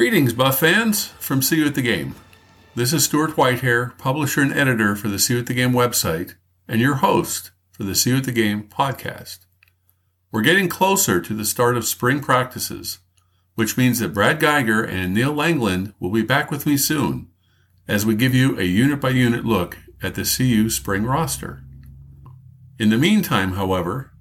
Greetings, 0.00 0.32
Buff 0.32 0.60
fans, 0.60 1.08
from 1.18 1.42
CU 1.42 1.66
at 1.66 1.74
the 1.74 1.82
Game. 1.82 2.14
This 2.74 2.94
is 2.94 3.04
Stuart 3.04 3.32
Whitehair, 3.32 3.98
publisher 3.98 4.40
and 4.40 4.50
editor 4.50 4.96
for 4.96 5.08
the 5.08 5.18
CU 5.18 5.40
at 5.40 5.46
the 5.46 5.52
Game 5.52 5.72
website, 5.72 6.36
and 6.66 6.80
your 6.80 6.94
host 6.94 7.50
for 7.70 7.84
the 7.84 7.92
CU 7.92 8.16
at 8.16 8.24
the 8.24 8.32
Game 8.32 8.62
podcast. 8.62 9.40
We're 10.32 10.40
getting 10.40 10.70
closer 10.70 11.20
to 11.20 11.34
the 11.34 11.44
start 11.44 11.76
of 11.76 11.84
spring 11.84 12.20
practices, 12.20 13.00
which 13.56 13.76
means 13.76 13.98
that 13.98 14.14
Brad 14.14 14.40
Geiger 14.40 14.82
and 14.82 15.12
Neil 15.12 15.34
Langland 15.34 15.92
will 16.00 16.10
be 16.10 16.22
back 16.22 16.50
with 16.50 16.64
me 16.64 16.78
soon 16.78 17.28
as 17.86 18.06
we 18.06 18.14
give 18.14 18.34
you 18.34 18.58
a 18.58 18.64
unit 18.64 19.02
by 19.02 19.10
unit 19.10 19.44
look 19.44 19.76
at 20.02 20.14
the 20.14 20.24
CU 20.24 20.70
spring 20.70 21.04
roster. 21.04 21.62
In 22.78 22.88
the 22.88 22.96
meantime, 22.96 23.52
however, 23.52 24.12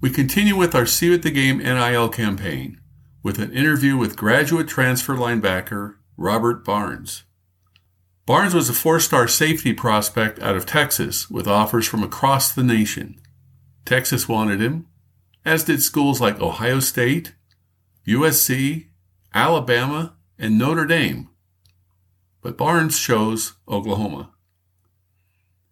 we 0.00 0.10
continue 0.10 0.56
with 0.56 0.74
our 0.74 0.84
CU 0.84 1.14
at 1.14 1.22
the 1.22 1.30
Game 1.30 1.58
NIL 1.58 2.08
campaign 2.08 2.81
with 3.22 3.38
an 3.38 3.52
interview 3.52 3.96
with 3.96 4.16
graduate 4.16 4.68
transfer 4.68 5.14
linebacker 5.14 5.96
Robert 6.16 6.64
Barnes. 6.64 7.22
Barnes 8.26 8.54
was 8.54 8.68
a 8.68 8.74
four 8.74 9.00
star 9.00 9.26
safety 9.26 9.72
prospect 9.72 10.38
out 10.40 10.56
of 10.56 10.66
Texas 10.66 11.30
with 11.30 11.48
offers 11.48 11.86
from 11.86 12.02
across 12.02 12.52
the 12.52 12.62
nation. 12.62 13.20
Texas 13.84 14.28
wanted 14.28 14.60
him, 14.60 14.86
as 15.44 15.64
did 15.64 15.82
schools 15.82 16.20
like 16.20 16.40
Ohio 16.40 16.78
State, 16.78 17.34
USC, 18.06 18.86
Alabama, 19.34 20.14
and 20.38 20.58
Notre 20.58 20.86
Dame. 20.86 21.28
But 22.40 22.56
Barnes 22.58 22.98
chose 22.98 23.54
Oklahoma. 23.68 24.30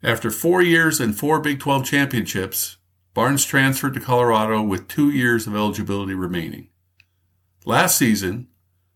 After 0.02 0.30
four 0.30 0.62
years 0.62 0.98
and 0.98 1.16
four 1.16 1.40
Big 1.40 1.60
12 1.60 1.84
championships, 1.84 2.78
Barnes 3.12 3.44
transferred 3.44 3.94
to 3.94 4.00
Colorado 4.00 4.62
with 4.62 4.88
two 4.88 5.10
years 5.10 5.46
of 5.46 5.54
eligibility 5.54 6.14
remaining. 6.14 6.69
Last 7.66 7.98
season, 7.98 8.48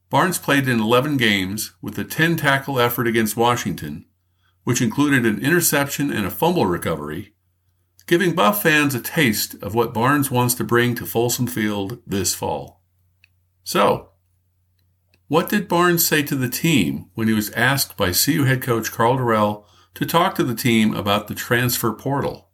Barnes 0.08 0.38
played 0.38 0.68
in 0.68 0.80
11 0.80 1.16
games 1.16 1.74
with 1.82 1.98
a 1.98 2.04
10 2.04 2.36
tackle 2.36 2.80
effort 2.80 3.06
against 3.06 3.36
Washington, 3.36 4.06
which 4.62 4.80
included 4.80 5.26
an 5.26 5.44
interception 5.44 6.10
and 6.10 6.24
a 6.24 6.30
fumble 6.30 6.66
recovery, 6.66 7.34
giving 8.06 8.34
Buff 8.34 8.62
fans 8.62 8.94
a 8.94 9.00
taste 9.00 9.54
of 9.62 9.74
what 9.74 9.92
Barnes 9.92 10.30
wants 10.30 10.54
to 10.54 10.64
bring 10.64 10.94
to 10.94 11.04
Folsom 11.04 11.46
Field 11.46 12.00
this 12.06 12.34
fall. 12.34 12.82
So, 13.64 14.10
what 15.28 15.48
did 15.48 15.68
Barnes 15.68 16.06
say 16.06 16.22
to 16.22 16.36
the 16.36 16.48
team 16.48 17.10
when 17.14 17.28
he 17.28 17.34
was 17.34 17.50
asked 17.50 17.96
by 17.96 18.12
CU 18.12 18.44
head 18.44 18.62
coach 18.62 18.92
Karl 18.92 19.18
Dorrell 19.18 19.64
to 19.94 20.06
talk 20.06 20.34
to 20.36 20.44
the 20.44 20.54
team 20.54 20.94
about 20.94 21.28
the 21.28 21.34
transfer 21.34 21.92
portal? 21.92 22.50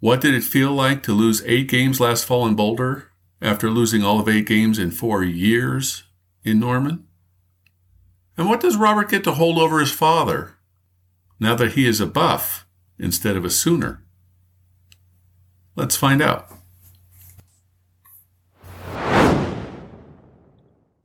What 0.00 0.20
did 0.20 0.34
it 0.34 0.44
feel 0.44 0.72
like 0.72 1.02
to 1.04 1.12
lose 1.12 1.42
eight 1.46 1.68
games 1.68 2.00
last 2.00 2.24
fall 2.24 2.46
in 2.46 2.54
Boulder 2.54 3.10
after 3.40 3.70
losing 3.70 4.02
all 4.02 4.20
of 4.20 4.28
eight 4.28 4.46
games 4.46 4.78
in 4.78 4.90
four 4.90 5.22
years 5.22 6.04
in 6.44 6.60
Norman? 6.60 7.06
And 8.36 8.48
what 8.48 8.60
does 8.60 8.76
Robert 8.76 9.10
get 9.10 9.24
to 9.24 9.32
hold 9.32 9.58
over 9.58 9.80
his 9.80 9.92
father 9.92 10.56
now 11.38 11.54
that 11.54 11.72
he 11.72 11.86
is 11.86 12.00
a 12.00 12.06
buff 12.06 12.66
instead 12.98 13.36
of 13.36 13.44
a 13.44 13.50
sooner? 13.50 14.02
Let's 15.76 15.96
find 15.96 16.22
out. 16.22 16.50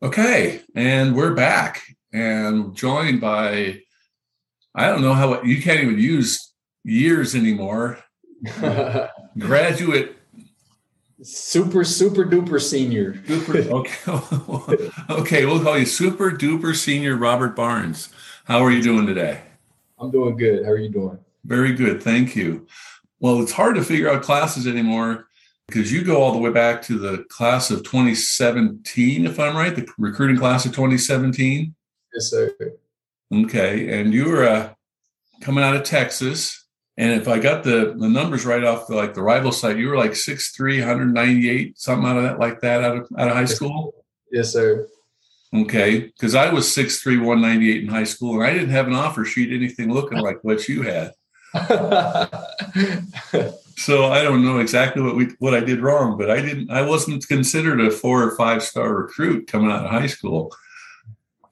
Okay, 0.01 0.61
and 0.75 1.15
we're 1.15 1.33
back 1.33 1.81
and 2.13 2.73
joined 2.75 3.19
by, 3.19 3.81
I 4.73 4.87
don't 4.87 5.01
know 5.01 5.13
how, 5.13 5.41
you 5.43 5.61
can't 5.61 5.81
even 5.81 5.99
use 5.99 6.53
years 6.83 7.35
anymore. 7.35 7.99
Graduate 9.37 10.18
Super, 11.21 11.83
super 11.83 12.23
duper 12.23 12.61
senior. 12.61 13.21
Super, 13.27 13.57
okay. 13.57 14.89
okay, 15.09 15.45
we'll 15.45 15.61
call 15.61 15.77
you 15.77 15.85
super 15.85 16.31
duper 16.31 16.75
senior 16.75 17.17
Robert 17.17 17.55
Barnes. 17.55 18.09
How 18.45 18.63
are 18.63 18.71
you 18.71 18.81
doing 18.81 19.05
today? 19.05 19.41
I'm 19.99 20.11
doing 20.11 20.37
good. 20.37 20.63
How 20.63 20.71
are 20.71 20.77
you 20.77 20.89
doing? 20.89 21.19
Very 21.43 21.73
good. 21.73 22.01
Thank 22.01 22.35
you. 22.35 22.67
Well, 23.19 23.41
it's 23.41 23.51
hard 23.51 23.75
to 23.75 23.83
figure 23.83 24.09
out 24.09 24.23
classes 24.23 24.65
anymore 24.65 25.27
because 25.67 25.91
you 25.91 26.03
go 26.03 26.21
all 26.21 26.31
the 26.31 26.39
way 26.39 26.51
back 26.51 26.81
to 26.83 26.97
the 26.97 27.25
class 27.25 27.69
of 27.69 27.83
2017, 27.83 29.25
if 29.25 29.39
I'm 29.39 29.57
right, 29.57 29.75
the 29.75 29.87
recruiting 29.97 30.37
class 30.37 30.65
of 30.65 30.71
2017. 30.71 31.75
Yes, 32.13 32.29
sir. 32.29 32.55
Okay. 33.33 33.99
And 33.99 34.13
you 34.13 34.29
were 34.29 34.47
uh, 34.47 34.73
coming 35.41 35.63
out 35.63 35.75
of 35.75 35.83
Texas. 35.83 36.58
And 36.99 37.13
if 37.13 37.27
I 37.29 37.39
got 37.39 37.63
the, 37.63 37.95
the 37.97 38.09
numbers 38.09 38.45
right 38.45 38.61
off 38.65 38.87
the, 38.87 38.95
like 38.95 39.13
the 39.13 39.21
rival 39.21 39.53
site, 39.53 39.77
you 39.77 39.87
were 39.87 39.95
like 39.95 40.11
6'3", 40.11 40.79
198, 40.79 41.79
something 41.79 42.05
out 42.05 42.17
of 42.17 42.23
that, 42.23 42.39
like 42.39 42.59
that 42.59 42.83
out 42.83 42.97
of, 42.97 43.07
out 43.17 43.29
of 43.29 43.35
high 43.35 43.45
school? 43.45 43.95
Yes, 44.33 44.51
sir. 44.51 44.85
Okay. 45.55 45.99
Because 46.01 46.35
I 46.35 46.51
was 46.51 46.65
6'3", 46.65 47.25
198 47.25 47.83
in 47.83 47.87
high 47.87 48.03
school, 48.03 48.33
and 48.33 48.43
I 48.43 48.51
didn't 48.51 48.71
have 48.71 48.87
an 48.87 48.95
offer 48.95 49.23
sheet, 49.23 49.53
anything 49.53 49.93
looking 49.93 50.17
like 50.17 50.43
what 50.43 50.67
you 50.67 50.81
had. 50.81 51.13
so 53.77 54.05
I 54.07 54.21
don't 54.21 54.43
know 54.43 54.59
exactly 54.59 55.01
what 55.01 55.15
we 55.15 55.29
what 55.39 55.55
I 55.55 55.61
did 55.61 55.79
wrong, 55.79 56.15
but 56.15 56.29
I 56.29 56.41
didn't 56.41 56.69
I 56.69 56.83
wasn't 56.83 57.27
considered 57.27 57.81
a 57.81 57.89
four 57.89 58.21
or 58.21 58.35
five 58.35 58.61
star 58.61 58.93
recruit 58.93 59.47
coming 59.47 59.71
out 59.71 59.85
of 59.85 59.89
high 59.89 60.05
school. 60.05 60.53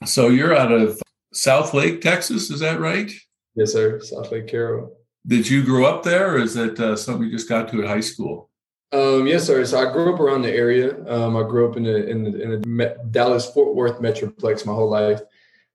So 0.06 0.28
you're 0.28 0.56
out 0.56 0.72
of 0.72 1.02
Southlake, 1.34 2.02
Texas, 2.02 2.52
is 2.52 2.60
that 2.60 2.80
right? 2.80 3.12
Yes, 3.56 3.74
sir. 3.74 4.00
Southlake 4.00 4.48
Carroll. 4.48 4.97
Did 5.28 5.50
you 5.50 5.64
grow 5.64 5.86
up 5.86 6.04
there, 6.04 6.36
or 6.36 6.38
is 6.38 6.56
it 6.56 6.80
uh, 6.80 6.96
something 6.96 7.26
you 7.26 7.32
just 7.32 7.50
got 7.50 7.70
to 7.70 7.82
at 7.82 7.88
high 7.88 8.00
school? 8.00 8.50
Um, 8.94 9.28
yes, 9.28 9.46
sir. 9.46 9.66
So 9.66 9.78
I 9.78 9.92
grew 9.92 10.14
up 10.14 10.22
around 10.22 10.44
the 10.44 10.54
area. 10.54 11.06
Um, 11.06 11.36
I 11.36 11.44
grew 11.44 11.70
up 11.70 11.76
in 11.76 11.84
the 11.84 12.08
in 12.08 12.24
the, 12.24 12.42
in 12.42 12.50
the 12.62 12.98
Dallas 13.12 13.46
Fort 13.52 13.76
Worth 13.76 14.00
metroplex 14.00 14.66
my 14.66 14.74
whole 14.74 14.90
life. 14.90 15.22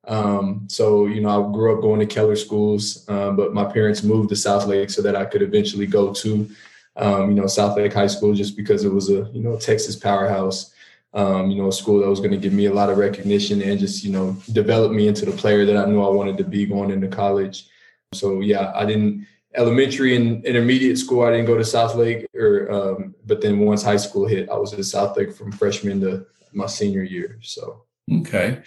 Um, 0.09 0.67
so 0.69 1.07
you 1.07 1.21
know, 1.21 1.29
I 1.29 1.53
grew 1.53 1.77
up 1.77 1.83
going 1.83 2.01
to 2.01 2.07
Keller 2.07 2.37
schools, 2.37 3.07
um, 3.11 3.37
but 3.37 3.53
my 3.53 3.65
parents 3.65 4.03
moved 4.03 4.31
to 4.31 4.35
Southlake 4.35 4.91
so 4.91 5.03
that 5.03 5.15
I 5.15 5.27
could 5.27 5.43
eventually 5.43 5.87
go 5.87 6.15
to, 6.15 6.51
um, 6.97 7.29
you 7.29 7.37
know, 7.37 7.45
Southlake 7.45 7.93
High 7.93 8.07
School 8.07 8.35
just 8.35 8.57
because 8.57 8.85
it 8.85 8.93
was 8.93 9.11
a 9.11 9.31
you 9.35 9.43
know 9.43 9.59
Texas 9.59 9.97
powerhouse. 9.97 10.73
Um, 11.13 11.51
you 11.51 11.61
know, 11.61 11.69
a 11.69 11.73
school 11.73 12.01
that 12.01 12.09
was 12.09 12.21
going 12.21 12.31
to 12.31 12.39
give 12.39 12.55
me 12.55 12.67
a 12.67 12.73
lot 12.73 12.89
of 12.89 12.97
recognition 12.97 13.61
and 13.61 13.79
just 13.79 14.03
you 14.03 14.13
know 14.13 14.35
develop 14.53 14.93
me 14.93 15.09
into 15.09 15.27
the 15.27 15.33
player 15.33 15.67
that 15.67 15.77
I 15.77 15.85
knew 15.85 16.03
I 16.03 16.09
wanted 16.09 16.39
to 16.39 16.45
be 16.45 16.65
going 16.65 16.91
into 16.91 17.09
college. 17.09 17.67
So 18.15 18.41
yeah, 18.41 18.73
I 18.75 18.87
didn't 18.87 19.27
elementary 19.55 20.17
and 20.17 20.45
intermediate 20.45 20.99
school, 20.99 21.23
I 21.23 21.31
didn't 21.31 21.47
go 21.47 21.57
to 21.57 21.63
Southlake, 21.63 22.27
or 22.35 22.71
um, 22.71 23.15
but 23.27 23.41
then 23.41 23.59
once 23.59 23.83
high 23.83 23.97
school 23.97 24.27
hit, 24.27 24.49
I 24.49 24.57
was 24.57 24.73
at 24.73 24.81
Southlake 24.81 25.35
from 25.35 25.53
freshman 25.53 26.01
to 26.01 26.27
my 26.53 26.67
senior 26.67 27.03
year. 27.03 27.39
So 27.43 27.85
okay, 28.21 28.63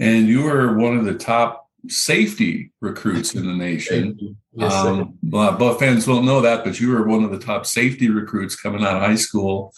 and 0.00 0.26
you 0.26 0.42
were 0.42 0.76
one 0.76 0.96
of 0.96 1.04
the 1.04 1.14
top 1.14 1.68
safety 1.88 2.72
recruits 2.80 3.34
in 3.34 3.46
the 3.46 3.54
nation. 3.54 4.36
Yes, 4.52 4.72
um, 4.72 5.18
Buff 5.22 5.78
fans 5.78 6.06
won't 6.06 6.24
know 6.24 6.40
that, 6.40 6.64
but 6.64 6.80
you 6.80 6.90
were 6.90 7.06
one 7.06 7.24
of 7.24 7.30
the 7.30 7.38
top 7.38 7.66
safety 7.66 8.10
recruits 8.10 8.56
coming 8.56 8.82
out 8.82 8.96
of 8.96 9.02
high 9.02 9.16
school. 9.16 9.72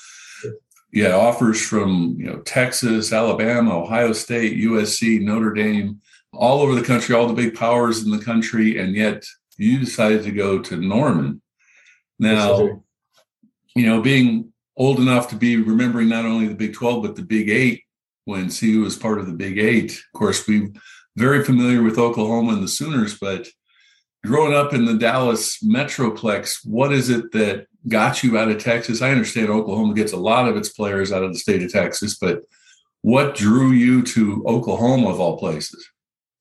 Yeah, 0.93 1.14
offers 1.16 1.64
from 1.64 2.16
you 2.19 2.26
know 2.26 2.38
Texas, 2.40 3.12
Alabama, 3.12 3.82
Ohio 3.82 4.12
State, 4.12 4.56
USC, 4.58 5.20
Notre 5.20 5.52
Dame, 5.52 6.00
all 6.32 6.60
over 6.60 6.75
the 6.75 6.87
country, 6.87 7.14
all 7.14 7.26
the 7.26 7.34
big 7.34 7.55
powers 7.55 8.05
in 8.05 8.10
the 8.10 8.25
country, 8.25 8.78
and 8.78 8.94
yet 8.94 9.25
you 9.58 9.78
decided 9.78 10.22
to 10.25 10.31
go 10.31 10.60
to 10.60 10.76
Norman. 10.76 11.43
Now, 12.19 12.82
you 13.76 13.87
know, 13.87 14.00
being 14.00 14.52
old 14.76 15.00
enough 15.00 15.28
to 15.31 15.37
be 15.37 15.56
remembering 15.56 16.08
not 16.08 16.25
only 16.25 16.46
the 16.46 16.55
Big 16.55 16.72
12, 16.72 17.02
but 17.02 17.16
the 17.16 17.22
Big 17.22 17.50
Eight 17.50 17.82
when 18.25 18.50
CU 18.50 18.82
was 18.82 18.96
part 18.96 19.19
of 19.19 19.26
the 19.26 19.32
Big 19.32 19.58
Eight. 19.58 19.93
Of 19.93 20.19
course, 20.19 20.46
we 20.46 20.72
very 21.16 21.44
familiar 21.44 21.82
with 21.82 21.99
Oklahoma 21.99 22.52
and 22.52 22.62
the 22.62 22.69
Sooners, 22.69 23.19
but 23.19 23.49
growing 24.25 24.55
up 24.55 24.72
in 24.72 24.84
the 24.84 24.94
Dallas 24.94 25.62
Metroplex, 25.62 26.60
what 26.64 26.93
is 26.93 27.10
it 27.10 27.32
that 27.32 27.66
got 27.88 28.22
you 28.22 28.38
out 28.38 28.50
of 28.50 28.62
Texas? 28.62 29.02
I 29.02 29.10
understand 29.10 29.49
Oklahoma 29.49 29.94
gets 29.94 30.12
a 30.12 30.16
lot 30.16 30.49
of 30.49 30.56
its 30.56 30.69
players 30.69 31.10
out 31.10 31.25
of 31.25 31.32
the 31.32 31.38
state 31.38 31.62
of 31.62 31.72
Texas, 31.72 32.16
but 32.16 32.43
what 33.02 33.34
drew 33.34 33.70
you 33.70 34.02
to 34.02 34.44
Oklahoma 34.46 35.08
of 35.08 35.20
all 35.20 35.38
places? 35.38 35.88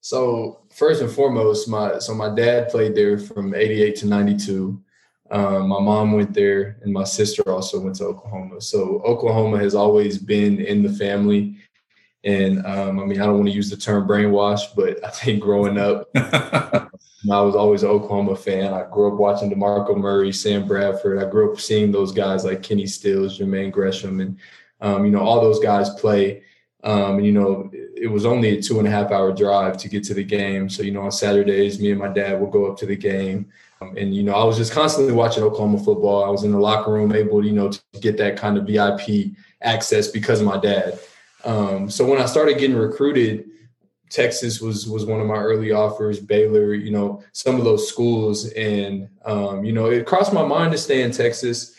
So 0.00 0.60
first 0.78 1.02
and 1.02 1.10
foremost, 1.10 1.68
my 1.68 1.98
so 1.98 2.14
my 2.14 2.34
dad 2.34 2.68
played 2.68 2.94
there 2.94 3.18
from 3.18 3.54
'88 3.54 3.96
to 3.96 4.06
'92. 4.06 4.80
Um, 5.30 5.68
my 5.68 5.80
mom 5.80 6.12
went 6.12 6.32
there, 6.32 6.78
and 6.82 6.92
my 6.92 7.04
sister 7.04 7.42
also 7.46 7.80
went 7.80 7.96
to 7.96 8.04
Oklahoma. 8.04 8.60
So 8.60 9.02
Oklahoma 9.04 9.58
has 9.58 9.74
always 9.74 10.18
been 10.18 10.60
in 10.60 10.82
the 10.82 10.92
family. 10.92 11.56
And 12.24 12.64
um, 12.66 12.98
I 12.98 13.04
mean, 13.04 13.20
I 13.20 13.26
don't 13.26 13.36
want 13.36 13.48
to 13.48 13.54
use 13.54 13.70
the 13.70 13.76
term 13.76 14.08
brainwash, 14.08 14.62
but 14.74 15.04
I 15.04 15.10
think 15.10 15.40
growing 15.40 15.78
up, 15.78 16.08
I 16.14 16.88
was 17.40 17.54
always 17.54 17.82
an 17.82 17.90
Oklahoma 17.90 18.36
fan. 18.36 18.72
I 18.72 18.88
grew 18.90 19.12
up 19.12 19.18
watching 19.18 19.50
DeMarco 19.50 19.96
Murray, 19.96 20.32
Sam 20.32 20.66
Bradford. 20.66 21.22
I 21.22 21.30
grew 21.30 21.52
up 21.52 21.60
seeing 21.60 21.92
those 21.92 22.12
guys 22.12 22.44
like 22.44 22.62
Kenny 22.62 22.86
Stills, 22.86 23.38
Jermaine 23.38 23.72
Gresham, 23.72 24.20
and 24.20 24.38
um, 24.80 25.04
you 25.04 25.10
know 25.10 25.20
all 25.20 25.40
those 25.40 25.60
guys 25.60 25.90
play. 25.90 26.42
Um, 26.84 27.16
and 27.16 27.26
you 27.26 27.32
know, 27.32 27.70
it 27.72 28.06
was 28.06 28.24
only 28.24 28.50
a 28.50 28.62
two 28.62 28.78
and 28.78 28.86
a 28.86 28.90
half 28.90 29.10
hour 29.10 29.32
drive 29.32 29.76
to 29.78 29.88
get 29.88 30.04
to 30.04 30.14
the 30.14 30.24
game. 30.24 30.68
So 30.68 30.82
you 30.82 30.92
know, 30.92 31.02
on 31.02 31.12
Saturdays, 31.12 31.80
me 31.80 31.90
and 31.90 32.00
my 32.00 32.08
dad 32.08 32.40
would 32.40 32.52
go 32.52 32.70
up 32.70 32.78
to 32.78 32.86
the 32.86 32.96
game. 32.96 33.50
Um, 33.80 33.96
and 33.96 34.14
you 34.14 34.22
know, 34.22 34.34
I 34.34 34.44
was 34.44 34.56
just 34.56 34.72
constantly 34.72 35.12
watching 35.12 35.42
Oklahoma 35.42 35.78
football. 35.78 36.24
I 36.24 36.28
was 36.28 36.44
in 36.44 36.52
the 36.52 36.58
locker 36.58 36.92
room, 36.92 37.12
able, 37.12 37.42
to, 37.42 37.46
you 37.46 37.54
know, 37.54 37.70
to 37.70 37.80
get 38.00 38.16
that 38.18 38.36
kind 38.36 38.56
of 38.56 38.66
VIP 38.66 39.32
access 39.62 40.08
because 40.08 40.40
of 40.40 40.46
my 40.46 40.58
dad. 40.58 40.98
Um, 41.44 41.90
so 41.90 42.04
when 42.04 42.20
I 42.20 42.26
started 42.26 42.58
getting 42.58 42.76
recruited, 42.76 43.48
Texas 44.10 44.60
was 44.60 44.88
was 44.88 45.04
one 45.04 45.20
of 45.20 45.26
my 45.26 45.36
early 45.36 45.72
offers. 45.72 46.18
Baylor, 46.18 46.74
you 46.74 46.90
know, 46.90 47.22
some 47.32 47.56
of 47.56 47.64
those 47.64 47.88
schools, 47.88 48.50
and 48.52 49.08
um, 49.24 49.64
you 49.64 49.72
know, 49.72 49.86
it 49.86 50.06
crossed 50.06 50.32
my 50.32 50.44
mind 50.44 50.72
to 50.72 50.78
stay 50.78 51.02
in 51.02 51.10
Texas, 51.10 51.74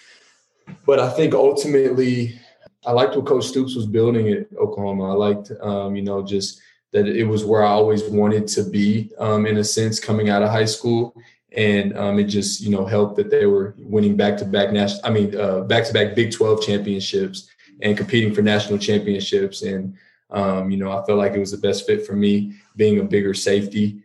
but 0.86 1.00
I 1.00 1.10
think 1.10 1.34
ultimately, 1.34 2.40
I 2.86 2.92
liked 2.92 3.16
what 3.16 3.26
Coach 3.26 3.46
Stoops 3.46 3.76
was 3.76 3.86
building 3.86 4.30
at 4.30 4.48
Oklahoma. 4.58 5.12
I 5.12 5.14
liked, 5.14 5.52
um, 5.62 5.96
you 5.96 6.02
know, 6.02 6.24
just 6.24 6.62
that 6.92 7.08
it 7.08 7.26
was 7.26 7.46
where 7.46 7.64
I 7.64 7.70
always 7.70 8.04
wanted 8.04 8.48
to 8.50 8.64
be, 8.64 9.12
um, 9.20 9.46
in 9.46 9.58
a 9.58 9.64
sense, 9.64 10.00
coming 10.00 10.30
out 10.30 10.42
of 10.42 10.50
high 10.50 10.66
school, 10.66 11.16
and 11.52 11.98
um, 11.98 12.20
it 12.20 12.26
just 12.26 12.62
you 12.62 12.70
know 12.70 12.86
helped 12.86 13.16
that 13.18 13.30
they 13.30 13.46
were 13.46 13.76
winning 13.78 14.16
back 14.16 14.38
to 14.38 14.46
back 14.46 14.72
national. 14.72 15.02
I 15.04 15.10
mean, 15.10 15.32
back 15.68 15.86
to 15.86 15.94
back 15.94 16.16
Big 16.16 16.32
Twelve 16.32 16.64
championships 16.64 17.50
and 17.82 17.98
competing 17.98 18.34
for 18.34 18.42
national 18.42 18.80
championships. 18.80 19.62
And, 19.62 19.96
um, 20.30 20.70
you 20.70 20.78
know, 20.78 20.92
I 20.92 21.06
felt 21.06 21.18
like 21.18 21.34
it 21.34 21.40
was 21.40 21.52
the 21.52 21.58
best 21.58 21.86
fit 21.86 22.06
for 22.06 22.14
me 22.14 22.54
being 22.76 23.00
a 23.00 23.04
bigger 23.04 23.34
safety 23.34 24.02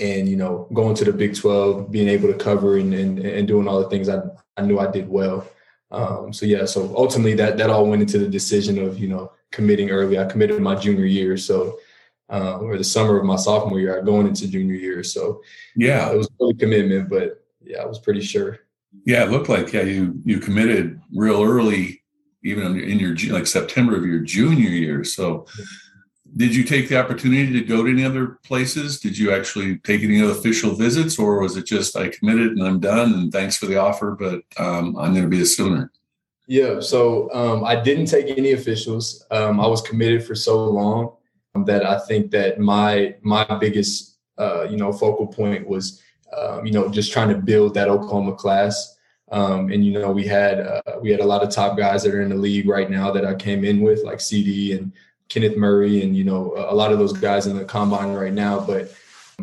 and, 0.00 0.28
you 0.28 0.36
know, 0.36 0.68
going 0.72 0.94
to 0.96 1.04
the 1.04 1.12
Big 1.12 1.36
12, 1.36 1.90
being 1.90 2.08
able 2.08 2.28
to 2.28 2.38
cover 2.38 2.78
and, 2.78 2.94
and, 2.94 3.18
and 3.18 3.46
doing 3.46 3.68
all 3.68 3.80
the 3.80 3.90
things 3.90 4.08
I, 4.08 4.22
I 4.56 4.62
knew 4.62 4.78
I 4.78 4.90
did 4.90 5.08
well. 5.08 5.46
Um, 5.92 6.32
so, 6.32 6.46
yeah, 6.46 6.64
so 6.64 6.92
ultimately 6.96 7.34
that, 7.34 7.56
that 7.58 7.70
all 7.70 7.86
went 7.86 8.02
into 8.02 8.18
the 8.18 8.28
decision 8.28 8.78
of, 8.82 8.98
you 8.98 9.08
know, 9.08 9.32
committing 9.50 9.90
early. 9.90 10.18
I 10.18 10.24
committed 10.24 10.60
my 10.60 10.74
junior 10.74 11.04
year. 11.04 11.36
So, 11.36 11.78
uh, 12.30 12.58
or 12.58 12.78
the 12.78 12.84
summer 12.84 13.18
of 13.18 13.24
my 13.24 13.36
sophomore 13.36 13.78
year, 13.78 14.02
going 14.02 14.26
into 14.26 14.48
junior 14.48 14.74
year. 14.74 15.04
So, 15.04 15.42
yeah, 15.76 16.08
uh, 16.08 16.14
it 16.14 16.16
was 16.16 16.30
a 16.40 16.54
commitment, 16.54 17.10
but 17.10 17.44
yeah, 17.62 17.82
I 17.82 17.86
was 17.86 17.98
pretty 17.98 18.22
sure. 18.22 18.60
Yeah, 19.04 19.24
it 19.24 19.30
looked 19.30 19.48
like 19.48 19.72
yeah, 19.72 19.82
you 19.82 20.20
you 20.24 20.38
committed 20.38 21.00
real 21.14 21.42
early 21.42 22.02
even 22.44 22.78
in 22.78 22.98
your 22.98 23.16
like 23.32 23.46
September 23.46 23.96
of 23.96 24.04
your 24.04 24.20
junior 24.20 24.68
year. 24.68 25.04
So, 25.04 25.46
did 26.36 26.54
you 26.54 26.64
take 26.64 26.88
the 26.88 26.98
opportunity 26.98 27.52
to 27.52 27.60
go 27.62 27.82
to 27.82 27.90
any 27.90 28.04
other 28.04 28.38
places? 28.44 29.00
Did 29.00 29.18
you 29.18 29.32
actually 29.32 29.78
take 29.78 30.02
any 30.02 30.22
other 30.22 30.32
official 30.32 30.74
visits, 30.74 31.18
or 31.18 31.40
was 31.40 31.56
it 31.56 31.66
just 31.66 31.96
I 31.96 32.08
committed 32.08 32.52
and 32.52 32.62
I'm 32.62 32.80
done 32.80 33.12
and 33.12 33.32
thanks 33.32 33.56
for 33.56 33.66
the 33.66 33.76
offer, 33.76 34.16
but 34.18 34.42
um, 34.58 34.96
I'm 34.96 35.12
going 35.12 35.24
to 35.24 35.28
be 35.28 35.42
a 35.42 35.46
Sooner? 35.46 35.92
Yeah, 36.46 36.80
so 36.80 37.32
um, 37.32 37.64
I 37.64 37.80
didn't 37.80 38.06
take 38.06 38.36
any 38.36 38.52
officials. 38.52 39.24
Um, 39.30 39.60
I 39.60 39.66
was 39.66 39.80
committed 39.80 40.24
for 40.24 40.34
so 40.34 40.64
long 40.64 41.12
that 41.66 41.84
I 41.84 41.98
think 41.98 42.30
that 42.32 42.58
my 42.58 43.14
my 43.22 43.44
biggest 43.60 44.18
uh, 44.38 44.64
you 44.64 44.76
know 44.76 44.92
focal 44.92 45.26
point 45.26 45.66
was 45.66 46.02
um, 46.36 46.66
you 46.66 46.72
know 46.72 46.88
just 46.88 47.12
trying 47.12 47.28
to 47.28 47.36
build 47.36 47.74
that 47.74 47.88
Oklahoma 47.88 48.34
class. 48.34 48.96
Um, 49.30 49.72
and 49.72 49.84
you 49.84 49.92
know, 49.92 50.10
we 50.10 50.26
had 50.26 50.60
uh, 50.60 50.82
we 51.00 51.10
had 51.10 51.20
a 51.20 51.24
lot 51.24 51.42
of 51.42 51.50
top 51.50 51.78
guys 51.78 52.02
that 52.02 52.14
are 52.14 52.20
in 52.20 52.28
the 52.28 52.36
league 52.36 52.68
right 52.68 52.90
now 52.90 53.10
that 53.12 53.24
I 53.24 53.34
came 53.34 53.64
in 53.64 53.80
with, 53.80 54.04
like 54.04 54.18
CeeDee 54.18 54.76
and 54.76 54.92
Kenneth 55.32 55.56
Murray, 55.56 56.02
and 56.02 56.14
you 56.14 56.24
know, 56.24 56.54
a 56.56 56.74
lot 56.74 56.92
of 56.92 56.98
those 56.98 57.12
guys 57.12 57.46
in 57.46 57.56
the 57.56 57.64
combine 57.64 58.12
right 58.12 58.32
now. 58.32 58.60
But 58.60 58.92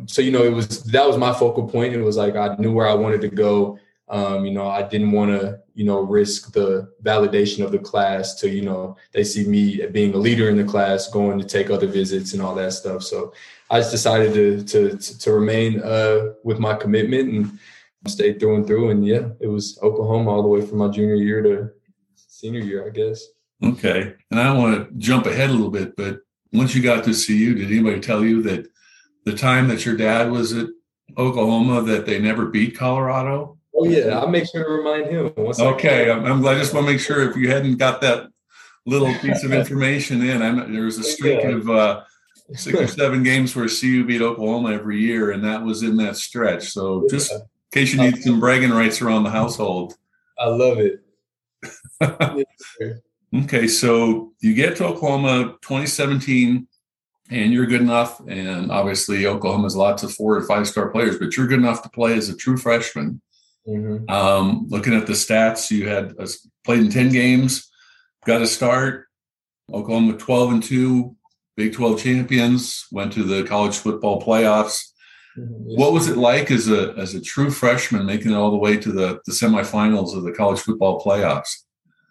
so 0.05 0.21
you 0.21 0.31
know, 0.31 0.43
it 0.43 0.53
was 0.53 0.83
that 0.83 1.07
was 1.07 1.17
my 1.17 1.33
focal 1.33 1.67
point. 1.67 1.93
It 1.93 2.01
was 2.01 2.17
like 2.17 2.35
I 2.35 2.55
knew 2.57 2.71
where 2.71 2.87
I 2.87 2.93
wanted 2.93 3.21
to 3.21 3.27
go. 3.27 3.79
Um, 4.07 4.45
you 4.45 4.51
know, 4.51 4.67
I 4.67 4.83
didn't 4.83 5.11
want 5.11 5.39
to, 5.39 5.59
you 5.75 5.85
know, 5.85 6.01
risk 6.01 6.51
the 6.51 6.91
validation 7.03 7.63
of 7.63 7.71
the 7.71 7.77
class 7.77 8.33
to, 8.35 8.49
you 8.49 8.63
know, 8.63 8.97
they 9.11 9.23
see 9.23 9.45
me 9.47 9.85
being 9.87 10.15
a 10.15 10.17
leader 10.17 10.49
in 10.49 10.57
the 10.57 10.63
class, 10.63 11.11
going 11.11 11.37
to 11.37 11.45
take 11.45 11.69
other 11.69 11.85
visits 11.85 12.33
and 12.33 12.41
all 12.41 12.55
that 12.55 12.73
stuff. 12.73 13.03
So 13.03 13.33
I 13.69 13.79
just 13.79 13.91
decided 13.91 14.33
to 14.33 14.63
to 14.63 14.97
to 14.97 15.31
remain 15.31 15.81
uh, 15.81 16.33
with 16.43 16.59
my 16.59 16.75
commitment 16.75 17.33
and 17.33 17.59
stayed 18.07 18.39
through 18.39 18.55
and 18.55 18.67
through. 18.67 18.91
And 18.91 19.05
yeah, 19.05 19.29
it 19.39 19.47
was 19.47 19.79
Oklahoma 19.81 20.31
all 20.31 20.43
the 20.43 20.47
way 20.47 20.61
from 20.61 20.77
my 20.77 20.89
junior 20.89 21.15
year 21.15 21.41
to 21.41 21.71
senior 22.15 22.61
year, 22.61 22.85
I 22.85 22.89
guess. 22.89 23.25
Okay. 23.63 24.13
And 24.31 24.39
I 24.39 24.53
want 24.53 24.75
to 24.75 24.95
jump 24.97 25.25
ahead 25.25 25.49
a 25.49 25.53
little 25.53 25.71
bit, 25.71 25.95
but 25.95 26.19
once 26.53 26.73
you 26.73 26.81
got 26.81 27.03
to 27.03 27.13
CU, 27.13 27.55
did 27.55 27.71
anybody 27.71 27.99
tell 27.99 28.23
you 28.23 28.41
that 28.43 28.67
the 29.25 29.33
time 29.33 29.67
that 29.67 29.85
your 29.85 29.97
dad 29.97 30.31
was 30.31 30.53
at 30.53 30.67
Oklahoma 31.17 31.81
that 31.83 32.05
they 32.05 32.19
never 32.19 32.45
beat 32.45 32.77
Colorado? 32.77 33.57
Oh 33.75 33.85
yeah, 33.85 34.19
I'll 34.19 34.29
make 34.29 34.47
sure 34.47 34.63
to 34.63 34.69
remind 34.69 35.09
him. 35.09 35.31
okay, 35.37 36.11
I'm, 36.11 36.25
I'm, 36.25 36.45
i 36.45 36.55
just 36.55 36.73
want 36.73 36.85
to 36.87 36.91
make 36.91 37.01
sure 37.01 37.29
if 37.29 37.35
you 37.35 37.49
hadn't 37.49 37.77
got 37.77 38.01
that 38.01 38.29
little 38.85 39.13
piece 39.15 39.43
of 39.43 39.53
information 39.53 40.21
in, 40.23 40.41
I'm, 40.41 40.73
there 40.73 40.83
was 40.83 40.97
a 40.97 41.03
streak 41.03 41.41
yeah. 41.43 41.49
of 41.49 41.69
uh, 41.69 42.03
six 42.55 42.77
or 42.79 42.87
seven 42.87 43.23
games 43.23 43.55
where 43.55 43.67
CU 43.67 44.03
beat 44.05 44.21
Oklahoma 44.21 44.73
every 44.73 44.99
year, 44.99 45.31
and 45.31 45.43
that 45.43 45.63
was 45.63 45.83
in 45.83 45.97
that 45.97 46.17
stretch. 46.17 46.69
So 46.69 47.05
just 47.09 47.31
in 47.31 47.41
case 47.71 47.93
you 47.93 48.01
need 48.01 48.21
some 48.21 48.39
bragging 48.39 48.71
rights 48.71 49.01
around 49.01 49.23
the 49.23 49.29
household. 49.29 49.95
I 50.37 50.47
love 50.47 50.79
it. 50.79 51.03
okay, 53.33 53.67
so 53.67 54.33
you 54.39 54.53
get 54.53 54.77
to 54.77 54.85
Oklahoma 54.85 55.57
2017 55.61 56.67
and 57.29 57.53
you're 57.53 57.65
good 57.65 57.81
enough. 57.81 58.19
And 58.27 58.71
obviously, 58.71 59.25
Oklahoma 59.25 59.63
has 59.63 59.75
lots 59.75 60.03
of 60.03 60.13
four 60.13 60.35
or 60.35 60.43
five 60.43 60.67
star 60.67 60.89
players, 60.89 61.19
but 61.19 61.35
you're 61.37 61.47
good 61.47 61.59
enough 61.59 61.83
to 61.83 61.89
play 61.89 62.15
as 62.15 62.29
a 62.29 62.35
true 62.35 62.57
freshman. 62.57 63.21
Mm-hmm. 63.67 64.09
Um, 64.09 64.67
looking 64.69 64.95
at 64.95 65.05
the 65.05 65.13
stats, 65.13 65.69
you 65.69 65.87
had 65.87 66.15
uh, 66.19 66.27
played 66.63 66.79
in 66.79 66.89
10 66.89 67.09
games, 67.09 67.69
got 68.25 68.41
a 68.41 68.47
start. 68.47 69.07
Oklahoma 69.71 70.13
12 70.13 70.51
and 70.51 70.63
2, 70.63 71.15
Big 71.55 71.73
12 71.73 72.01
champions, 72.01 72.87
went 72.91 73.13
to 73.13 73.23
the 73.23 73.43
college 73.43 73.77
football 73.77 74.21
playoffs. 74.21 74.81
What 75.35 75.93
was 75.93 76.09
it 76.09 76.17
like 76.17 76.51
as 76.51 76.67
a 76.67 76.93
as 76.97 77.13
a 77.15 77.21
true 77.21 77.49
freshman 77.49 78.05
making 78.05 78.31
it 78.31 78.35
all 78.35 78.51
the 78.51 78.57
way 78.57 78.75
to 78.75 78.91
the 78.91 79.21
the 79.25 79.31
semifinals 79.31 80.17
of 80.17 80.23
the 80.23 80.33
college 80.33 80.59
football 80.59 80.99
playoffs? 80.99 81.63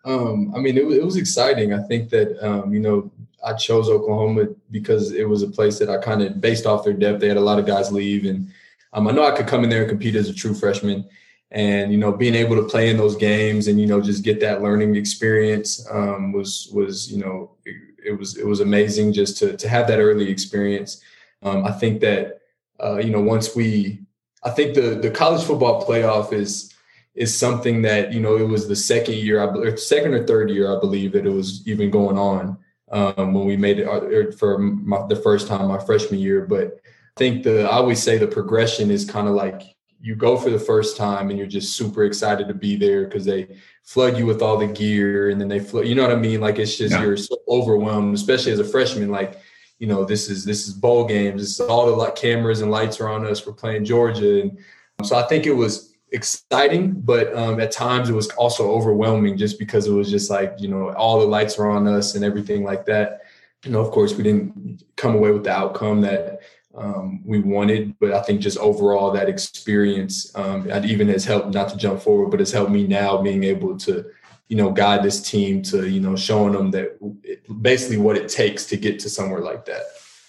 Um, 0.09 0.53
I 0.55 0.59
mean, 0.59 0.79
it, 0.79 0.85
it 0.85 1.05
was 1.05 1.17
exciting. 1.17 1.75
I 1.75 1.83
think 1.83 2.09
that 2.11 2.39
um, 2.47 2.73
you 2.73 2.81
know 2.81 3.11
I 3.45 3.53
chose 3.53 3.89
Oklahoma 3.89 4.47
because 4.71 5.13
it 5.13 5.29
was 5.29 5.43
a 5.43 5.49
place 5.49 5.79
that 5.79 5.91
I 5.91 5.99
kind 5.99 6.23
of 6.23 6.41
based 6.41 6.67
off 6.67 6.85
their 6.85 6.95
depth. 6.95 7.21
They 7.21 7.29
had 7.29 7.37
a 7.37 7.49
lot 7.49 7.59
of 7.59 7.67
guys 7.67 7.93
leave, 7.93 8.25
and 8.25 8.51
um, 8.95 9.07
I 9.07 9.13
know 9.13 9.25
I 9.25 9.37
could 9.37 9.47
come 9.47 9.65
in 9.65 9.71
there 9.71 9.83
and 9.83 9.89
compete 9.91 10.17
as 10.17 10.29
a 10.29 10.35
true 10.35 10.55
freshman. 10.55 11.09
And 11.51 11.93
you 11.93 11.99
know, 11.99 12.13
being 12.13 12.35
able 12.35 12.57
to 12.57 12.69
play 12.69 12.91
in 12.91 12.97
those 12.97 13.17
games 13.17 13.69
and 13.69 13.81
you 13.81 13.87
know 13.87 14.01
just 14.01 14.25
get 14.25 14.41
that 14.41 14.63
learning 14.63 14.97
experience 14.97 15.87
um, 15.91 16.33
was 16.33 16.69
was 16.73 17.11
you 17.11 17.19
know 17.19 17.53
it, 17.65 17.77
it, 18.07 18.19
was 18.19 18.37
it 18.37 18.47
was 18.47 18.61
amazing 18.61 19.13
just 19.13 19.39
to 19.39 19.57
to 19.57 19.69
have 19.69 19.87
that 19.89 19.99
early 19.99 20.29
experience. 20.29 21.03
Um, 21.43 21.65
I 21.65 21.73
think 21.73 22.01
that 22.01 22.39
uh, 22.83 22.99
you 22.99 23.11
know, 23.11 23.21
once 23.21 23.57
we, 23.57 24.01
I 24.45 24.51
think 24.51 24.75
the 24.75 24.99
the 25.03 25.11
college 25.11 25.45
football 25.45 25.85
playoff 25.85 26.33
is 26.33 26.75
is 27.19 27.37
something 27.37 27.83
that 27.83 28.13
you 28.13 28.21
know 28.21 28.37
it 28.37 28.47
was 28.47 28.69
the 28.69 28.77
second 28.77 29.17
year, 29.17 29.43
I 29.43 29.75
second 29.75 30.15
or 30.15 30.25
third 30.25 30.51
year, 30.51 30.75
I 30.75 30.79
believe 30.79 31.13
that 31.13 31.27
it 31.27 31.33
was 31.33 31.67
even 31.67 31.91
going 31.91 32.17
on 32.17 32.57
um, 32.93 33.35
when 33.35 33.45
we 33.45 33.57
made 33.57 33.81
it 33.81 33.89
uh, 33.89 34.31
for 34.37 34.59
my, 34.59 35.05
the 35.09 35.17
first 35.17 35.49
time 35.49 35.67
my 35.67 35.85
freshman 35.85 36.21
year. 36.21 36.47
But 36.47 36.79
I 36.87 37.19
think 37.19 37.43
the 37.43 37.65
I 37.65 37.73
always 37.73 38.01
say 38.01 38.19
the 38.19 38.29
progression 38.29 38.93
is 38.93 39.05
kind 39.05 39.27
of 39.27 39.35
like 39.35 39.63
you 40.01 40.15
go 40.15 40.37
for 40.37 40.51
the 40.51 40.61
first 40.61 40.97
time 40.97 41.29
and 41.29 41.37
you're 41.37 41.49
just 41.49 41.77
super 41.77 42.05
excited 42.05 42.47
to 42.47 42.55
be 42.55 42.77
there 42.77 43.05
because 43.05 43.25
they 43.25 43.49
flood 43.83 44.17
you 44.17 44.25
with 44.25 44.41
all 44.41 44.57
the 44.57 44.69
gear 44.69 45.31
and 45.31 45.41
then 45.41 45.49
they 45.49 45.59
flood, 45.59 45.89
you 45.89 45.97
know 45.97 46.03
what 46.03 46.13
I 46.13 46.21
mean? 46.21 46.41
Like 46.41 46.61
it's 46.61 46.79
just 46.79 46.95
yeah. 46.95 47.03
you're 47.03 47.17
so 47.17 47.37
overwhelmed, 47.49 48.15
especially 48.15 48.53
as 48.53 48.61
a 48.61 48.65
freshman. 48.65 49.11
Like 49.11 49.41
you 49.81 49.89
know, 49.89 50.05
this 50.05 50.31
is 50.31 50.45
this 50.45 50.69
is 50.69 50.73
bowl 50.75 51.05
games. 51.05 51.43
it's 51.43 51.59
all 51.59 51.87
the 51.87 51.93
like 51.93 52.15
cameras 52.15 52.61
and 52.61 52.71
lights 52.71 53.01
are 53.01 53.09
on 53.09 53.27
us. 53.27 53.45
We're 53.45 53.55
playing 53.55 53.85
Georgia, 53.85 54.43
and 54.43 54.59
so 55.03 55.17
I 55.17 55.23
think 55.23 55.47
it 55.47 55.53
was 55.53 55.88
exciting, 56.13 56.93
but 56.93 57.35
um, 57.37 57.61
at 57.61 57.73
times 57.73 58.09
it 58.09 58.15
was 58.15 58.29
also 58.31 58.71
overwhelming 58.71 59.37
just 59.37 59.59
because 59.59 59.87
it 59.87 59.93
was 59.93 60.11
just 60.11 60.31
like 60.31 60.55
you 60.59 60.69
know 60.69 60.93
all 60.95 61.21
the 61.21 61.27
lights 61.27 61.59
are 61.59 61.71
on 61.71 61.87
us 61.87 62.15
and 62.15 62.25
everything 62.25 62.65
like 62.65 62.87
that. 62.87 63.23
You 63.65 63.73
know, 63.73 63.81
of 63.81 63.91
course, 63.91 64.15
we 64.15 64.23
didn't 64.23 64.85
come 64.97 65.15
away 65.15 65.33
with 65.33 65.45
the 65.45 65.51
outcome 65.51 66.01
that 66.03 66.41
um, 66.79 67.21
we 67.25 67.41
wanted. 67.41 67.99
But 67.99 68.13
I 68.13 68.23
think 68.23 68.41
just 68.41 68.59
overall 68.59 69.11
that 69.13 69.29
experience, 69.29 70.35
um, 70.37 70.71
even 70.85 71.09
has 71.09 71.25
helped 71.25 71.53
not 71.53 71.69
to 71.71 71.77
jump 71.77 72.01
forward, 72.01 72.31
but 72.31 72.41
has 72.41 72.53
helped 72.53 72.71
me 72.71 72.87
now 72.87 73.21
being 73.21 73.45
able 73.45 73.77
to, 73.79 74.05
you 74.49 74.57
know, 74.57 74.71
guide 74.71 75.03
this 75.03 75.21
team 75.21 75.63
to, 75.63 75.89
you 75.89 76.01
know, 76.01 76.17
showing 76.17 76.53
them 76.53 76.71
that 76.71 76.97
it, 77.23 77.43
basically 77.63 77.97
what 77.97 78.17
it 78.17 78.29
takes 78.29 78.65
to 78.67 78.77
get 78.77 78.99
to 79.01 79.11
somewhere 79.11 79.41
like 79.41 79.65
that. 79.67 79.83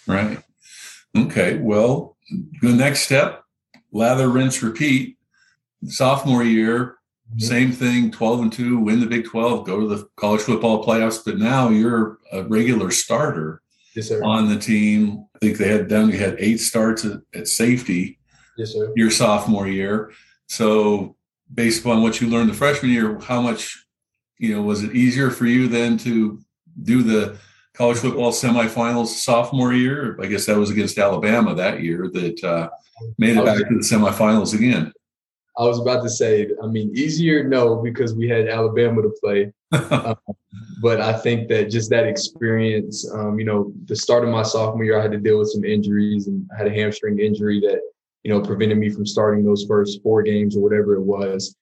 Right. 0.07 0.39
Okay. 1.15 1.57
Well, 1.57 2.17
the 2.61 2.73
next 2.73 3.01
step, 3.01 3.43
lather, 3.91 4.27
rinse, 4.27 4.61
repeat. 4.63 5.17
Sophomore 5.85 6.43
year, 6.43 6.99
same 7.37 7.71
thing, 7.71 8.11
12 8.11 8.41
and 8.41 8.51
2, 8.53 8.79
win 8.79 8.99
the 8.99 9.05
Big 9.05 9.25
12, 9.25 9.65
go 9.65 9.79
to 9.79 9.87
the 9.87 10.09
college 10.15 10.41
football 10.41 10.83
playoffs. 10.83 11.23
But 11.23 11.37
now 11.37 11.69
you're 11.69 12.17
a 12.31 12.43
regular 12.43 12.89
starter 12.89 13.61
yes, 13.95 14.11
on 14.23 14.49
the 14.49 14.57
team. 14.57 15.25
I 15.35 15.39
think 15.39 15.57
they 15.57 15.67
had 15.67 15.87
done, 15.87 16.09
you 16.09 16.17
had 16.17 16.37
eight 16.39 16.57
starts 16.57 17.05
at, 17.05 17.21
at 17.35 17.47
safety 17.47 18.19
yes, 18.57 18.73
sir. 18.73 18.91
your 18.95 19.11
sophomore 19.11 19.67
year. 19.67 20.11
So, 20.47 21.15
based 21.53 21.81
upon 21.81 22.01
what 22.01 22.19
you 22.19 22.29
learned 22.29 22.49
the 22.49 22.55
freshman 22.55 22.91
year, 22.91 23.19
how 23.19 23.41
much, 23.41 23.85
you 24.39 24.55
know, 24.55 24.63
was 24.63 24.83
it 24.83 24.95
easier 24.95 25.29
for 25.29 25.45
you 25.45 25.67
then 25.67 25.97
to 25.99 26.39
do 26.81 27.03
the 27.03 27.37
college 27.73 27.97
football 27.97 28.31
semifinals 28.31 29.07
sophomore 29.07 29.73
year? 29.73 30.17
I 30.19 30.25
guess 30.25 30.47
that 30.47 30.57
was 30.57 30.71
against 30.71 30.97
Alabama 30.97 31.53
that 31.55 31.81
year 31.81 32.09
that 32.11 32.43
uh, 32.43 32.69
made 33.19 33.37
it 33.37 33.45
back 33.45 33.57
to 33.57 33.75
the 33.75 33.81
semifinals 33.81 34.55
again. 34.55 34.91
I 35.59 35.63
was 35.63 35.79
about 35.79 36.01
to 36.03 36.09
say, 36.09 36.47
I 36.63 36.67
mean, 36.67 36.91
easier 36.95 37.43
no 37.43 37.75
because 37.75 38.15
we 38.15 38.29
had 38.29 38.47
Alabama 38.47 39.01
to 39.01 39.13
play, 39.21 39.51
um, 39.91 40.15
but 40.81 41.01
I 41.01 41.11
think 41.11 41.49
that 41.49 41.69
just 41.69 41.89
that 41.89 42.07
experience, 42.07 43.09
um, 43.13 43.37
you 43.37 43.45
know, 43.45 43.73
the 43.85 43.95
start 43.95 44.23
of 44.23 44.29
my 44.29 44.41
sophomore 44.41 44.85
year, 44.85 44.97
I 44.97 45.01
had 45.01 45.11
to 45.11 45.17
deal 45.17 45.37
with 45.37 45.49
some 45.49 45.65
injuries 45.65 46.27
and 46.27 46.49
I 46.53 46.57
had 46.57 46.67
a 46.67 46.73
hamstring 46.73 47.19
injury 47.19 47.59
that 47.61 47.81
you 48.23 48.31
know 48.31 48.41
prevented 48.41 48.77
me 48.77 48.89
from 48.89 49.05
starting 49.05 49.43
those 49.43 49.65
first 49.65 50.01
four 50.01 50.23
games 50.23 50.55
or 50.55 50.61
whatever 50.61 50.95
it 50.95 51.03
was. 51.03 51.55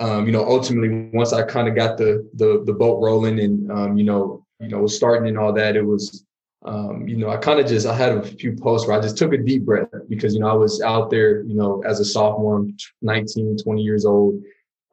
Um, 0.00 0.26
you 0.26 0.32
know, 0.32 0.44
ultimately, 0.44 1.08
once 1.12 1.32
I 1.32 1.42
kind 1.42 1.68
of 1.68 1.76
got 1.76 1.96
the 1.96 2.28
the 2.34 2.64
the 2.66 2.72
boat 2.72 3.00
rolling 3.00 3.38
and 3.38 3.70
um, 3.70 3.96
you 3.96 4.04
know, 4.04 4.44
you 4.58 4.68
know, 4.68 4.80
was 4.80 4.96
starting 4.96 5.28
and 5.28 5.38
all 5.38 5.52
that, 5.52 5.76
it 5.76 5.82
was 5.84 6.24
um, 6.64 7.06
you 7.06 7.16
know, 7.16 7.30
I 7.30 7.36
kind 7.36 7.60
of 7.60 7.66
just 7.66 7.86
I 7.86 7.94
had 7.94 8.12
a 8.12 8.22
few 8.22 8.56
posts 8.56 8.88
where 8.88 8.98
I 8.98 9.00
just 9.00 9.16
took 9.16 9.32
a 9.32 9.38
deep 9.38 9.64
breath 9.64 9.88
because 10.08 10.34
you 10.34 10.40
know 10.40 10.48
I 10.48 10.54
was 10.54 10.80
out 10.82 11.10
there, 11.10 11.42
you 11.42 11.54
know, 11.54 11.82
as 11.86 12.00
a 12.00 12.04
sophomore, 12.04 12.66
19, 13.02 13.58
20 13.58 13.82
years 13.82 14.04
old, 14.04 14.42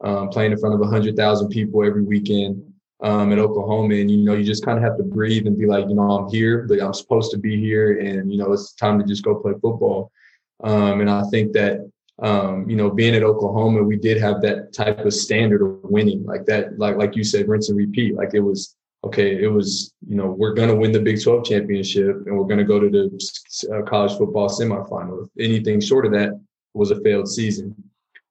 um, 0.04 0.28
playing 0.28 0.52
in 0.52 0.58
front 0.58 0.74
of 0.74 0.80
100,000 0.80 1.48
people 1.48 1.84
every 1.84 2.02
weekend 2.02 2.62
um, 3.02 3.32
at 3.32 3.38
Oklahoma, 3.38 3.96
and 3.96 4.10
you 4.10 4.18
know, 4.18 4.34
you 4.34 4.44
just 4.44 4.64
kind 4.64 4.78
of 4.78 4.84
have 4.84 4.96
to 4.96 5.02
breathe 5.02 5.46
and 5.46 5.58
be 5.58 5.66
like, 5.66 5.88
you 5.88 5.94
know, 5.94 6.10
I'm 6.10 6.28
here, 6.30 6.66
but 6.68 6.80
I'm 6.80 6.94
supposed 6.94 7.32
to 7.32 7.38
be 7.38 7.60
here, 7.60 7.98
and 7.98 8.30
you 8.30 8.38
know, 8.38 8.52
it's 8.52 8.72
time 8.74 8.98
to 9.00 9.04
just 9.04 9.24
go 9.24 9.34
play 9.34 9.52
football. 9.60 10.12
Um, 10.62 11.00
and 11.00 11.10
I 11.10 11.22
think 11.30 11.52
that 11.52 11.80
um, 12.22 12.68
you 12.70 12.76
know, 12.76 12.90
being 12.90 13.14
at 13.14 13.22
Oklahoma, 13.22 13.82
we 13.82 13.96
did 13.96 14.18
have 14.18 14.40
that 14.40 14.72
type 14.72 15.00
of 15.00 15.12
standard 15.12 15.60
of 15.60 15.78
winning, 15.82 16.24
like 16.24 16.46
that, 16.46 16.78
like 16.78 16.96
like 16.96 17.14
you 17.16 17.24
said, 17.24 17.48
rinse 17.48 17.68
and 17.68 17.76
repeat. 17.76 18.14
Like 18.14 18.30
it 18.32 18.40
was 18.40 18.74
okay, 19.06 19.42
it 19.42 19.48
was, 19.48 19.94
you 20.06 20.16
know, 20.16 20.26
we're 20.26 20.54
going 20.54 20.68
to 20.68 20.74
win 20.74 20.92
the 20.92 21.00
Big 21.00 21.22
12 21.22 21.44
championship 21.44 22.26
and 22.26 22.36
we're 22.36 22.44
going 22.44 22.58
to 22.58 22.64
go 22.64 22.80
to 22.80 22.90
the 22.90 23.74
uh, 23.74 23.82
college 23.82 24.16
football 24.18 24.48
semifinal. 24.48 25.28
Anything 25.38 25.80
short 25.80 26.06
of 26.06 26.12
that 26.12 26.40
was 26.74 26.90
a 26.90 27.00
failed 27.00 27.28
season. 27.28 27.74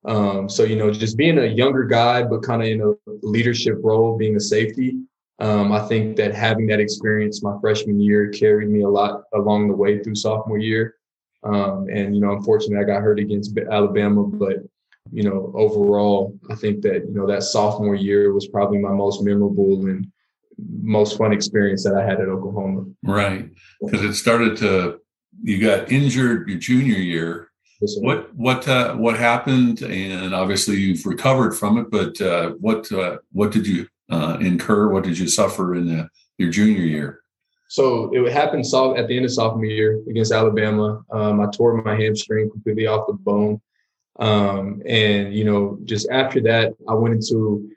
Um, 0.05 0.49
so, 0.49 0.63
you 0.63 0.75
know, 0.75 0.91
just 0.91 1.17
being 1.17 1.39
a 1.39 1.45
younger 1.45 1.83
guy, 1.83 2.23
but 2.23 2.43
kind 2.43 2.61
of 2.61 2.67
in 2.67 2.81
a 2.81 2.93
leadership 3.25 3.79
role, 3.81 4.17
being 4.17 4.35
a 4.35 4.39
safety, 4.39 4.99
um, 5.39 5.71
I 5.71 5.85
think 5.87 6.15
that 6.17 6.33
having 6.33 6.67
that 6.67 6.79
experience 6.79 7.43
my 7.43 7.57
freshman 7.59 7.99
year 7.99 8.29
carried 8.29 8.69
me 8.69 8.81
a 8.81 8.89
lot 8.89 9.23
along 9.33 9.67
the 9.67 9.75
way 9.75 10.01
through 10.01 10.15
sophomore 10.15 10.59
year. 10.59 10.95
Um, 11.43 11.87
and, 11.91 12.15
you 12.15 12.21
know, 12.21 12.33
unfortunately, 12.33 12.77
I 12.77 12.87
got 12.87 13.01
hurt 13.01 13.19
against 13.19 13.57
Alabama, 13.57 14.23
but, 14.23 14.57
you 15.11 15.23
know, 15.23 15.51
overall, 15.55 16.37
I 16.49 16.55
think 16.55 16.81
that, 16.83 17.05
you 17.07 17.13
know, 17.13 17.27
that 17.27 17.43
sophomore 17.43 17.95
year 17.95 18.33
was 18.33 18.47
probably 18.47 18.77
my 18.77 18.91
most 18.91 19.23
memorable 19.23 19.85
and 19.87 20.07
most 20.81 21.17
fun 21.17 21.33
experience 21.33 21.83
that 21.83 21.95
I 21.95 22.03
had 22.03 22.19
at 22.19 22.27
Oklahoma. 22.27 22.85
Right, 23.03 23.49
because 23.81 24.03
it 24.03 24.13
started 24.13 24.57
to 24.57 24.99
you 25.43 25.59
got 25.59 25.91
injured 25.91 26.47
your 26.47 26.57
junior 26.57 26.97
year. 26.97 27.51
What 27.97 28.33
what 28.35 28.67
uh, 28.67 28.95
what 28.95 29.17
happened? 29.17 29.81
And 29.81 30.33
obviously 30.33 30.77
you've 30.77 31.05
recovered 31.05 31.53
from 31.53 31.77
it, 31.77 31.91
but 31.91 32.19
uh, 32.21 32.51
what 32.51 32.91
uh, 32.91 33.17
what 33.31 33.51
did 33.51 33.67
you 33.67 33.87
uh, 34.09 34.37
incur? 34.39 34.91
What 34.91 35.03
did 35.03 35.17
you 35.17 35.27
suffer 35.27 35.75
in 35.75 35.87
the, 35.87 36.09
your 36.37 36.49
junior 36.49 36.83
year? 36.83 37.21
So 37.67 38.13
it 38.13 38.31
happened 38.31 38.65
at 38.97 39.07
the 39.07 39.15
end 39.15 39.25
of 39.25 39.31
sophomore 39.31 39.65
year 39.65 40.01
against 40.09 40.31
Alabama. 40.31 41.03
Um, 41.11 41.41
I 41.41 41.47
tore 41.51 41.81
my 41.81 41.95
hamstring 41.95 42.49
completely 42.49 42.87
off 42.87 43.07
the 43.07 43.13
bone, 43.13 43.59
um, 44.19 44.81
and 44.85 45.33
you 45.33 45.43
know, 45.43 45.77
just 45.83 46.07
after 46.09 46.39
that, 46.41 46.73
I 46.87 46.93
went 46.93 47.15
into 47.15 47.69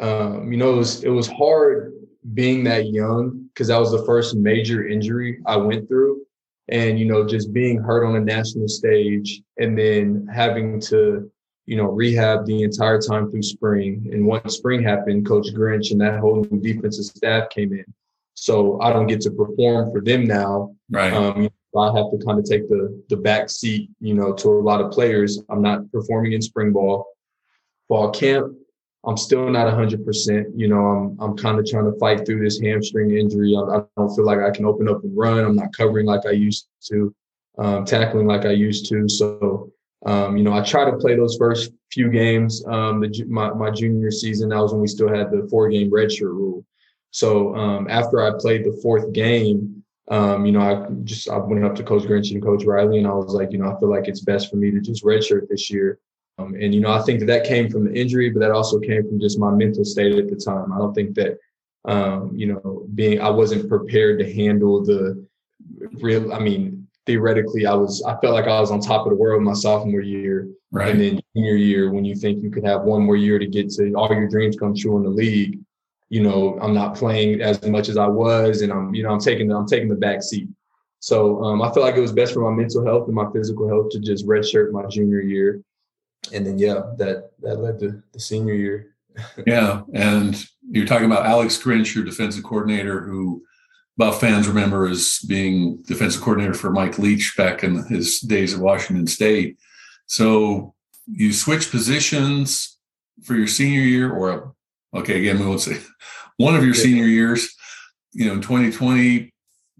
um, 0.00 0.52
you 0.52 0.58
know, 0.58 0.74
it 0.74 0.76
was 0.76 1.04
it 1.04 1.08
was 1.08 1.28
hard 1.28 1.92
being 2.34 2.64
that 2.64 2.88
young 2.90 3.48
because 3.52 3.68
that 3.68 3.78
was 3.78 3.90
the 3.90 4.04
first 4.04 4.36
major 4.36 4.86
injury 4.86 5.40
I 5.46 5.56
went 5.56 5.88
through. 5.88 6.22
And, 6.68 6.98
you 6.98 7.04
know, 7.04 7.24
just 7.24 7.52
being 7.52 7.78
hurt 7.78 8.04
on 8.04 8.16
a 8.16 8.20
national 8.20 8.66
stage 8.66 9.40
and 9.56 9.78
then 9.78 10.26
having 10.32 10.80
to, 10.82 11.30
you 11.64 11.76
know, 11.76 11.84
rehab 11.84 12.44
the 12.44 12.62
entire 12.62 13.00
time 13.00 13.30
through 13.30 13.44
spring. 13.44 14.10
And 14.12 14.26
once 14.26 14.56
spring 14.56 14.82
happened, 14.82 15.26
Coach 15.26 15.46
Grinch 15.54 15.92
and 15.92 16.00
that 16.00 16.18
whole 16.18 16.44
new 16.50 16.60
defensive 16.60 17.04
staff 17.04 17.50
came 17.50 17.72
in. 17.72 17.84
So 18.34 18.80
I 18.80 18.92
don't 18.92 19.06
get 19.06 19.20
to 19.22 19.30
perform 19.30 19.92
for 19.92 20.00
them 20.00 20.24
now. 20.24 20.74
Right. 20.90 21.12
Um, 21.12 21.48
I 21.78 21.86
have 21.96 22.10
to 22.10 22.18
kind 22.24 22.38
of 22.38 22.44
take 22.44 22.68
the 22.68 23.02
the 23.10 23.16
back 23.16 23.50
seat, 23.50 23.90
you 24.00 24.14
know, 24.14 24.32
to 24.32 24.48
a 24.48 24.60
lot 24.60 24.80
of 24.80 24.90
players. 24.90 25.40
I'm 25.48 25.62
not 25.62 25.90
performing 25.92 26.32
in 26.32 26.42
spring 26.42 26.72
ball. 26.72 27.06
Fall 27.88 28.10
camp, 28.10 28.52
I'm 29.06 29.16
still 29.16 29.48
not 29.48 29.72
100%. 29.72 30.46
You 30.54 30.68
know, 30.68 30.80
I'm 30.80 31.16
I'm 31.20 31.36
kind 31.36 31.58
of 31.58 31.66
trying 31.66 31.90
to 31.90 31.98
fight 31.98 32.26
through 32.26 32.42
this 32.42 32.60
hamstring 32.60 33.16
injury. 33.16 33.54
I, 33.56 33.76
I, 33.76 33.82
don't 33.96 34.14
feel 34.14 34.24
like 34.24 34.40
I 34.40 34.50
can 34.50 34.66
open 34.66 34.88
up 34.88 35.04
and 35.04 35.16
run. 35.16 35.44
I'm 35.44 35.56
not 35.56 35.76
covering 35.76 36.06
like 36.06 36.26
I 36.26 36.32
used 36.32 36.68
to, 36.88 37.14
um, 37.58 37.84
tackling 37.84 38.26
like 38.26 38.44
I 38.44 38.50
used 38.50 38.88
to. 38.88 39.08
So, 39.08 39.70
um, 40.04 40.36
you 40.36 40.42
know, 40.42 40.52
I 40.52 40.60
try 40.60 40.84
to 40.90 40.96
play 40.96 41.14
those 41.14 41.36
first 41.36 41.72
few 41.92 42.10
games. 42.10 42.64
Um, 42.66 43.00
the, 43.00 43.24
my 43.28 43.52
my 43.52 43.70
junior 43.70 44.10
season, 44.10 44.48
that 44.48 44.60
was 44.60 44.72
when 44.72 44.80
we 44.80 44.88
still 44.88 45.08
had 45.08 45.30
the 45.30 45.46
four 45.50 45.68
game 45.68 45.90
redshirt 45.90 46.34
rule. 46.34 46.64
So 47.12 47.54
um, 47.54 47.86
after 47.88 48.20
I 48.20 48.38
played 48.38 48.64
the 48.64 48.78
fourth 48.82 49.12
game, 49.12 49.84
um, 50.08 50.46
you 50.46 50.52
know, 50.52 50.60
I 50.60 50.86
just 51.04 51.28
I 51.28 51.38
went 51.38 51.64
up 51.64 51.74
to 51.76 51.82
Coach 51.82 52.02
Grinch 52.02 52.32
and 52.32 52.42
Coach 52.42 52.64
Riley, 52.64 52.98
and 52.98 53.06
I 53.06 53.12
was 53.12 53.34
like, 53.34 53.52
you 53.52 53.58
know, 53.58 53.72
I 53.72 53.78
feel 53.78 53.90
like 53.90 54.08
it's 54.08 54.20
best 54.20 54.50
for 54.50 54.56
me 54.56 54.70
to 54.70 54.80
just 54.80 55.04
redshirt 55.04 55.48
this 55.48 55.70
year. 55.70 55.98
Um, 56.38 56.54
and, 56.54 56.74
you 56.74 56.80
know, 56.80 56.90
I 56.90 57.00
think 57.02 57.20
that 57.20 57.26
that 57.26 57.46
came 57.46 57.70
from 57.70 57.84
the 57.84 57.94
injury, 57.98 58.30
but 58.30 58.40
that 58.40 58.50
also 58.50 58.78
came 58.78 59.02
from 59.08 59.18
just 59.20 59.38
my 59.38 59.50
mental 59.50 59.84
state 59.84 60.14
at 60.16 60.28
the 60.28 60.36
time. 60.36 60.72
I 60.72 60.78
don't 60.78 60.94
think 60.94 61.14
that, 61.14 61.38
um, 61.86 62.32
you 62.34 62.46
know, 62.46 62.86
being, 62.94 63.20
I 63.20 63.30
wasn't 63.30 63.68
prepared 63.68 64.18
to 64.18 64.34
handle 64.34 64.84
the 64.84 65.26
real, 66.02 66.32
I 66.32 66.38
mean, 66.38 66.86
theoretically, 67.06 67.64
I 67.64 67.74
was, 67.74 68.02
I 68.02 68.16
felt 68.20 68.34
like 68.34 68.46
I 68.46 68.60
was 68.60 68.70
on 68.70 68.80
top 68.80 69.06
of 69.06 69.10
the 69.10 69.16
world 69.16 69.42
my 69.42 69.54
sophomore 69.54 70.00
year. 70.00 70.48
Right. 70.72 70.90
And 70.90 71.00
then 71.00 71.20
junior 71.34 71.54
year, 71.54 71.90
when 71.90 72.04
you 72.04 72.14
think 72.14 72.42
you 72.42 72.50
could 72.50 72.66
have 72.66 72.82
one 72.82 73.02
more 73.02 73.16
year 73.16 73.38
to 73.38 73.46
get 73.46 73.70
to 73.70 73.94
all 73.94 74.12
your 74.12 74.28
dreams 74.28 74.56
come 74.56 74.74
true 74.74 74.96
in 74.98 75.04
the 75.04 75.08
league, 75.08 75.60
you 76.10 76.22
know, 76.22 76.58
I'm 76.60 76.74
not 76.74 76.96
playing 76.96 77.40
as 77.40 77.64
much 77.66 77.88
as 77.88 77.96
I 77.96 78.06
was, 78.06 78.60
and 78.62 78.72
I'm, 78.72 78.94
you 78.94 79.02
know, 79.02 79.10
I'm 79.10 79.20
taking, 79.20 79.50
I'm 79.50 79.66
taking 79.66 79.88
the 79.88 79.94
back 79.94 80.22
seat. 80.22 80.48
So 80.98 81.42
um, 81.42 81.62
I 81.62 81.66
felt 81.66 81.86
like 81.86 81.96
it 81.96 82.00
was 82.00 82.12
best 82.12 82.34
for 82.34 82.50
my 82.50 82.54
mental 82.54 82.84
health 82.84 83.06
and 83.06 83.14
my 83.14 83.30
physical 83.32 83.68
health 83.68 83.90
to 83.90 84.00
just 84.00 84.26
redshirt 84.26 84.72
my 84.72 84.86
junior 84.86 85.20
year 85.20 85.62
and 86.32 86.46
then 86.46 86.58
yeah, 86.58 86.92
that 86.98 87.30
that 87.40 87.56
led 87.56 87.78
to 87.80 88.02
the 88.12 88.20
senior 88.20 88.54
year. 88.54 88.94
yeah, 89.46 89.82
and 89.94 90.44
you're 90.70 90.86
talking 90.86 91.06
about 91.06 91.26
Alex 91.26 91.58
Grinch, 91.62 91.94
your 91.94 92.04
defensive 92.04 92.44
coordinator, 92.44 93.00
who 93.00 93.42
Buff 93.96 94.20
fans 94.20 94.46
remember 94.46 94.86
as 94.86 95.20
being 95.26 95.82
defensive 95.82 96.20
coordinator 96.20 96.54
for 96.54 96.70
Mike 96.70 96.98
Leach 96.98 97.34
back 97.36 97.64
in 97.64 97.84
his 97.86 98.20
days 98.20 98.52
at 98.52 98.60
Washington 98.60 99.06
State. 99.06 99.58
So 100.06 100.74
you 101.06 101.32
switch 101.32 101.70
positions 101.70 102.78
for 103.22 103.34
your 103.34 103.46
senior 103.46 103.80
year, 103.80 104.12
or 104.12 104.54
okay, 104.94 105.20
again, 105.20 105.38
we 105.38 105.46
won't 105.46 105.62
say 105.62 105.78
one 106.36 106.54
of 106.54 106.62
your 106.62 106.74
yeah. 106.74 106.82
senior 106.82 107.06
years. 107.06 107.54
You 108.12 108.26
know, 108.26 108.34
in 108.34 108.40
2020, 108.40 109.32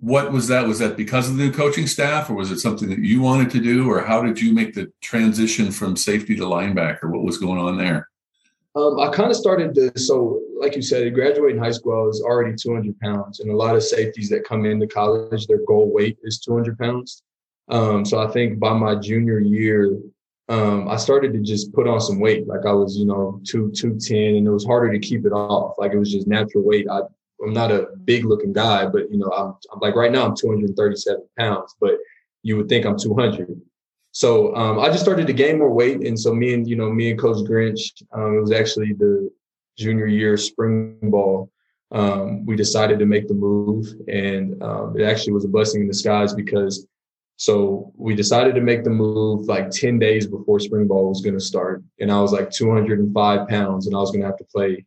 what 0.06 0.30
was 0.30 0.46
that? 0.46 0.68
Was 0.68 0.78
that 0.78 0.96
because 0.96 1.28
of 1.28 1.36
the 1.36 1.42
new 1.42 1.50
coaching 1.50 1.88
staff, 1.88 2.30
or 2.30 2.34
was 2.34 2.52
it 2.52 2.60
something 2.60 2.88
that 2.90 3.00
you 3.00 3.20
wanted 3.20 3.50
to 3.50 3.58
do, 3.58 3.90
or 3.90 4.00
how 4.00 4.22
did 4.22 4.40
you 4.40 4.54
make 4.54 4.72
the 4.72 4.92
transition 5.00 5.72
from 5.72 5.96
safety 5.96 6.36
to 6.36 6.44
linebacker? 6.44 7.10
What 7.10 7.24
was 7.24 7.38
going 7.38 7.58
on 7.58 7.76
there? 7.76 8.08
Um, 8.76 9.00
I 9.00 9.08
kind 9.08 9.32
of 9.32 9.36
started 9.36 9.74
to, 9.74 9.98
so 9.98 10.40
like 10.60 10.76
you 10.76 10.82
said, 10.82 11.12
graduating 11.12 11.60
high 11.60 11.72
school, 11.72 11.98
I 11.98 12.06
was 12.06 12.22
already 12.22 12.54
200 12.54 12.96
pounds, 13.00 13.40
and 13.40 13.50
a 13.50 13.56
lot 13.56 13.74
of 13.74 13.82
safeties 13.82 14.28
that 14.28 14.44
come 14.44 14.64
into 14.64 14.86
college, 14.86 15.48
their 15.48 15.64
goal 15.66 15.92
weight 15.92 16.18
is 16.22 16.38
200 16.38 16.78
pounds. 16.78 17.24
Um, 17.68 18.04
so 18.04 18.20
I 18.20 18.28
think 18.28 18.60
by 18.60 18.74
my 18.74 18.94
junior 18.94 19.40
year, 19.40 19.98
um, 20.48 20.86
I 20.88 20.98
started 20.98 21.32
to 21.32 21.40
just 21.40 21.72
put 21.72 21.88
on 21.88 22.00
some 22.00 22.20
weight. 22.20 22.46
Like 22.46 22.64
I 22.64 22.72
was, 22.72 22.96
you 22.96 23.06
know, 23.06 23.40
two 23.44 23.72
two 23.72 23.98
ten, 23.98 24.36
and 24.36 24.46
it 24.46 24.50
was 24.50 24.64
harder 24.64 24.92
to 24.92 25.00
keep 25.00 25.26
it 25.26 25.32
off. 25.32 25.74
Like 25.78 25.92
it 25.92 25.98
was 25.98 26.12
just 26.12 26.28
natural 26.28 26.62
weight. 26.62 26.86
I 26.88 27.00
I'm 27.42 27.52
not 27.52 27.72
a 27.72 27.88
big 28.04 28.24
looking 28.24 28.52
guy, 28.52 28.86
but 28.86 29.10
you 29.10 29.18
know, 29.18 29.30
I'm, 29.30 29.54
I'm 29.72 29.80
like 29.80 29.94
right 29.94 30.12
now 30.12 30.26
I'm 30.26 30.36
237 30.36 31.22
pounds, 31.38 31.74
but 31.80 31.98
you 32.42 32.56
would 32.56 32.68
think 32.68 32.86
I'm 32.86 32.98
200. 32.98 33.60
So 34.12 34.54
um, 34.56 34.78
I 34.78 34.88
just 34.88 35.00
started 35.00 35.26
to 35.26 35.32
gain 35.32 35.58
more 35.58 35.72
weight, 35.72 36.00
and 36.00 36.18
so 36.18 36.34
me 36.34 36.54
and 36.54 36.66
you 36.66 36.76
know 36.76 36.90
me 36.90 37.10
and 37.10 37.20
Coach 37.20 37.46
Grinch, 37.48 38.02
um, 38.12 38.36
it 38.36 38.40
was 38.40 38.52
actually 38.52 38.94
the 38.94 39.30
junior 39.76 40.06
year 40.06 40.36
spring 40.36 40.98
ball. 41.02 41.50
Um, 41.92 42.46
we 42.46 42.56
decided 42.56 42.98
to 42.98 43.06
make 43.06 43.28
the 43.28 43.34
move, 43.34 43.86
and 44.08 44.62
um, 44.62 44.98
it 44.98 45.04
actually 45.04 45.34
was 45.34 45.44
a 45.44 45.48
blessing 45.48 45.82
in 45.82 45.86
disguise 45.86 46.32
because 46.32 46.86
so 47.36 47.92
we 47.96 48.14
decided 48.14 48.54
to 48.54 48.62
make 48.62 48.82
the 48.82 48.90
move 48.90 49.46
like 49.46 49.70
10 49.70 49.98
days 49.98 50.26
before 50.26 50.58
spring 50.58 50.86
ball 50.86 51.10
was 51.10 51.20
going 51.20 51.38
to 51.38 51.44
start. 51.44 51.82
And 52.00 52.10
I 52.10 52.20
was 52.20 52.32
like 52.32 52.50
205 52.50 53.48
pounds 53.48 53.86
and 53.86 53.94
I 53.94 53.98
was 53.98 54.10
going 54.10 54.22
to 54.22 54.26
have 54.26 54.38
to 54.38 54.44
play 54.44 54.84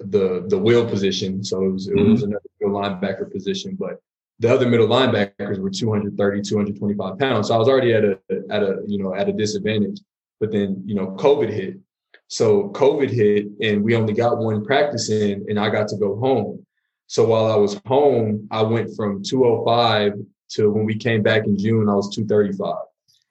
the 0.00 0.44
the 0.48 0.58
wheel 0.58 0.88
position. 0.88 1.44
So 1.44 1.64
it 1.64 1.70
was, 1.70 1.88
it 1.88 1.94
mm-hmm. 1.94 2.12
was 2.12 2.22
another 2.22 2.40
linebacker 2.62 3.30
position, 3.30 3.76
but 3.78 4.00
the 4.38 4.52
other 4.52 4.68
middle 4.68 4.88
linebackers 4.88 5.58
were 5.58 5.70
230, 5.70 6.42
225 6.42 7.18
pounds. 7.18 7.48
So 7.48 7.54
I 7.54 7.58
was 7.58 7.68
already 7.68 7.92
at 7.92 8.04
a, 8.04 8.18
at 8.50 8.62
a, 8.62 8.82
you 8.86 8.98
know, 8.98 9.14
at 9.14 9.28
a 9.28 9.32
disadvantage, 9.32 10.00
but 10.40 10.50
then, 10.50 10.82
you 10.84 10.94
know, 10.94 11.08
COVID 11.18 11.48
hit. 11.48 11.78
So 12.26 12.70
COVID 12.70 13.10
hit 13.10 13.46
and 13.60 13.84
we 13.84 13.94
only 13.94 14.14
got 14.14 14.38
one 14.38 14.64
practice 14.64 15.10
in 15.10 15.46
and 15.48 15.60
I 15.60 15.70
got 15.70 15.86
to 15.88 15.96
go 15.96 16.16
home. 16.16 16.66
So 17.06 17.26
while 17.26 17.52
I 17.52 17.56
was 17.56 17.80
home, 17.86 18.48
I 18.50 18.62
went 18.62 18.96
from 18.96 19.22
205 19.22 20.14
to 20.54 20.70
when 20.70 20.86
we 20.86 20.96
came 20.96 21.22
back 21.22 21.44
in 21.44 21.58
June, 21.58 21.88
I 21.88 21.94
was 21.94 22.14
235. 22.14 22.74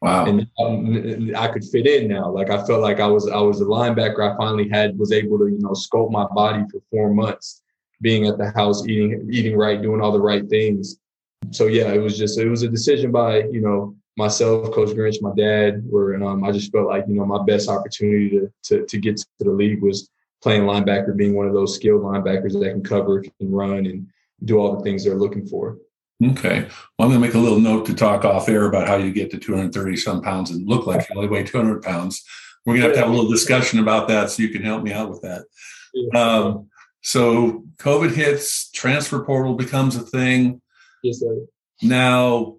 Wow. 0.01 0.25
And 0.25 0.48
um, 0.60 1.36
I 1.38 1.48
could 1.48 1.63
fit 1.63 1.86
in 1.86 2.08
now. 2.08 2.29
Like 2.31 2.50
I 2.50 2.65
felt 2.65 2.81
like 2.81 3.00
I 3.00 3.08
was 3.08 3.29
I 3.29 3.39
was 3.39 3.62
a 3.62 3.65
linebacker. 3.65 4.34
I 4.34 4.36
finally 4.36 4.67
had 4.67 4.98
was 4.98 5.12
able 5.12 5.38
to, 5.38 5.48
you 5.48 5.60
know, 5.60 5.70
sculpt 5.70 6.12
my 6.12 6.25
body 6.34 6.63
for 6.72 6.81
four 6.89 7.13
months, 7.13 7.62
being 8.01 8.25
at 8.25 8.39
the 8.39 8.51
house, 8.51 8.88
eating, 8.88 9.29
eating 9.31 9.55
right, 9.55 9.81
doing 9.81 10.01
all 10.01 10.12
the 10.12 10.20
right 10.20 10.48
things. 10.50 10.98
So 11.51 11.67
yeah, 11.67 11.93
it 11.93 12.00
was 12.00 12.17
just 12.17 12.39
it 12.39 12.50
was 12.50 12.63
a 12.63 12.67
decision 12.67 13.12
by, 13.12 13.43
you 13.43 13.62
know, 13.62 13.96
myself, 14.17 14.74
Coach 14.74 14.89
Grinch, 14.89 15.22
my 15.22 15.34
dad, 15.38 15.84
where 15.88 16.15
um, 16.24 16.43
I 16.43 16.51
just 16.51 16.72
felt 16.72 16.88
like, 16.88 17.05
you 17.08 17.15
know, 17.15 17.25
my 17.25 17.43
best 17.46 17.70
opportunity 17.70 18.29
to 18.31 18.51
to 18.63 18.86
to 18.88 18.98
get 18.98 19.17
to 19.17 19.25
the 19.39 19.51
league 19.51 19.84
was 19.84 20.10
playing 20.41 20.63
linebacker, 20.63 21.15
being 21.15 21.36
one 21.36 21.48
of 21.48 21.53
those 21.53 21.75
skilled 21.75 22.01
linebackers 22.01 22.60
that 22.60 22.72
can 22.72 22.84
cover, 22.84 23.22
can 23.22 23.51
run 23.51 23.86
and 23.86 24.08
do 24.46 24.58
all 24.58 24.75
the 24.75 24.84
things 24.84 25.03
they're 25.03 25.13
looking 25.13 25.46
for. 25.46 25.77
Okay. 26.24 26.68
Well, 26.98 27.08
I'm 27.08 27.10
going 27.10 27.22
to 27.22 27.28
make 27.28 27.34
a 27.34 27.40
little 27.40 27.60
note 27.60 27.86
to 27.88 27.96
talk 27.96 28.25
off 28.25 28.48
air 28.48 28.66
about 28.66 28.88
how 28.88 28.96
you 28.96 29.12
get 29.12 29.32
to 29.32 29.38
230 29.38 29.98
some 29.98 30.22
pounds 30.22 30.51
and 30.51 30.68
look 30.68 30.86
like 30.86 31.08
you 31.10 31.16
only 31.16 31.28
weigh 31.28 31.44
200 31.44 31.82
pounds. 31.82 32.24
We're 32.66 32.74
going 32.74 32.82
to 32.82 32.88
have 32.90 32.96
to 32.96 33.01
have 33.01 33.10
a 33.10 33.13
little 33.13 33.32
discussion 33.32 33.80
about 33.80 34.08
that 34.10 34.30
so 34.30 34.44
you 34.44 34.50
can 34.50 34.62
help 34.62 34.84
me 34.84 34.94
out 34.94 35.10
with 35.10 35.22
that. 35.22 35.46
Um, 36.16 36.70
so 37.01 37.63
COVID 37.78 38.13
hits, 38.13 38.70
transfer 38.72 39.24
portal 39.24 39.56
becomes 39.56 39.96
a 39.96 40.01
thing. 40.01 40.62
Yes, 41.04 41.20
sir. 41.20 41.48
Now 41.82 42.58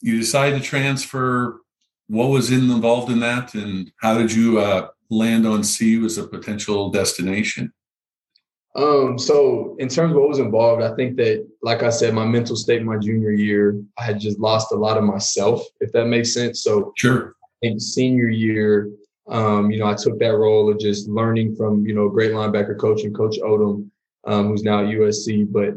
you 0.00 0.18
decide 0.18 0.50
to 0.50 0.60
transfer. 0.60 1.60
What 2.08 2.28
was 2.28 2.52
in, 2.52 2.70
involved 2.70 3.10
in 3.10 3.20
that, 3.20 3.54
and 3.54 3.90
how 4.00 4.16
did 4.16 4.32
you 4.32 4.58
uh, 4.60 4.88
land 5.10 5.46
on 5.46 5.62
CU 5.64 6.04
as 6.04 6.18
a 6.18 6.26
potential 6.26 6.90
destination? 6.90 7.72
Um, 8.76 9.18
so 9.18 9.74
in 9.78 9.88
terms 9.88 10.12
of 10.12 10.18
what 10.18 10.28
was 10.28 10.38
involved, 10.38 10.82
I 10.82 10.94
think 10.96 11.16
that, 11.16 11.48
like 11.62 11.82
I 11.82 11.88
said, 11.88 12.12
my 12.12 12.26
mental 12.26 12.56
state 12.56 12.82
my 12.82 12.98
junior 12.98 13.30
year, 13.30 13.80
I 13.98 14.04
had 14.04 14.20
just 14.20 14.38
lost 14.38 14.70
a 14.70 14.76
lot 14.76 14.98
of 14.98 15.04
myself, 15.04 15.62
if 15.80 15.92
that 15.92 16.06
makes 16.06 16.34
sense. 16.34 16.62
So 16.62 16.92
sure. 16.96 17.34
I 17.42 17.68
think 17.68 17.80
senior 17.80 18.28
year, 18.28 18.90
um, 19.28 19.70
you 19.70 19.78
know, 19.78 19.86
I 19.86 19.94
took 19.94 20.18
that 20.18 20.36
role 20.36 20.70
of 20.70 20.78
just 20.78 21.08
learning 21.08 21.56
from, 21.56 21.86
you 21.86 21.94
know, 21.94 22.10
great 22.10 22.32
linebacker 22.32 22.78
coach 22.78 23.02
and 23.04 23.16
Coach 23.16 23.36
Odom, 23.42 23.88
um, 24.26 24.48
who's 24.48 24.62
now 24.62 24.80
at 24.80 24.86
USC, 24.86 25.50
but 25.50 25.74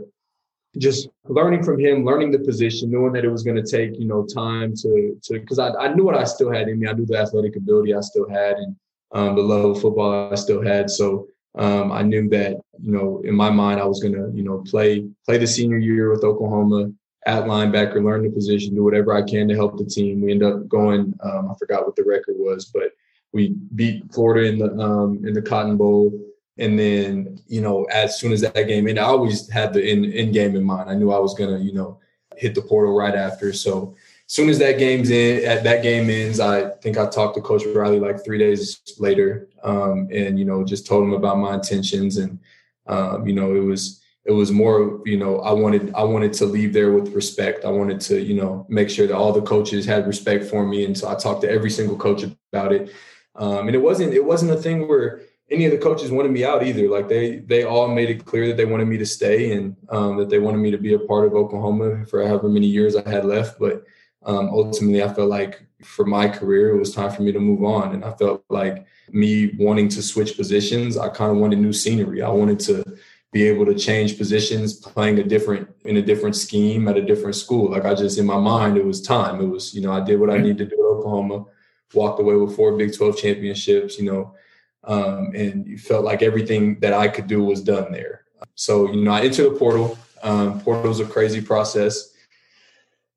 just 0.77 1.07
learning 1.25 1.63
from 1.63 1.79
him, 1.79 2.03
learning 2.03 2.31
the 2.31 2.39
position, 2.39 2.91
knowing 2.91 3.13
that 3.13 3.23
it 3.23 3.31
was 3.31 3.43
going 3.43 3.55
to 3.55 3.63
take, 3.63 3.97
you 3.97 4.07
know, 4.07 4.25
time 4.25 4.75
to, 4.75 5.17
to, 5.23 5.39
cause 5.45 5.57
I, 5.57 5.69
I 5.69 5.93
knew 5.93 6.03
what 6.03 6.17
I 6.17 6.25
still 6.25 6.51
had 6.51 6.67
in 6.67 6.79
me. 6.79 6.88
I 6.88 6.93
knew 6.93 7.05
the 7.05 7.17
athletic 7.17 7.55
ability 7.55 7.95
I 7.95 8.01
still 8.01 8.29
had 8.29 8.57
and 8.57 8.75
um, 9.13 9.35
the 9.35 9.41
love 9.41 9.77
of 9.77 9.81
football 9.81 10.31
I 10.31 10.35
still 10.35 10.62
had. 10.62 10.89
So 10.89 11.27
um, 11.57 11.91
I 11.91 12.03
knew 12.03 12.29
that 12.29 12.57
you 12.81 12.91
know 12.91 13.21
in 13.23 13.35
my 13.35 13.49
mind 13.49 13.79
I 13.79 13.85
was 13.85 14.01
gonna 14.01 14.29
you 14.33 14.43
know 14.43 14.63
play 14.67 15.07
play 15.25 15.38
the 15.38 15.47
senior 15.47 15.77
year 15.77 16.12
with 16.12 16.23
Oklahoma 16.23 16.91
at 17.25 17.43
linebacker, 17.43 18.03
learn 18.03 18.23
the 18.23 18.29
position, 18.29 18.75
do 18.75 18.83
whatever 18.83 19.13
I 19.13 19.21
can 19.21 19.47
to 19.49 19.55
help 19.55 19.77
the 19.77 19.85
team. 19.85 20.21
We 20.21 20.31
end 20.31 20.43
up 20.43 20.67
going 20.67 21.13
um, 21.23 21.51
I 21.51 21.53
forgot 21.57 21.85
what 21.85 21.95
the 21.95 22.03
record 22.03 22.35
was, 22.38 22.65
but 22.65 22.91
we 23.33 23.55
beat 23.75 24.12
Florida 24.13 24.47
in 24.47 24.59
the 24.59 24.71
um, 24.77 25.25
in 25.25 25.33
the 25.33 25.41
Cotton 25.41 25.77
Bowl. 25.77 26.12
And 26.57 26.77
then, 26.77 27.39
you 27.47 27.62
know, 27.62 27.85
as 27.85 28.19
soon 28.19 28.33
as 28.33 28.41
that 28.41 28.53
game 28.67 28.88
ended, 28.88 28.97
I 28.97 29.07
always 29.07 29.49
had 29.49 29.71
the 29.71 29.81
end, 29.81 30.13
end 30.13 30.33
game 30.33 30.57
in 30.57 30.63
mind. 30.63 30.89
I 30.89 30.93
knew 30.93 31.09
I 31.09 31.19
was 31.19 31.33
gonna, 31.33 31.57
you 31.57 31.71
know, 31.71 31.99
hit 32.35 32.53
the 32.53 32.62
portal 32.62 32.95
right 32.95 33.15
after. 33.15 33.53
So 33.53 33.95
soon 34.29 34.47
as 34.47 34.59
that 34.59 34.77
game's 34.77 35.09
in, 35.09 35.43
at 35.43 35.63
that 35.63 35.81
game 35.81 36.07
ends, 36.09 36.39
I 36.39 36.69
think 36.81 36.97
I 36.97 37.09
talked 37.09 37.35
to 37.35 37.41
Coach 37.41 37.63
Riley 37.65 37.99
like 37.99 38.23
three 38.23 38.37
days 38.37 38.79
later, 38.99 39.49
um, 39.63 40.07
and 40.13 40.37
you 40.37 40.45
know, 40.45 40.63
just 40.63 40.85
told 40.85 41.03
him 41.03 41.13
about 41.13 41.39
my 41.39 41.55
intentions, 41.55 42.17
and 42.17 42.39
um, 42.85 43.27
you 43.27 43.33
know, 43.33 43.55
it 43.55 43.63
was 43.63 44.01
it 44.25 44.31
was 44.31 44.51
more, 44.51 45.01
you 45.05 45.17
know, 45.17 45.39
I 45.39 45.51
wanted 45.51 45.93
I 45.95 46.03
wanted 46.03 46.33
to 46.33 46.45
leave 46.45 46.73
there 46.73 46.93
with 46.93 47.13
respect. 47.13 47.65
I 47.65 47.71
wanted 47.71 47.99
to, 48.01 48.21
you 48.21 48.35
know, 48.35 48.67
make 48.69 48.89
sure 48.91 49.07
that 49.07 49.15
all 49.15 49.33
the 49.33 49.41
coaches 49.41 49.85
had 49.85 50.05
respect 50.05 50.45
for 50.45 50.65
me, 50.65 50.85
and 50.85 50.95
so 50.95 51.09
I 51.09 51.15
talked 51.15 51.41
to 51.41 51.49
every 51.49 51.71
single 51.71 51.97
coach 51.97 52.23
about 52.53 52.71
it. 52.71 52.93
Um, 53.35 53.65
and 53.67 53.75
it 53.75 53.81
wasn't 53.81 54.13
it 54.13 54.23
wasn't 54.23 54.51
a 54.51 54.57
thing 54.57 54.87
where 54.87 55.21
any 55.49 55.65
of 55.65 55.71
the 55.71 55.79
coaches 55.79 56.11
wanted 56.11 56.31
me 56.31 56.45
out 56.45 56.63
either. 56.63 56.87
Like 56.87 57.09
they 57.09 57.37
they 57.39 57.63
all 57.63 57.87
made 57.87 58.11
it 58.11 58.25
clear 58.25 58.45
that 58.47 58.57
they 58.57 58.65
wanted 58.65 58.87
me 58.87 58.99
to 58.99 59.07
stay 59.07 59.53
and 59.53 59.75
um, 59.89 60.17
that 60.17 60.29
they 60.29 60.37
wanted 60.37 60.59
me 60.59 60.69
to 60.69 60.77
be 60.77 60.93
a 60.93 60.99
part 60.99 61.25
of 61.25 61.33
Oklahoma 61.33 62.05
for 62.05 62.23
however 62.27 62.47
many 62.47 62.67
years 62.67 62.95
I 62.95 63.09
had 63.09 63.25
left. 63.25 63.59
But 63.59 63.85
um, 64.23 64.49
ultimately, 64.49 65.01
I 65.03 65.13
felt 65.13 65.29
like 65.29 65.63
for 65.84 66.05
my 66.05 66.27
career, 66.27 66.75
it 66.75 66.79
was 66.79 66.93
time 66.93 67.12
for 67.12 67.21
me 67.21 67.32
to 67.32 67.39
move 67.39 67.63
on. 67.63 67.93
And 67.93 68.03
I 68.03 68.12
felt 68.13 68.43
like 68.49 68.86
me 69.12 69.53
wanting 69.58 69.88
to 69.89 70.01
switch 70.01 70.36
positions, 70.36 70.97
I 70.97 71.10
kind 71.10 71.32
of 71.32 71.38
wanted 71.38 71.60
new 71.60 71.73
scenery. 71.73 72.21
I 72.21 72.29
wanted 72.29 72.60
to 72.62 72.84
be 73.32 73.43
able 73.43 73.65
to 73.65 73.75
change 73.75 74.17
positions, 74.17 74.73
playing 74.73 75.19
a 75.19 75.23
different 75.23 75.69
in 75.86 75.97
a 75.97 76.01
different 76.01 76.36
scheme 76.36 76.88
at 76.88 76.97
a 76.97 77.01
different 77.01 77.36
school. 77.36 77.71
Like 77.71 77.86
I 77.86 77.93
just 77.93 78.17
in 78.17 78.25
my 78.25 78.39
mind, 78.39 78.77
it 78.77 78.86
was 78.86 79.01
time. 79.01 79.39
It 79.41 79.47
was, 79.47 79.73
you 79.73 79.82
know, 79.82 79.91
I 79.91 80.03
did 80.03 80.19
what 80.19 80.32
I 80.32 80.38
needed 80.38 80.58
to 80.58 80.65
do 80.65 80.75
at 80.75 80.97
Oklahoma, 80.97 81.45
walked 81.93 82.19
away 82.19 82.36
with 82.36 82.55
four 82.55 82.75
Big 82.75 82.95
12 82.95 83.17
championships, 83.17 83.99
you 83.99 84.05
know, 84.05 84.36
um, 84.84 85.32
and 85.36 85.65
you 85.67 85.77
felt 85.77 86.03
like 86.03 86.21
everything 86.21 86.79
that 86.79 86.93
I 86.93 87.08
could 87.08 87.27
do 87.27 87.43
was 87.43 87.62
done 87.62 87.91
there. 87.91 88.25
So, 88.55 88.91
you 88.91 89.01
know, 89.01 89.12
I 89.12 89.21
entered 89.21 89.53
the 89.53 89.58
portal. 89.58 89.97
Um, 90.23 90.60
portal 90.62 90.91
is 90.91 90.99
a 90.99 91.05
crazy 91.05 91.39
process 91.39 92.13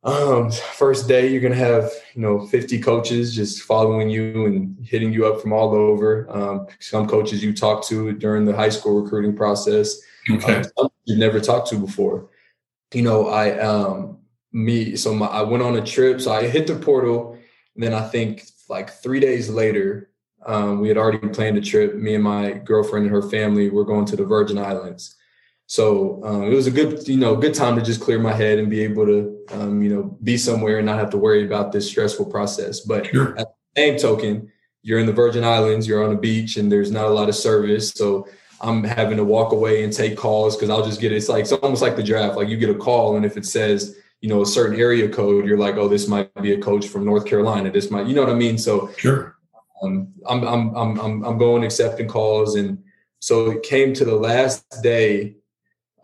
um, 0.04 0.50
first 0.50 1.06
day 1.06 1.28
you're 1.28 1.40
gonna 1.40 1.54
have 1.54 1.90
you 2.14 2.22
know 2.22 2.46
50 2.46 2.80
coaches 2.80 3.34
just 3.34 3.62
following 3.62 4.08
you 4.08 4.46
and 4.46 4.84
hitting 4.84 5.12
you 5.12 5.26
up 5.26 5.40
from 5.40 5.52
all 5.52 5.74
over. 5.74 6.26
Um, 6.30 6.66
some 6.80 7.06
coaches 7.06 7.42
you 7.42 7.52
talk 7.52 7.84
to 7.86 8.12
during 8.12 8.44
the 8.44 8.54
high 8.54 8.68
school 8.68 9.00
recruiting 9.00 9.36
process, 9.36 10.00
okay. 10.30 10.62
um, 10.78 10.88
you've 11.04 11.18
never 11.18 11.40
talked 11.40 11.68
to 11.68 11.76
before. 11.76 12.28
You 12.92 13.02
know, 13.02 13.28
I 13.28 13.58
um 13.58 14.18
me 14.52 14.96
so 14.96 15.14
my, 15.14 15.26
I 15.26 15.42
went 15.42 15.62
on 15.62 15.76
a 15.76 15.84
trip, 15.84 16.20
so 16.20 16.32
I 16.32 16.46
hit 16.46 16.66
the 16.66 16.76
portal. 16.76 17.38
And 17.74 17.82
then 17.82 17.94
I 17.94 18.06
think 18.06 18.44
like 18.68 18.90
three 18.90 19.20
days 19.20 19.48
later, 19.48 20.10
um, 20.44 20.80
we 20.80 20.88
had 20.88 20.98
already 20.98 21.26
planned 21.28 21.56
a 21.56 21.60
trip. 21.60 21.94
Me 21.94 22.14
and 22.14 22.24
my 22.24 22.52
girlfriend 22.52 23.06
and 23.06 23.14
her 23.14 23.22
family 23.22 23.70
were 23.70 23.84
going 23.84 24.04
to 24.06 24.16
the 24.16 24.24
Virgin 24.24 24.58
Islands. 24.58 25.16
So 25.72 26.20
um, 26.22 26.42
it 26.42 26.54
was 26.54 26.66
a 26.66 26.70
good, 26.70 27.08
you 27.08 27.16
know, 27.16 27.34
good 27.34 27.54
time 27.54 27.76
to 27.76 27.82
just 27.82 28.02
clear 28.02 28.18
my 28.18 28.34
head 28.34 28.58
and 28.58 28.68
be 28.68 28.82
able 28.82 29.06
to, 29.06 29.38
um, 29.52 29.80
you 29.80 29.88
know, 29.88 30.18
be 30.22 30.36
somewhere 30.36 30.76
and 30.76 30.84
not 30.84 30.98
have 30.98 31.08
to 31.12 31.16
worry 31.16 31.46
about 31.46 31.72
this 31.72 31.88
stressful 31.88 32.26
process. 32.26 32.80
But 32.80 33.06
sure. 33.06 33.30
at 33.38 33.46
the 33.46 33.80
same 33.80 33.98
token, 33.98 34.52
you're 34.82 34.98
in 34.98 35.06
the 35.06 35.14
Virgin 35.14 35.44
Islands, 35.44 35.88
you're 35.88 36.04
on 36.04 36.12
a 36.12 36.18
beach, 36.18 36.58
and 36.58 36.70
there's 36.70 36.90
not 36.90 37.06
a 37.06 37.08
lot 37.08 37.30
of 37.30 37.34
service. 37.34 37.88
So 37.88 38.28
I'm 38.60 38.84
having 38.84 39.16
to 39.16 39.24
walk 39.24 39.52
away 39.52 39.82
and 39.82 39.90
take 39.90 40.14
calls 40.14 40.56
because 40.56 40.68
I'll 40.68 40.84
just 40.84 41.00
get 41.00 41.10
it's 41.10 41.30
like 41.30 41.40
it's 41.44 41.52
almost 41.52 41.80
like 41.80 41.96
the 41.96 42.02
draft. 42.02 42.36
Like 42.36 42.50
you 42.50 42.58
get 42.58 42.68
a 42.68 42.74
call, 42.74 43.16
and 43.16 43.24
if 43.24 43.38
it 43.38 43.46
says 43.46 43.96
you 44.20 44.28
know 44.28 44.42
a 44.42 44.46
certain 44.46 44.78
area 44.78 45.08
code, 45.08 45.46
you're 45.46 45.56
like, 45.56 45.76
oh, 45.76 45.88
this 45.88 46.06
might 46.06 46.34
be 46.42 46.52
a 46.52 46.60
coach 46.60 46.88
from 46.88 47.06
North 47.06 47.24
Carolina. 47.24 47.70
This 47.70 47.90
might, 47.90 48.06
you 48.06 48.14
know 48.14 48.20
what 48.20 48.30
I 48.30 48.34
mean? 48.34 48.58
So 48.58 48.90
sure. 48.98 49.38
Um, 49.82 50.08
I'm, 50.28 50.46
I'm 50.46 50.76
I'm 50.76 51.00
I'm 51.00 51.24
I'm 51.24 51.38
going 51.38 51.64
accepting 51.64 52.08
calls, 52.08 52.56
and 52.56 52.84
so 53.20 53.52
it 53.52 53.62
came 53.62 53.94
to 53.94 54.04
the 54.04 54.16
last 54.16 54.66
day 54.82 55.36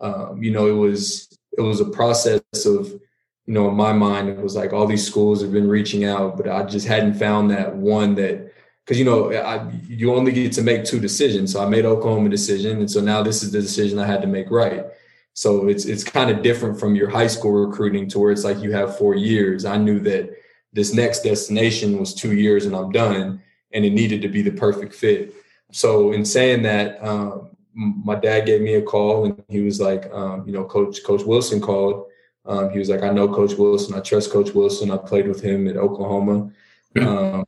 um, 0.01 0.41
you 0.41 0.51
know, 0.51 0.67
it 0.67 0.73
was 0.73 1.27
it 1.57 1.61
was 1.61 1.81
a 1.81 1.85
process 1.85 2.41
of, 2.65 2.87
you 2.87 3.53
know, 3.53 3.67
in 3.69 3.75
my 3.75 3.91
mind, 3.91 4.29
it 4.29 4.41
was 4.41 4.55
like 4.55 4.71
all 4.71 4.85
these 4.85 5.05
schools 5.05 5.41
have 5.41 5.51
been 5.51 5.67
reaching 5.67 6.05
out, 6.05 6.37
but 6.37 6.47
I 6.47 6.63
just 6.63 6.87
hadn't 6.87 7.15
found 7.15 7.51
that 7.51 7.75
one 7.75 8.15
that 8.15 8.53
because 8.89 8.97
you 8.97 9.05
know 9.05 9.31
I, 9.31 9.69
you 9.87 10.15
only 10.15 10.31
get 10.31 10.51
to 10.53 10.63
make 10.63 10.83
two 10.83 10.99
decisions. 10.99 11.53
So 11.53 11.63
I 11.63 11.69
made 11.69 11.85
Oklahoma 11.85 12.29
decision, 12.29 12.79
and 12.79 12.89
so 12.89 13.01
now 13.01 13.21
this 13.21 13.43
is 13.43 13.51
the 13.51 13.61
decision 13.61 13.99
I 13.99 14.07
had 14.07 14.21
to 14.21 14.27
make 14.27 14.49
right. 14.49 14.85
So 15.33 15.67
it's 15.67 15.85
it's 15.85 16.03
kind 16.03 16.31
of 16.31 16.41
different 16.41 16.79
from 16.79 16.95
your 16.95 17.09
high 17.09 17.27
school 17.27 17.51
recruiting 17.51 18.09
to 18.09 18.19
where 18.19 18.31
it's 18.31 18.43
like 18.43 18.59
you 18.59 18.71
have 18.71 18.97
four 18.97 19.15
years. 19.15 19.63
I 19.63 19.77
knew 19.77 19.99
that 19.99 20.31
this 20.73 20.93
next 20.93 21.21
destination 21.21 21.99
was 21.99 22.13
two 22.13 22.33
years 22.33 22.65
and 22.65 22.75
I'm 22.75 22.91
done, 22.91 23.41
and 23.71 23.85
it 23.85 23.91
needed 23.91 24.21
to 24.23 24.27
be 24.27 24.41
the 24.41 24.51
perfect 24.51 24.95
fit. 24.95 25.35
So 25.71 26.11
in 26.11 26.25
saying 26.25 26.63
that, 26.63 27.03
um, 27.03 27.49
my 27.73 28.15
dad 28.15 28.45
gave 28.45 28.61
me 28.61 28.75
a 28.75 28.81
call 28.81 29.25
and 29.25 29.43
he 29.47 29.61
was 29.61 29.79
like, 29.79 30.11
um, 30.11 30.45
you 30.45 30.53
know, 30.53 30.65
Coach 30.65 31.03
Coach 31.03 31.23
Wilson 31.23 31.61
called. 31.61 32.07
Um, 32.45 32.71
he 32.71 32.79
was 32.79 32.89
like, 32.89 33.03
I 33.03 33.11
know 33.11 33.27
Coach 33.27 33.53
Wilson. 33.53 33.95
I 33.95 33.99
trust 33.99 34.31
Coach 34.31 34.53
Wilson. 34.53 34.91
I 34.91 34.97
played 34.97 35.27
with 35.27 35.41
him 35.41 35.67
at 35.67 35.77
Oklahoma. 35.77 36.51
Um, 36.99 37.45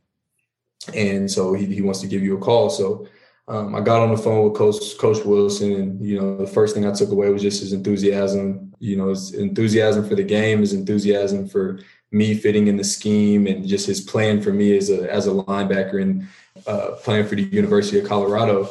and 0.94 1.30
so 1.30 1.54
he, 1.54 1.66
he 1.66 1.82
wants 1.82 2.00
to 2.00 2.06
give 2.06 2.22
you 2.22 2.36
a 2.36 2.40
call. 2.40 2.70
So 2.70 3.08
um, 3.48 3.74
I 3.74 3.80
got 3.80 4.00
on 4.00 4.10
the 4.10 4.16
phone 4.16 4.44
with 4.44 4.54
Coach 4.54 4.96
Coach 4.98 5.24
Wilson, 5.24 5.72
and 5.72 6.04
you 6.04 6.20
know 6.20 6.36
the 6.36 6.46
first 6.46 6.74
thing 6.74 6.86
I 6.86 6.92
took 6.92 7.10
away 7.10 7.28
was 7.30 7.42
just 7.42 7.60
his 7.60 7.72
enthusiasm. 7.72 8.72
You 8.78 8.96
know, 8.96 9.08
his 9.08 9.34
enthusiasm 9.34 10.08
for 10.08 10.14
the 10.14 10.22
game, 10.22 10.60
his 10.60 10.72
enthusiasm 10.72 11.48
for 11.48 11.80
me 12.12 12.34
fitting 12.34 12.68
in 12.68 12.76
the 12.76 12.84
scheme, 12.84 13.46
and 13.46 13.66
just 13.66 13.86
his 13.86 14.00
plan 14.00 14.40
for 14.40 14.52
me 14.52 14.76
as 14.76 14.90
a 14.90 15.12
as 15.12 15.26
a 15.26 15.30
linebacker 15.30 16.00
and 16.00 16.26
uh, 16.66 16.92
playing 17.02 17.26
for 17.26 17.34
the 17.34 17.42
University 17.42 17.98
of 17.98 18.08
Colorado. 18.08 18.70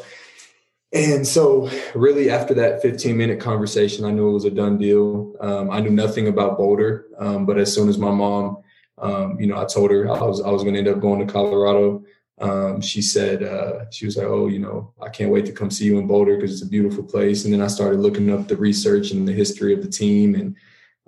And 0.93 1.25
so, 1.25 1.69
really, 1.95 2.30
after 2.30 2.54
that 2.56 2.82
15 2.82 3.15
minute 3.15 3.39
conversation, 3.39 4.04
I 4.04 4.12
knew 4.12 4.30
it 4.30 4.34
was 4.34 4.45
a 4.45 4.51
done 4.51 4.77
deal. 4.77 5.34
Um, 5.39 5.71
I 5.71 5.80
knew 5.80 5.89
nothing 5.89 6.27
about 6.27 6.58
Boulder, 6.58 7.06
um, 7.17 7.45
but 7.45 7.58
as 7.58 7.73
soon 7.73 7.88
as 7.88 7.97
my 7.97 8.12
mom, 8.12 8.58
um, 8.97 9.39
you 9.39 9.47
know, 9.47 9.58
I 9.58 9.65
told 9.65 9.91
her 9.91 10.10
I 10.10 10.21
was 10.21 10.41
I 10.41 10.49
was 10.49 10.63
going 10.63 10.73
to 10.73 10.80
end 10.80 10.89
up 10.89 10.99
going 10.99 11.25
to 11.25 11.32
Colorado 11.32 12.04
um, 12.41 12.82
she 12.82 13.01
said 13.04 13.43
uh, 13.43 13.86
she 13.91 14.06
was 14.06 14.17
like, 14.17 14.25
"Oh, 14.25 14.47
you 14.47 14.60
know, 14.60 14.93
I 15.01 15.10
can't 15.10 15.32
wait 15.32 15.45
to 15.45 15.51
come 15.51 15.69
see 15.69 15.86
you 15.86 15.99
in 15.99 16.08
Boulder 16.08 16.36
because 16.36 16.51
it's 16.51 16.63
a 16.63 16.69
beautiful 16.69 17.04
place." 17.04 17.45
And 17.45 17.54
then 17.54 17.62
I 17.62 17.67
started 17.67 17.99
looking 17.99 18.32
up 18.32 18.47
the 18.47 18.58
research 18.58 19.12
and 19.12 19.27
the 19.27 19.32
history 19.32 19.73
of 19.73 19.84
the 19.84 19.89
team, 19.89 20.34
and 20.34 20.56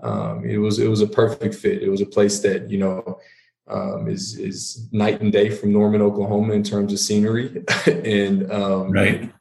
um, 0.03 0.45
it 0.45 0.57
was 0.57 0.77
it 0.77 0.87
was 0.87 1.01
a 1.01 1.07
perfect 1.07 1.55
fit. 1.55 1.81
It 1.81 1.89
was 1.89 2.01
a 2.01 2.05
place 2.05 2.39
that 2.41 2.69
you 2.69 2.77
know 2.77 3.19
um, 3.67 4.07
is 4.07 4.37
is 4.37 4.87
night 4.91 5.21
and 5.21 5.31
day 5.31 5.49
from 5.49 5.73
Norman, 5.73 6.03
Oklahoma, 6.03 6.53
in 6.53 6.63
terms 6.63 6.93
of 6.93 6.99
scenery, 6.99 7.65
and 7.87 8.51
um, 8.51 8.91
right. 8.91 9.33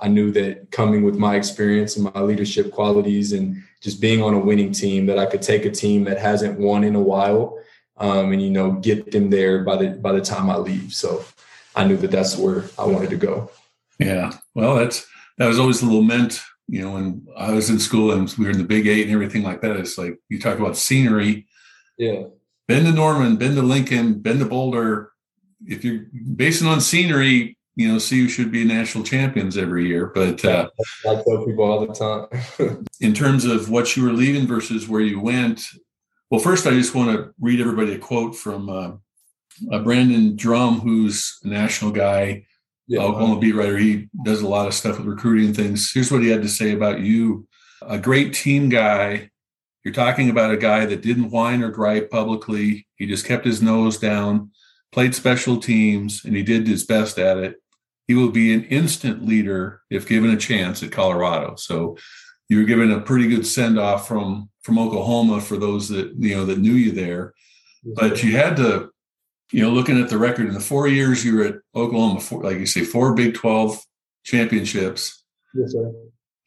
I 0.00 0.08
knew 0.08 0.30
that 0.32 0.70
coming 0.70 1.02
with 1.02 1.16
my 1.16 1.36
experience 1.36 1.96
and 1.96 2.12
my 2.12 2.20
leadership 2.20 2.72
qualities 2.72 3.32
and 3.32 3.62
just 3.80 4.00
being 4.00 4.22
on 4.22 4.34
a 4.34 4.38
winning 4.38 4.72
team, 4.72 5.06
that 5.06 5.18
I 5.18 5.26
could 5.26 5.42
take 5.42 5.64
a 5.64 5.70
team 5.70 6.04
that 6.04 6.18
hasn't 6.18 6.58
won 6.58 6.84
in 6.84 6.94
a 6.94 7.00
while 7.00 7.58
um, 7.98 8.32
and 8.32 8.40
you 8.40 8.50
know 8.50 8.72
get 8.72 9.10
them 9.10 9.30
there 9.30 9.64
by 9.64 9.76
the 9.76 9.90
by 9.90 10.12
the 10.12 10.20
time 10.20 10.50
I 10.50 10.56
leave. 10.56 10.94
So 10.94 11.24
I 11.74 11.84
knew 11.84 11.96
that 11.98 12.10
that's 12.10 12.36
where 12.36 12.64
I 12.78 12.86
wanted 12.86 13.10
to 13.10 13.16
go. 13.16 13.50
Yeah, 13.98 14.32
well, 14.54 14.76
that's 14.76 15.06
that 15.38 15.46
was 15.46 15.58
always 15.58 15.80
the 15.80 15.86
lament. 15.86 16.40
You 16.68 16.82
know, 16.82 16.92
when 16.92 17.26
I 17.36 17.52
was 17.52 17.70
in 17.70 17.78
school 17.78 18.12
and 18.12 18.32
we 18.38 18.44
were 18.44 18.50
in 18.50 18.58
the 18.58 18.64
Big 18.64 18.86
Eight 18.86 19.04
and 19.04 19.12
everything 19.12 19.42
like 19.42 19.60
that, 19.62 19.76
it's 19.76 19.98
like 19.98 20.18
you 20.28 20.38
talk 20.38 20.58
about 20.58 20.76
scenery. 20.76 21.46
Yeah. 21.96 22.24
Been 22.66 22.84
to 22.84 22.92
Norman, 22.92 23.36
been 23.36 23.54
to 23.54 23.62
Lincoln, 23.62 24.20
been 24.20 24.38
to 24.40 24.44
Boulder. 24.44 25.12
If 25.66 25.84
you're 25.84 26.04
basing 26.36 26.68
on 26.68 26.82
scenery, 26.82 27.57
you 27.78 27.86
know, 27.86 28.00
CU 28.00 28.26
should 28.26 28.50
be 28.50 28.64
national 28.64 29.04
champions 29.04 29.56
every 29.56 29.86
year. 29.86 30.06
But 30.06 30.44
uh, 30.44 30.68
I 31.08 31.14
tell 31.14 31.46
people 31.46 31.62
all 31.62 31.86
the 31.86 31.94
time. 32.58 32.84
in 33.00 33.14
terms 33.14 33.44
of 33.44 33.70
what 33.70 33.96
you 33.96 34.02
were 34.02 34.12
leaving 34.12 34.48
versus 34.48 34.88
where 34.88 35.00
you 35.00 35.20
went, 35.20 35.62
well, 36.28 36.40
first, 36.40 36.66
I 36.66 36.70
just 36.70 36.96
want 36.96 37.16
to 37.16 37.32
read 37.40 37.60
everybody 37.60 37.94
a 37.94 37.98
quote 37.98 38.34
from 38.34 38.68
uh, 38.68 38.92
uh, 39.70 39.78
Brandon 39.84 40.34
Drum, 40.34 40.80
who's 40.80 41.38
a 41.44 41.48
national 41.48 41.92
guy, 41.92 42.46
yeah, 42.88 42.98
Oklahoma 42.98 43.38
beat 43.38 43.54
writer. 43.54 43.76
He 43.76 44.08
does 44.24 44.42
a 44.42 44.48
lot 44.48 44.66
of 44.66 44.74
stuff 44.74 44.98
with 44.98 45.06
recruiting 45.06 45.54
things. 45.54 45.92
Here's 45.92 46.10
what 46.10 46.22
he 46.22 46.30
had 46.30 46.42
to 46.42 46.48
say 46.48 46.72
about 46.72 46.98
you 46.98 47.46
a 47.82 47.96
great 47.96 48.34
team 48.34 48.70
guy. 48.70 49.30
You're 49.84 49.94
talking 49.94 50.30
about 50.30 50.50
a 50.50 50.56
guy 50.56 50.84
that 50.84 51.02
didn't 51.02 51.30
whine 51.30 51.62
or 51.62 51.70
gripe 51.70 52.10
publicly. 52.10 52.88
He 52.96 53.06
just 53.06 53.24
kept 53.24 53.44
his 53.44 53.62
nose 53.62 53.98
down, 53.98 54.50
played 54.90 55.14
special 55.14 55.58
teams, 55.58 56.24
and 56.24 56.34
he 56.34 56.42
did 56.42 56.66
his 56.66 56.84
best 56.84 57.20
at 57.20 57.38
it. 57.38 57.60
He 58.08 58.14
will 58.14 58.30
be 58.30 58.54
an 58.54 58.64
instant 58.64 59.24
leader 59.24 59.82
if 59.90 60.08
given 60.08 60.30
a 60.30 60.36
chance 60.36 60.82
at 60.82 60.90
Colorado. 60.90 61.56
So 61.56 61.98
you 62.48 62.58
were 62.58 62.64
given 62.64 62.90
a 62.90 63.00
pretty 63.00 63.28
good 63.28 63.46
send 63.46 63.78
off 63.78 64.08
from 64.08 64.50
from 64.62 64.78
Oklahoma 64.78 65.40
for 65.40 65.56
those 65.56 65.88
that 65.90 66.14
you 66.18 66.34
know 66.34 66.44
that 66.46 66.58
knew 66.58 66.72
you 66.72 66.90
there. 66.90 67.34
But 67.84 68.22
you 68.24 68.36
had 68.36 68.56
to, 68.56 68.90
you 69.52 69.62
know, 69.62 69.70
looking 69.70 70.00
at 70.00 70.08
the 70.08 70.18
record 70.18 70.48
in 70.48 70.54
the 70.54 70.60
four 70.60 70.88
years 70.88 71.24
you 71.24 71.36
were 71.36 71.44
at 71.44 71.56
Oklahoma, 71.74 72.20
four, 72.20 72.42
like 72.42 72.58
you 72.58 72.66
say, 72.66 72.82
four 72.82 73.14
Big 73.14 73.34
Twelve 73.34 73.78
championships. 74.24 75.22
Yes, 75.54 75.72
sir. 75.72 75.92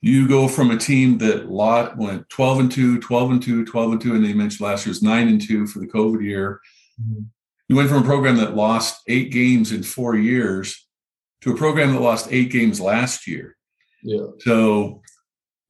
You 0.02 0.28
go 0.28 0.47
from 0.47 0.71
a 0.71 0.78
team 0.78 1.19
that 1.19 1.52
lot 1.52 1.95
went 1.95 2.28
12 2.30 2.60
and 2.60 2.71
2, 2.71 3.00
12 3.02 3.32
and 3.32 3.43
2, 3.43 3.65
12 3.65 3.91
and 3.91 4.02
2, 4.02 4.15
and 4.15 4.26
they 4.26 4.34
mentioned 4.34 4.67
last 4.67 4.84
year 4.84 4.89
was 4.89 5.04
9 5.04 5.28
and 5.28 5.39
2 5.39 5.67
for 5.67 5.78
the 5.78 5.86
COVID 5.86 6.24
year. 6.24 6.60
Mm-hmm. 7.00 7.21
You 7.69 7.76
went 7.76 7.88
from 7.88 8.02
a 8.02 8.06
program 8.06 8.38
that 8.38 8.56
lost 8.56 9.00
eight 9.08 9.32
games 9.32 9.71
in 9.71 9.84
four 9.84 10.15
years 10.15 10.88
to 11.41 11.51
a 11.51 11.58
program 11.58 11.93
that 11.93 12.01
lost 12.01 12.32
eight 12.32 12.51
games 12.51 12.80
last 12.80 13.27
year. 13.27 13.58
Yeah. 14.04 14.27
So 14.39 15.01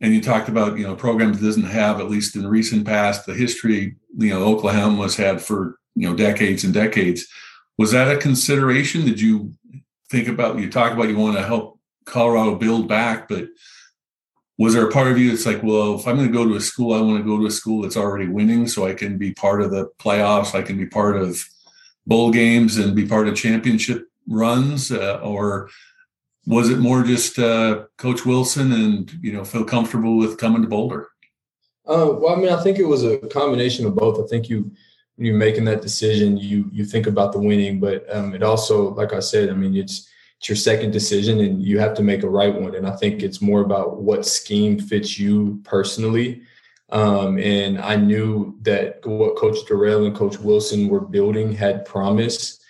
and 0.02 0.14
you 0.14 0.22
talked 0.22 0.50
about 0.50 0.78
you 0.78 0.86
know 0.86 0.96
programs 0.96 1.42
doesn't 1.42 1.64
have 1.64 2.00
at 2.00 2.10
least 2.10 2.36
in 2.36 2.42
the 2.42 2.50
recent 2.50 2.86
past 2.86 3.26
the 3.26 3.34
history 3.34 3.96
you 4.18 4.30
know 4.30 4.44
Oklahoma 4.44 5.04
has 5.04 5.16
had 5.16 5.42
for 5.42 5.78
you 5.96 6.10
know 6.10 6.16
decades 6.16 6.64
and 6.64 6.74
decades. 6.74 7.28
Was 7.78 7.92
that 7.92 8.14
a 8.14 8.18
consideration? 8.18 9.06
Did 9.06 9.22
you 9.22 9.54
think 10.10 10.28
about 10.28 10.60
you 10.60 10.70
talk 10.70 10.92
about 10.92 11.10
you 11.10 11.18
want 11.18 11.38
to 11.38 11.44
help 11.44 11.80
Colorado 12.06 12.56
build 12.56 12.88
back, 12.88 13.28
but 13.28 13.48
was 14.58 14.74
there 14.74 14.88
a 14.88 14.92
part 14.92 15.08
of 15.08 15.18
you 15.18 15.30
that's 15.30 15.46
like, 15.46 15.64
well, 15.64 15.96
if 15.96 16.08
I'm 16.08 16.18
going 16.18 16.28
to 16.28 16.34
go 16.34 16.48
to 16.48 16.56
a 16.56 16.62
school, 16.62 16.94
I 16.94 17.02
want 17.02 17.18
to 17.18 17.24
go 17.24 17.40
to 17.40 17.48
a 17.48 17.52
school 17.52 17.82
that's 17.82 17.98
already 17.98 18.28
winning, 18.28 18.68
so 18.68 18.86
I 18.86 18.94
can 18.94 19.18
be 19.18 19.34
part 19.34 19.62
of 19.62 19.72
the 19.72 19.90
playoffs, 20.00 20.54
I 20.54 20.62
can 20.62 20.78
be 20.78 20.86
part 20.86 21.18
of 21.18 21.44
bowl 22.06 22.32
games, 22.32 22.78
and 22.78 22.96
be 22.96 23.08
part 23.08 23.28
of 23.28 23.36
championship 23.36 24.11
runs, 24.28 24.92
uh, 24.92 25.20
or 25.24 25.70
was 26.46 26.70
it 26.70 26.80
more 26.80 27.04
just 27.04 27.38
uh, 27.40 27.86
Coach 27.98 28.26
Wilson 28.26 28.72
and 28.72 29.12
you 29.22 29.34
know 29.34 29.44
feel 29.44 29.64
comfortable 29.64 30.18
with 30.18 30.38
coming 30.38 30.62
to 30.62 30.68
Boulder? 30.68 31.08
Uh, 31.88 32.14
well, 32.20 32.30
I 32.30 32.36
mean, 32.36 32.50
I 32.50 32.62
think 32.62 32.78
it 32.78 32.86
was 32.86 33.04
a 33.04 33.18
combination 33.18 33.86
of 33.86 33.96
both. 33.96 34.24
I 34.24 34.28
think 34.28 34.50
you 34.50 34.72
when 35.16 35.26
you're 35.26 35.36
making 35.36 35.66
that 35.66 35.82
decision, 35.82 36.38
you 36.38 36.70
you 36.72 36.86
think 36.86 37.08
about 37.08 37.32
the 37.32 37.40
winning, 37.40 37.80
but 37.80 38.06
um, 38.14 38.34
it 38.34 38.44
also, 38.44 38.94
like 38.94 39.14
I 39.14 39.20
said, 39.20 39.50
I 39.50 39.54
mean, 39.54 39.76
it's 39.76 40.10
it's 40.38 40.50
your 40.50 40.56
second 40.56 40.92
decision, 40.92 41.40
and 41.40 41.62
you 41.62 41.80
have 41.80 41.94
to 41.96 42.04
make 42.04 42.24
a 42.24 42.30
right 42.30 42.54
one. 42.54 42.76
And 42.76 42.88
I 42.88 42.96
think 42.96 43.22
it's 43.22 43.42
more 43.42 43.62
about 43.62 44.02
what 44.02 44.26
scheme 44.26 44.80
fits 44.80 45.20
you 45.20 45.62
personally. 45.64 46.42
Um, 46.90 47.38
and 47.38 47.80
I 47.80 47.96
knew 47.96 48.58
that 48.64 49.06
what 49.06 49.38
Coach 49.38 49.58
Dorrell 49.70 50.06
and 50.06 50.16
Coach 50.16 50.40
Wilson 50.40 50.90
were 50.90 51.00
building 51.00 51.54
had 51.54 51.86
promise 51.86 52.61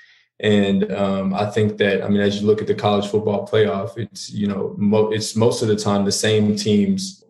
and 0.41 0.91
um, 0.91 1.35
I 1.35 1.45
think 1.45 1.77
that 1.77 2.03
I 2.03 2.09
mean, 2.09 2.19
as 2.19 2.41
you 2.41 2.47
look 2.47 2.61
at 2.61 2.67
the 2.67 2.73
college 2.73 3.07
football 3.07 3.47
playoff, 3.47 3.97
it's 3.97 4.31
you 4.31 4.47
know 4.47 4.73
mo- 4.77 5.11
it's 5.11 5.35
most 5.35 5.61
of 5.61 5.67
the 5.67 5.75
time 5.75 6.03
the 6.03 6.11
same 6.11 6.55
teams 6.55 7.23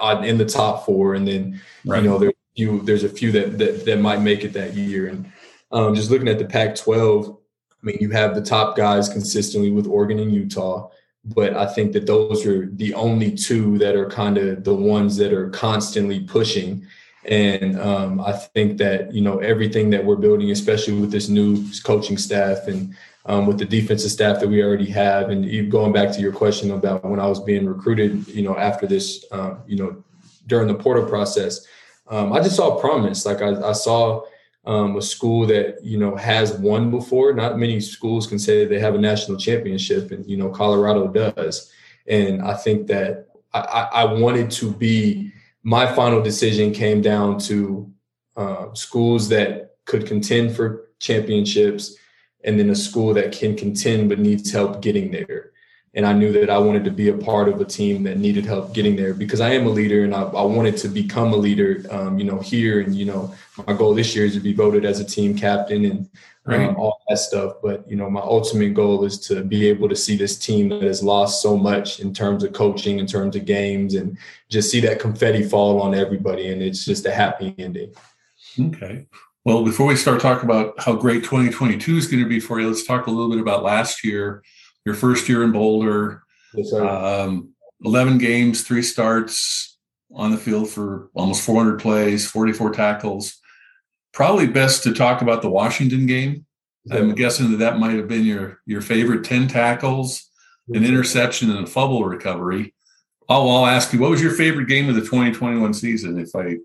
uh, 0.00 0.20
in 0.22 0.36
the 0.36 0.44
top 0.44 0.84
four, 0.84 1.14
and 1.14 1.26
then 1.26 1.60
right. 1.86 2.02
you 2.02 2.08
know 2.08 2.18
there's 2.18 2.32
a 2.32 2.54
few 2.54 2.80
there's 2.82 3.04
a 3.04 3.08
few 3.08 3.32
that, 3.32 3.58
that 3.58 3.86
that 3.86 3.98
might 3.98 4.20
make 4.20 4.44
it 4.44 4.52
that 4.52 4.74
year. 4.74 5.08
And 5.08 5.32
um, 5.72 5.94
just 5.94 6.10
looking 6.10 6.28
at 6.28 6.38
the 6.38 6.44
Pac-12, 6.44 7.34
I 7.34 7.86
mean, 7.86 7.96
you 7.98 8.10
have 8.10 8.34
the 8.34 8.42
top 8.42 8.76
guys 8.76 9.08
consistently 9.08 9.70
with 9.70 9.86
Oregon 9.86 10.18
and 10.18 10.34
Utah, 10.34 10.90
but 11.24 11.56
I 11.56 11.66
think 11.66 11.92
that 11.92 12.06
those 12.06 12.44
are 12.44 12.66
the 12.66 12.92
only 12.92 13.34
two 13.34 13.78
that 13.78 13.96
are 13.96 14.08
kind 14.10 14.36
of 14.36 14.64
the 14.64 14.74
ones 14.74 15.16
that 15.16 15.32
are 15.32 15.48
constantly 15.48 16.20
pushing. 16.20 16.86
And 17.24 17.78
um, 17.78 18.20
I 18.20 18.32
think 18.32 18.78
that 18.78 19.12
you 19.12 19.20
know 19.20 19.38
everything 19.38 19.90
that 19.90 20.04
we're 20.04 20.16
building, 20.16 20.50
especially 20.50 20.94
with 20.94 21.10
this 21.10 21.28
new 21.28 21.64
coaching 21.84 22.16
staff 22.16 22.66
and 22.66 22.94
um, 23.26 23.46
with 23.46 23.58
the 23.58 23.66
defensive 23.66 24.10
staff 24.10 24.40
that 24.40 24.48
we 24.48 24.62
already 24.62 24.88
have, 24.90 25.28
and 25.28 25.70
going 25.70 25.92
back 25.92 26.12
to 26.12 26.20
your 26.20 26.32
question 26.32 26.70
about 26.70 27.04
when 27.04 27.20
I 27.20 27.26
was 27.26 27.40
being 27.40 27.66
recruited, 27.66 28.26
you 28.28 28.42
know, 28.42 28.56
after 28.56 28.86
this, 28.86 29.24
uh, 29.30 29.56
you 29.66 29.76
know, 29.76 30.02
during 30.46 30.66
the 30.66 30.74
portal 30.74 31.04
process, 31.04 31.66
um, 32.08 32.32
I 32.32 32.40
just 32.40 32.56
saw 32.56 32.80
promise. 32.80 33.26
Like 33.26 33.42
I, 33.42 33.68
I 33.68 33.72
saw 33.72 34.24
um, 34.64 34.96
a 34.96 35.02
school 35.02 35.46
that 35.46 35.82
you 35.84 35.98
know 35.98 36.16
has 36.16 36.54
won 36.54 36.90
before. 36.90 37.32
Not 37.32 37.58
many 37.58 37.80
schools 37.80 38.26
can 38.26 38.38
say 38.38 38.64
they 38.64 38.80
have 38.80 38.94
a 38.94 38.98
national 38.98 39.38
championship, 39.38 40.10
and 40.10 40.24
you 40.26 40.36
know 40.36 40.48
Colorado 40.48 41.08
does. 41.08 41.70
And 42.06 42.42
I 42.42 42.54
think 42.54 42.86
that 42.88 43.26
I, 43.52 43.88
I 43.92 44.04
wanted 44.04 44.50
to 44.52 44.72
be 44.72 45.32
my 45.62 45.86
final 45.94 46.22
decision 46.22 46.72
came 46.72 47.02
down 47.02 47.38
to 47.38 47.90
uh, 48.36 48.72
schools 48.74 49.28
that 49.28 49.76
could 49.84 50.06
contend 50.06 50.54
for 50.54 50.88
championships 50.98 51.96
and 52.44 52.58
then 52.58 52.70
a 52.70 52.74
school 52.74 53.12
that 53.14 53.32
can 53.32 53.56
contend 53.56 54.08
but 54.08 54.18
needs 54.18 54.50
help 54.50 54.80
getting 54.80 55.10
there. 55.10 55.49
And 55.94 56.06
I 56.06 56.12
knew 56.12 56.30
that 56.32 56.50
I 56.50 56.58
wanted 56.58 56.84
to 56.84 56.90
be 56.92 57.08
a 57.08 57.16
part 57.16 57.48
of 57.48 57.60
a 57.60 57.64
team 57.64 58.04
that 58.04 58.16
needed 58.16 58.46
help 58.46 58.72
getting 58.72 58.94
there 58.94 59.12
because 59.12 59.40
I 59.40 59.50
am 59.50 59.66
a 59.66 59.70
leader 59.70 60.04
and 60.04 60.14
I, 60.14 60.22
I 60.22 60.42
wanted 60.42 60.76
to 60.78 60.88
become 60.88 61.32
a 61.32 61.36
leader, 61.36 61.82
um, 61.90 62.16
you 62.16 62.24
know, 62.24 62.38
here. 62.38 62.80
And, 62.80 62.94
you 62.94 63.06
know, 63.06 63.34
my 63.66 63.72
goal 63.72 63.94
this 63.94 64.14
year 64.14 64.24
is 64.24 64.34
to 64.34 64.40
be 64.40 64.52
voted 64.52 64.84
as 64.84 65.00
a 65.00 65.04
team 65.04 65.36
captain 65.36 65.84
and 65.86 66.08
right. 66.44 66.68
um, 66.68 66.76
all 66.76 67.00
that 67.08 67.18
stuff. 67.18 67.54
But 67.62 67.88
you 67.88 67.96
know, 67.96 68.10
my 68.10 68.20
ultimate 68.20 68.74
goal 68.74 69.04
is 69.04 69.18
to 69.28 69.42
be 69.42 69.68
able 69.68 69.88
to 69.88 69.96
see 69.96 70.16
this 70.16 70.38
team 70.38 70.68
that 70.70 70.82
has 70.82 71.02
lost 71.02 71.42
so 71.42 71.56
much 71.56 72.00
in 72.00 72.12
terms 72.12 72.44
of 72.44 72.52
coaching, 72.52 72.98
in 72.98 73.06
terms 73.06 73.36
of 73.36 73.44
games, 73.44 73.94
and 73.94 74.16
just 74.48 74.70
see 74.70 74.80
that 74.80 75.00
confetti 75.00 75.42
fall 75.42 75.80
on 75.80 75.94
everybody, 75.94 76.52
and 76.52 76.62
it's 76.62 76.84
just 76.84 77.06
a 77.06 77.12
happy 77.12 77.54
ending. 77.58 77.92
Okay. 78.58 79.06
Well, 79.44 79.64
before 79.64 79.86
we 79.86 79.96
start 79.96 80.20
talking 80.20 80.44
about 80.44 80.78
how 80.78 80.94
great 80.94 81.24
2022 81.24 81.96
is 81.96 82.06
going 82.06 82.22
to 82.22 82.28
be 82.28 82.40
for 82.40 82.60
you, 82.60 82.68
let's 82.68 82.84
talk 82.84 83.06
a 83.06 83.10
little 83.10 83.30
bit 83.30 83.40
about 83.40 83.62
last 83.62 84.04
year, 84.04 84.42
your 84.90 84.96
first 84.96 85.28
year 85.28 85.44
in 85.44 85.52
Boulder. 85.52 86.24
Yes, 86.52 86.72
um, 86.72 87.54
11 87.84 88.18
games, 88.18 88.62
three 88.62 88.82
starts, 88.82 89.78
on 90.12 90.32
the 90.32 90.36
field 90.36 90.68
for 90.68 91.08
almost 91.14 91.44
400 91.44 91.80
plays, 91.80 92.28
44 92.28 92.72
tackles. 92.72 93.38
Probably 94.12 94.48
best 94.48 94.82
to 94.82 94.92
talk 94.92 95.22
about 95.22 95.42
the 95.42 95.50
Washington 95.50 96.06
game. 96.06 96.46
I'm 96.90 97.14
guessing 97.14 97.52
that 97.52 97.58
that 97.58 97.78
might 97.78 97.96
have 97.96 98.08
been 98.08 98.24
your 98.24 98.58
your 98.66 98.80
favorite 98.80 99.22
10 99.22 99.46
tackles, 99.48 100.28
an 100.70 100.84
interception, 100.84 101.50
and 101.50 101.64
a 101.64 101.70
fumble 101.70 102.04
recovery. 102.04 102.74
I'll, 103.28 103.48
I'll 103.48 103.66
ask 103.66 103.92
you, 103.92 104.00
what 104.00 104.10
was 104.10 104.22
your 104.22 104.32
favorite 104.32 104.66
game 104.66 104.88
of 104.88 104.96
the 104.96 105.02
2021 105.02 105.74
season? 105.74 106.18
If 106.18 106.34
I 106.34 106.56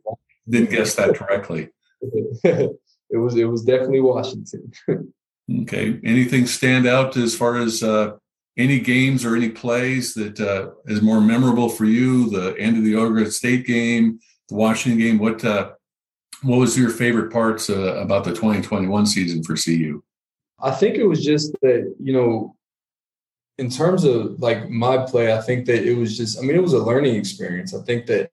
didn't 0.49 0.71
guess 0.71 0.95
that 0.95 1.15
correctly, 1.15 1.69
it 2.01 2.71
was 3.11 3.35
it 3.35 3.43
was 3.43 3.63
definitely 3.63 4.01
Washington. 4.01 4.71
okay, 5.61 5.99
anything 6.03 6.45
stand 6.45 6.87
out 6.87 7.17
as 7.17 7.35
far 7.35 7.57
as 7.57 7.83
uh, 7.83 8.17
any 8.57 8.79
games 8.79 9.25
or 9.25 9.35
any 9.35 9.49
plays 9.49 10.13
that 10.13 10.39
uh, 10.39 10.71
is 10.85 11.01
more 11.01 11.21
memorable 11.21 11.69
for 11.69 11.85
you? 11.85 12.29
The 12.29 12.55
end 12.59 12.77
of 12.77 12.83
the 12.83 12.95
Oregon 12.95 13.29
State 13.31 13.65
game, 13.65 14.19
the 14.49 14.55
Washington 14.55 14.99
game. 14.99 15.19
What 15.19 15.43
uh, 15.43 15.71
what 16.43 16.59
was 16.59 16.77
your 16.77 16.89
favorite 16.89 17.31
parts 17.31 17.69
uh, 17.69 17.95
about 17.95 18.23
the 18.23 18.31
2021 18.31 19.05
season 19.05 19.43
for 19.43 19.55
CU? 19.55 20.03
I 20.59 20.71
think 20.71 20.95
it 20.95 21.05
was 21.05 21.23
just 21.23 21.51
that 21.61 21.95
you 21.99 22.13
know, 22.13 22.55
in 23.57 23.69
terms 23.69 24.03
of 24.03 24.39
like 24.39 24.69
my 24.69 24.97
play, 25.05 25.33
I 25.33 25.41
think 25.41 25.65
that 25.65 25.83
it 25.83 25.95
was 25.95 26.17
just. 26.17 26.37
I 26.37 26.41
mean, 26.41 26.55
it 26.55 26.63
was 26.63 26.73
a 26.73 26.79
learning 26.79 27.15
experience. 27.15 27.73
I 27.73 27.81
think 27.83 28.05
that 28.07 28.31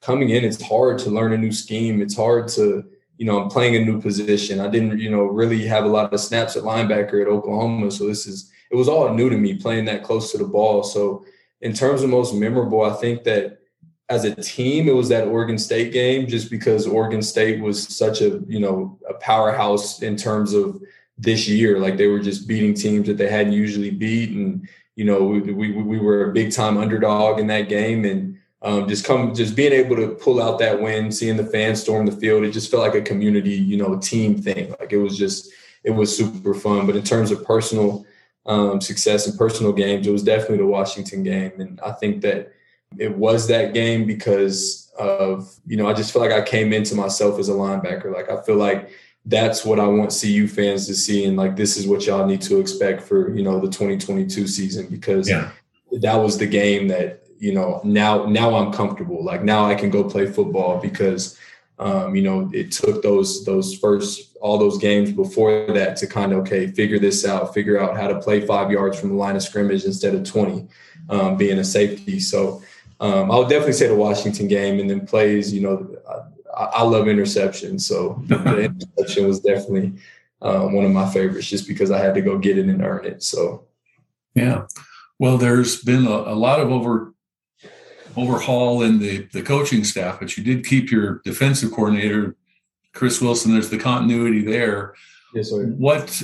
coming 0.00 0.30
in, 0.30 0.44
it's 0.44 0.62
hard 0.62 0.98
to 1.00 1.10
learn 1.10 1.32
a 1.32 1.38
new 1.38 1.52
scheme. 1.52 2.00
It's 2.00 2.16
hard 2.16 2.48
to 2.48 2.84
you 3.16 3.26
know, 3.26 3.42
I'm 3.42 3.48
playing 3.48 3.76
a 3.76 3.84
new 3.84 4.00
position. 4.00 4.60
I 4.60 4.68
didn't, 4.68 4.98
you 4.98 5.10
know, 5.10 5.22
really 5.22 5.64
have 5.66 5.84
a 5.84 5.88
lot 5.88 6.12
of 6.12 6.20
snaps 6.20 6.56
at 6.56 6.64
linebacker 6.64 7.22
at 7.22 7.28
Oklahoma. 7.28 7.90
So 7.90 8.06
this 8.06 8.26
is 8.26 8.50
it 8.70 8.76
was 8.76 8.88
all 8.88 9.12
new 9.14 9.30
to 9.30 9.36
me 9.36 9.54
playing 9.54 9.84
that 9.84 10.02
close 10.02 10.32
to 10.32 10.38
the 10.38 10.44
ball. 10.44 10.82
So 10.82 11.24
in 11.60 11.72
terms 11.72 12.02
of 12.02 12.10
most 12.10 12.34
memorable, 12.34 12.82
I 12.82 12.94
think 12.94 13.24
that 13.24 13.60
as 14.08 14.24
a 14.24 14.34
team, 14.34 14.88
it 14.88 14.94
was 14.94 15.08
that 15.08 15.28
Oregon 15.28 15.58
State 15.58 15.92
game, 15.92 16.26
just 16.26 16.50
because 16.50 16.86
Oregon 16.86 17.22
State 17.22 17.60
was 17.60 17.96
such 17.96 18.20
a 18.20 18.42
you 18.46 18.60
know 18.60 18.98
a 19.08 19.14
powerhouse 19.14 20.02
in 20.02 20.16
terms 20.16 20.52
of 20.52 20.80
this 21.16 21.48
year. 21.48 21.78
Like 21.78 21.96
they 21.96 22.08
were 22.08 22.20
just 22.20 22.46
beating 22.46 22.74
teams 22.74 23.06
that 23.06 23.16
they 23.16 23.30
hadn't 23.30 23.52
usually 23.52 23.90
beat, 23.90 24.30
and 24.30 24.68
you 24.96 25.04
know 25.04 25.24
we 25.24 25.40
we, 25.40 25.72
we 25.72 25.98
were 25.98 26.30
a 26.30 26.32
big 26.32 26.52
time 26.52 26.76
underdog 26.76 27.38
in 27.38 27.46
that 27.46 27.68
game, 27.68 28.04
and 28.04 28.33
um, 28.64 28.88
just 28.88 29.04
come 29.04 29.34
just 29.34 29.54
being 29.54 29.72
able 29.72 29.94
to 29.96 30.08
pull 30.08 30.42
out 30.42 30.58
that 30.58 30.80
win, 30.80 31.12
seeing 31.12 31.36
the 31.36 31.46
fans 31.46 31.80
storm 31.80 32.06
the 32.06 32.12
field, 32.12 32.42
it 32.42 32.50
just 32.50 32.70
felt 32.70 32.82
like 32.82 32.94
a 32.94 33.02
community 33.02 33.50
you 33.50 33.76
know 33.76 33.96
team 33.98 34.40
thing. 34.40 34.74
Like 34.80 34.92
it 34.92 34.98
was 34.98 35.16
just 35.16 35.52
it 35.84 35.90
was 35.90 36.16
super 36.16 36.54
fun. 36.54 36.86
But 36.86 36.96
in 36.96 37.02
terms 37.02 37.30
of 37.30 37.44
personal 37.44 38.04
um, 38.46 38.80
success 38.80 39.26
and 39.26 39.38
personal 39.38 39.72
games, 39.72 40.06
it 40.06 40.10
was 40.10 40.22
definitely 40.22 40.58
the 40.58 40.66
Washington 40.66 41.22
game. 41.22 41.52
And 41.58 41.80
I 41.82 41.92
think 41.92 42.22
that 42.22 42.52
it 42.98 43.16
was 43.16 43.46
that 43.48 43.74
game 43.74 44.06
because 44.06 44.90
of, 44.98 45.54
you 45.66 45.76
know, 45.76 45.88
I 45.88 45.94
just 45.94 46.12
feel 46.12 46.22
like 46.22 46.32
I 46.32 46.42
came 46.42 46.72
into 46.72 46.94
myself 46.94 47.38
as 47.38 47.48
a 47.48 47.52
linebacker. 47.52 48.12
Like 48.12 48.30
I 48.30 48.42
feel 48.42 48.56
like 48.56 48.90
that's 49.26 49.64
what 49.64 49.80
I 49.80 49.86
want 49.86 50.16
CU 50.18 50.46
fans 50.46 50.86
to 50.86 50.94
see. 50.94 51.24
And 51.24 51.36
like, 51.36 51.56
this 51.56 51.76
is 51.76 51.86
what 51.86 52.06
y'all 52.06 52.26
need 52.26 52.42
to 52.42 52.60
expect 52.60 53.02
for, 53.02 53.34
you 53.34 53.42
know, 53.42 53.58
the 53.60 53.68
2022 53.68 54.46
season 54.46 54.86
because 54.88 55.28
yeah. 55.28 55.50
that 56.00 56.16
was 56.16 56.38
the 56.38 56.46
game 56.46 56.88
that, 56.88 57.23
you 57.44 57.52
know, 57.52 57.80
now, 57.84 58.24
now 58.24 58.54
I'm 58.54 58.72
comfortable. 58.72 59.22
Like 59.22 59.42
now 59.44 59.66
I 59.66 59.74
can 59.74 59.90
go 59.90 60.02
play 60.02 60.26
football 60.26 60.80
because 60.80 61.38
um, 61.78 62.14
you 62.14 62.22
know, 62.22 62.50
it 62.52 62.70
took 62.70 63.02
those 63.02 63.44
those 63.44 63.76
first 63.76 64.36
all 64.40 64.58
those 64.58 64.78
games 64.78 65.10
before 65.10 65.66
that 65.72 65.96
to 65.96 66.06
kind 66.06 66.32
of 66.32 66.38
okay 66.40 66.68
figure 66.68 67.00
this 67.00 67.24
out, 67.26 67.52
figure 67.52 67.80
out 67.80 67.96
how 67.96 68.06
to 68.06 68.20
play 68.20 68.46
five 68.46 68.70
yards 68.70 68.98
from 68.98 69.08
the 69.08 69.16
line 69.16 69.34
of 69.34 69.42
scrimmage 69.42 69.84
instead 69.84 70.14
of 70.14 70.22
twenty, 70.24 70.68
um, 71.08 71.36
being 71.36 71.58
a 71.58 71.64
safety. 71.64 72.20
So 72.20 72.62
um, 73.00 73.30
I 73.30 73.36
would 73.36 73.48
definitely 73.48 73.72
say 73.72 73.88
the 73.88 73.96
Washington 73.96 74.46
game, 74.46 74.78
and 74.78 74.88
then 74.88 75.04
plays. 75.04 75.52
You 75.52 75.62
know, 75.62 75.96
I, 76.56 76.64
I 76.64 76.82
love 76.84 77.08
interception, 77.08 77.80
so 77.80 78.22
the 78.26 78.70
interception 78.70 79.26
was 79.26 79.40
definitely 79.40 79.94
um, 80.42 80.74
one 80.74 80.84
of 80.84 80.92
my 80.92 81.10
favorites, 81.10 81.48
just 81.48 81.66
because 81.66 81.90
I 81.90 81.98
had 81.98 82.14
to 82.14 82.22
go 82.22 82.38
get 82.38 82.56
it 82.56 82.68
and 82.68 82.82
earn 82.82 83.04
it. 83.04 83.24
So 83.24 83.64
yeah, 84.34 84.66
well, 85.18 85.38
there's 85.38 85.82
been 85.82 86.06
a, 86.06 86.10
a 86.10 86.36
lot 86.36 86.60
of 86.60 86.70
over 86.70 87.13
overhaul 88.16 88.82
in 88.82 88.98
the, 88.98 89.28
the 89.32 89.42
coaching 89.42 89.84
staff, 89.84 90.20
but 90.20 90.36
you 90.36 90.44
did 90.44 90.66
keep 90.66 90.90
your 90.90 91.20
defensive 91.24 91.72
coordinator, 91.72 92.36
Chris 92.92 93.20
Wilson. 93.20 93.52
There's 93.52 93.70
the 93.70 93.78
continuity 93.78 94.42
there. 94.42 94.94
Yes, 95.34 95.50
sir. 95.50 95.66
What 95.66 96.22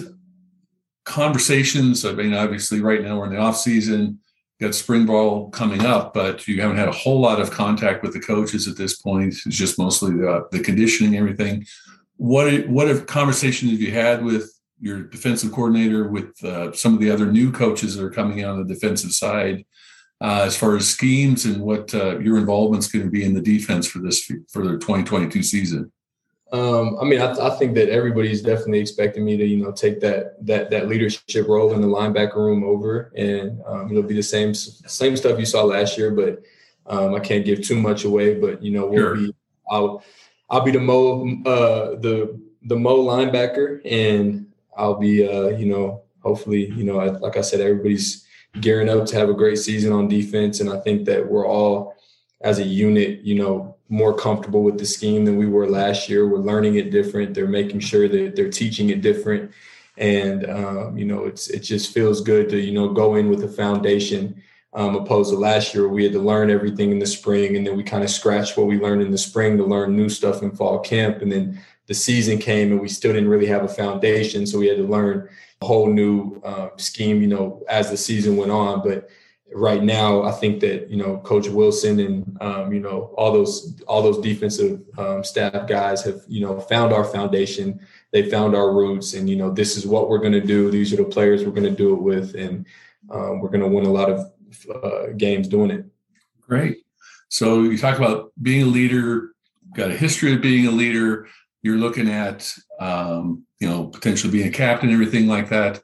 conversations? 1.04 2.04
I 2.04 2.12
mean, 2.12 2.34
obviously, 2.34 2.80
right 2.80 3.02
now 3.02 3.18
we're 3.18 3.26
in 3.26 3.32
the 3.32 3.38
off 3.38 3.56
season, 3.56 4.20
got 4.60 4.74
spring 4.74 5.06
ball 5.06 5.50
coming 5.50 5.84
up, 5.84 6.14
but 6.14 6.46
you 6.46 6.60
haven't 6.60 6.76
had 6.76 6.88
a 6.88 6.92
whole 6.92 7.20
lot 7.20 7.40
of 7.40 7.50
contact 7.50 8.02
with 8.02 8.12
the 8.12 8.20
coaches 8.20 8.68
at 8.68 8.76
this 8.76 8.96
point. 8.96 9.34
It's 9.46 9.56
just 9.56 9.78
mostly 9.78 10.12
the, 10.12 10.46
the 10.52 10.60
conditioning, 10.60 11.16
everything. 11.16 11.66
What 12.16 12.68
what 12.68 12.88
have 12.88 13.06
conversations 13.06 13.72
have 13.72 13.80
you 13.80 13.92
had 13.92 14.22
with 14.22 14.52
your 14.80 15.02
defensive 15.02 15.52
coordinator, 15.52 16.08
with 16.08 16.42
uh, 16.44 16.72
some 16.72 16.94
of 16.94 17.00
the 17.00 17.10
other 17.10 17.26
new 17.26 17.50
coaches 17.50 17.96
that 17.96 18.04
are 18.04 18.10
coming 18.10 18.44
out 18.44 18.58
on 18.58 18.66
the 18.66 18.74
defensive 18.74 19.12
side? 19.12 19.64
Uh, 20.20 20.42
as 20.44 20.56
far 20.56 20.76
as 20.76 20.88
schemes 20.88 21.46
and 21.46 21.62
what 21.62 21.94
uh, 21.94 22.18
your 22.18 22.36
involvement's 22.38 22.88
going 22.88 23.04
to 23.04 23.10
be 23.10 23.24
in 23.24 23.34
the 23.34 23.40
defense 23.40 23.86
for 23.86 24.00
this 24.00 24.30
for 24.48 24.64
the 24.64 24.72
2022 24.72 25.42
season? 25.42 25.90
Um, 26.52 26.98
I 27.00 27.04
mean, 27.04 27.20
I, 27.20 27.32
I, 27.32 27.50
think 27.50 27.76
that 27.76 27.90
everybody's 27.90 28.42
definitely 28.42 28.80
expecting 28.80 29.24
me 29.24 29.36
to, 29.36 29.46
you 29.46 29.62
know, 29.62 29.70
take 29.70 30.00
that 30.00 30.44
that 30.44 30.68
that 30.70 30.88
leadership 30.88 31.46
role 31.46 31.72
in 31.72 31.80
the 31.80 31.86
linebacker 31.86 32.36
room 32.36 32.64
over, 32.64 33.12
and 33.16 33.60
um, 33.64 33.88
it'll 33.88 34.02
be 34.02 34.16
the 34.16 34.22
same 34.22 34.52
same 34.52 35.16
stuff 35.16 35.38
you 35.38 35.46
saw 35.46 35.62
last 35.62 35.96
year. 35.96 36.10
But 36.10 36.42
um, 36.86 37.14
I 37.14 37.20
can't 37.20 37.44
give 37.44 37.62
too 37.62 37.76
much 37.76 38.04
away. 38.04 38.34
But 38.34 38.62
you 38.64 38.72
know, 38.72 38.86
we'll 38.86 38.98
sure. 38.98 39.14
be 39.14 39.34
I'll 39.70 40.02
I'll 40.50 40.62
be 40.62 40.72
the 40.72 40.80
mo 40.80 41.22
uh, 41.46 42.00
the 42.00 42.36
the 42.62 42.76
mo 42.76 42.98
linebacker, 42.98 43.80
and 43.88 44.48
I'll 44.76 44.98
be 44.98 45.26
uh, 45.26 45.50
you 45.50 45.66
know 45.66 46.02
hopefully 46.20 46.66
you 46.72 46.82
know 46.82 46.96
like 46.96 47.36
I 47.36 47.42
said, 47.42 47.60
everybody's 47.60 48.26
gearing 48.60 48.88
up 48.88 49.06
to 49.06 49.16
have 49.16 49.28
a 49.28 49.34
great 49.34 49.58
season 49.58 49.92
on 49.92 50.08
defense. 50.08 50.60
And 50.60 50.70
I 50.70 50.80
think 50.80 51.04
that 51.06 51.30
we're 51.30 51.46
all, 51.46 51.96
as 52.40 52.58
a 52.58 52.64
unit, 52.64 53.20
you 53.20 53.34
know, 53.36 53.76
more 53.88 54.14
comfortable 54.14 54.62
with 54.62 54.78
the 54.78 54.86
scheme 54.86 55.24
than 55.24 55.36
we 55.36 55.46
were 55.46 55.68
last 55.68 56.08
year. 56.08 56.26
We're 56.26 56.38
learning 56.38 56.76
it 56.76 56.90
different. 56.90 57.34
They're 57.34 57.46
making 57.46 57.80
sure 57.80 58.08
that 58.08 58.34
they're 58.34 58.50
teaching 58.50 58.90
it 58.90 59.02
different. 59.02 59.52
And, 59.96 60.48
um, 60.48 60.96
you 60.96 61.04
know, 61.04 61.24
it's 61.24 61.48
it 61.48 61.60
just 61.60 61.92
feels 61.92 62.22
good 62.22 62.48
to, 62.50 62.58
you 62.58 62.72
know, 62.72 62.88
go 62.88 63.16
in 63.16 63.28
with 63.28 63.44
a 63.44 63.48
foundation 63.48 64.42
um, 64.72 64.94
opposed 64.94 65.30
to 65.30 65.36
last 65.36 65.74
year 65.74 65.88
we 65.88 66.04
had 66.04 66.12
to 66.12 66.20
learn 66.20 66.50
everything 66.50 66.92
in 66.92 66.98
the 66.98 67.06
spring 67.06 67.56
and 67.56 67.66
then 67.66 67.76
we 67.76 67.82
kind 67.82 68.04
of 68.04 68.10
scratched 68.10 68.56
what 68.56 68.66
we 68.66 68.78
learned 68.78 69.02
in 69.02 69.10
the 69.10 69.18
spring 69.18 69.56
to 69.56 69.64
learn 69.64 69.96
new 69.96 70.08
stuff 70.08 70.42
in 70.42 70.52
fall 70.52 70.78
camp 70.78 71.22
and 71.22 71.32
then 71.32 71.60
the 71.90 71.94
season 71.94 72.38
came 72.38 72.70
and 72.70 72.80
we 72.80 72.88
still 72.88 73.12
didn't 73.12 73.28
really 73.28 73.48
have 73.48 73.64
a 73.64 73.68
foundation 73.68 74.46
so 74.46 74.60
we 74.60 74.68
had 74.68 74.76
to 74.76 74.84
learn 74.84 75.28
a 75.60 75.66
whole 75.66 75.92
new 75.92 76.40
um, 76.44 76.70
scheme, 76.76 77.20
you 77.20 77.26
know, 77.26 77.64
as 77.68 77.90
the 77.90 77.96
season 77.96 78.36
went 78.36 78.52
on. 78.52 78.80
But 78.80 79.10
right 79.52 79.82
now, 79.82 80.22
I 80.22 80.30
think 80.30 80.60
that 80.60 80.88
you 80.88 80.96
know, 80.96 81.18
Coach 81.18 81.48
Wilson 81.48 81.98
and 81.98 82.38
um, 82.40 82.72
you 82.72 82.78
know 82.78 83.12
all 83.18 83.32
those 83.32 83.82
all 83.88 84.02
those 84.02 84.20
defensive 84.20 84.82
um, 84.98 85.24
staff 85.24 85.66
guys 85.66 86.04
have 86.04 86.20
you 86.28 86.40
know 86.46 86.60
found 86.60 86.92
our 86.92 87.04
foundation. 87.04 87.80
They 88.12 88.30
found 88.30 88.54
our 88.54 88.72
roots, 88.72 89.14
and 89.14 89.28
you 89.28 89.34
know, 89.34 89.50
this 89.50 89.76
is 89.76 89.84
what 89.84 90.08
we're 90.08 90.18
going 90.18 90.32
to 90.32 90.40
do. 90.40 90.70
These 90.70 90.92
are 90.92 90.96
the 90.96 91.04
players 91.04 91.44
we're 91.44 91.50
going 91.50 91.64
to 91.64 91.76
do 91.76 91.92
it 91.92 92.02
with, 92.02 92.36
and 92.36 92.66
um, 93.10 93.40
we're 93.40 93.50
going 93.50 93.62
to 93.62 93.68
win 93.68 93.84
a 93.84 93.92
lot 93.92 94.10
of 94.10 94.30
uh, 94.82 95.06
games 95.16 95.48
doing 95.48 95.72
it. 95.72 95.84
Great. 96.40 96.84
So 97.30 97.64
you 97.64 97.76
talk 97.76 97.98
about 97.98 98.32
being 98.40 98.62
a 98.62 98.66
leader. 98.66 99.32
Got 99.72 99.90
a 99.90 99.96
history 99.96 100.32
of 100.34 100.40
being 100.40 100.66
a 100.66 100.70
leader. 100.70 101.28
You're 101.62 101.76
looking 101.76 102.08
at 102.08 102.52
um, 102.80 103.44
you 103.60 103.68
know, 103.68 103.86
potentially 103.86 104.32
being 104.32 104.48
a 104.48 104.52
captain, 104.52 104.90
everything 104.90 105.28
like 105.28 105.50
that. 105.50 105.82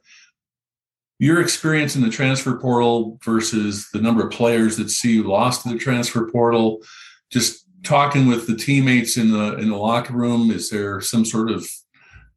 Your 1.19 1.41
experience 1.41 1.95
in 1.95 2.01
the 2.01 2.09
transfer 2.09 2.57
portal 2.57 3.19
versus 3.23 3.89
the 3.93 4.01
number 4.01 4.25
of 4.25 4.31
players 4.31 4.77
that 4.77 4.95
CU 5.01 5.23
lost 5.23 5.63
to 5.63 5.69
the 5.69 5.77
transfer 5.77 6.29
portal, 6.29 6.83
just 7.31 7.65
talking 7.83 8.27
with 8.27 8.47
the 8.47 8.55
teammates 8.55 9.17
in 9.17 9.31
the 9.31 9.55
in 9.57 9.69
the 9.69 9.77
locker 9.77 10.13
room, 10.13 10.51
is 10.51 10.69
there 10.69 11.01
some 11.01 11.25
sort 11.25 11.49
of 11.49 11.67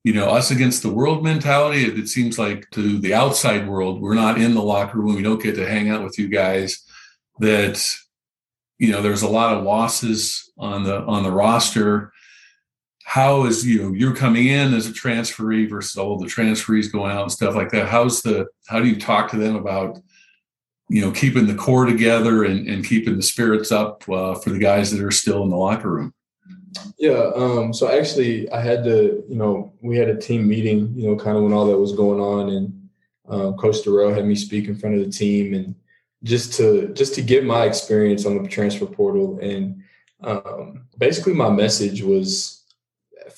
you 0.05 0.15
know 0.15 0.31
us 0.31 0.51
against 0.51 0.83
the 0.83 0.93
world 0.93 1.23
mentality? 1.25 1.85
It 1.85 2.09
seems 2.09 2.39
like 2.39 2.71
to 2.71 2.99
the 2.99 3.13
outside 3.15 3.69
world 3.69 4.01
we're 4.01 4.15
not 4.15 4.41
in 4.41 4.55
the 4.55 4.63
locker 4.63 4.99
room 4.99 5.15
we 5.15 5.23
don't 5.23 5.43
get 5.43 5.57
to 5.57 5.69
hang 5.69 5.91
out 5.91 6.03
with 6.03 6.19
you 6.19 6.29
guys 6.29 6.83
that 7.39 7.85
you 8.79 8.91
know 8.91 9.03
there's 9.03 9.23
a 9.23 9.29
lot 9.29 9.55
of 9.55 9.65
losses 9.65 10.51
on 10.59 10.85
the 10.85 11.03
on 11.03 11.23
the 11.23 11.31
roster 11.31 12.13
how 13.11 13.45
is 13.45 13.67
you 13.67 13.83
know 13.83 13.93
you're 13.93 14.15
coming 14.15 14.47
in 14.47 14.73
as 14.73 14.87
a 14.87 14.93
transferee 14.93 15.69
versus 15.69 15.97
all 15.97 16.17
the 16.17 16.27
transferees 16.27 16.93
going 16.93 17.11
out 17.11 17.23
and 17.23 17.33
stuff 17.33 17.57
like 17.57 17.69
that. 17.71 17.89
How's 17.89 18.23
the 18.23 18.47
how 18.69 18.79
do 18.79 18.87
you 18.87 19.01
talk 19.01 19.29
to 19.33 19.37
them 19.37 19.57
about 19.57 19.99
you 20.89 21.01
know 21.01 21.11
keeping 21.11 21.49
the 21.49 21.57
core 21.57 21.87
together 21.87 22.45
and, 22.45 22.69
and 22.69 22.85
keeping 22.85 23.17
the 23.17 23.23
spirits 23.23 23.73
up 23.73 24.09
uh, 24.09 24.37
for 24.37 24.51
the 24.51 24.61
guys 24.61 24.93
that 24.93 25.05
are 25.05 25.11
still 25.11 25.43
in 25.43 25.51
the 25.51 25.57
locker 25.57 25.91
room? 25.91 26.15
Yeah 26.99 27.33
um, 27.35 27.75
so 27.75 27.91
actually 27.91 28.49
i 28.53 28.61
had 28.61 28.85
to 28.85 29.25
you 29.29 29.35
know 29.35 29.73
we 29.83 29.97
had 29.97 30.09
a 30.09 30.17
team 30.17 30.47
meeting 30.47 30.95
you 30.95 31.09
know 31.09 31.17
kind 31.17 31.37
of 31.37 31.43
when 31.43 31.53
all 31.53 31.67
that 31.67 31.77
was 31.77 31.97
going 31.97 32.21
on 32.21 32.51
and 32.51 32.89
um, 33.29 33.55
coach 33.57 33.83
Dorrell 33.85 34.15
had 34.15 34.25
me 34.25 34.37
speak 34.37 34.69
in 34.69 34.77
front 34.77 34.95
of 34.95 35.05
the 35.05 35.11
team 35.11 35.53
and 35.55 35.75
just 36.23 36.53
to 36.59 36.95
just 36.95 37.17
to 37.17 37.23
give 37.23 37.43
my 37.43 37.65
experience 37.65 38.25
on 38.25 38.41
the 38.41 38.49
transfer 38.49 38.87
portal 38.87 39.41
and 39.41 39.83
um, 40.23 40.87
basically 40.97 41.35
my 41.35 41.51
message 41.51 42.03
was 42.03 42.60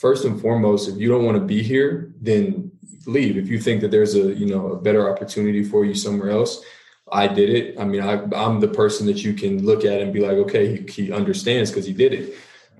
first 0.03 0.25
and 0.25 0.41
foremost, 0.41 0.88
if 0.88 0.97
you 0.99 1.09
don't 1.09 1.25
want 1.25 1.38
to 1.38 1.45
be 1.45 1.62
here, 1.62 2.12
then 2.21 2.73
leave. 3.07 3.37
If 3.38 3.49
you 3.49 3.61
think 3.61 3.81
that 3.83 3.93
there's 3.93 4.17
a 4.17 4.35
you 4.35 4.47
know 4.47 4.73
a 4.73 4.77
better 4.77 5.09
opportunity 5.11 5.62
for 5.62 5.85
you 5.85 5.95
somewhere 5.95 6.31
else, 6.31 6.62
I 7.11 7.29
did 7.29 7.49
it. 7.51 7.79
I 7.79 7.85
mean, 7.85 8.03
I, 8.03 8.15
am 8.47 8.59
the 8.59 8.75
person 8.83 9.07
that 9.07 9.23
you 9.25 9.33
can 9.33 9.65
look 9.65 9.85
at 9.85 10.01
and 10.01 10.12
be 10.12 10.21
like, 10.21 10.38
okay, 10.45 10.65
he, 10.77 11.05
he 11.05 11.12
understands 11.12 11.71
because 11.71 11.87
he 11.87 11.93
did 11.93 12.12
it. 12.12 12.35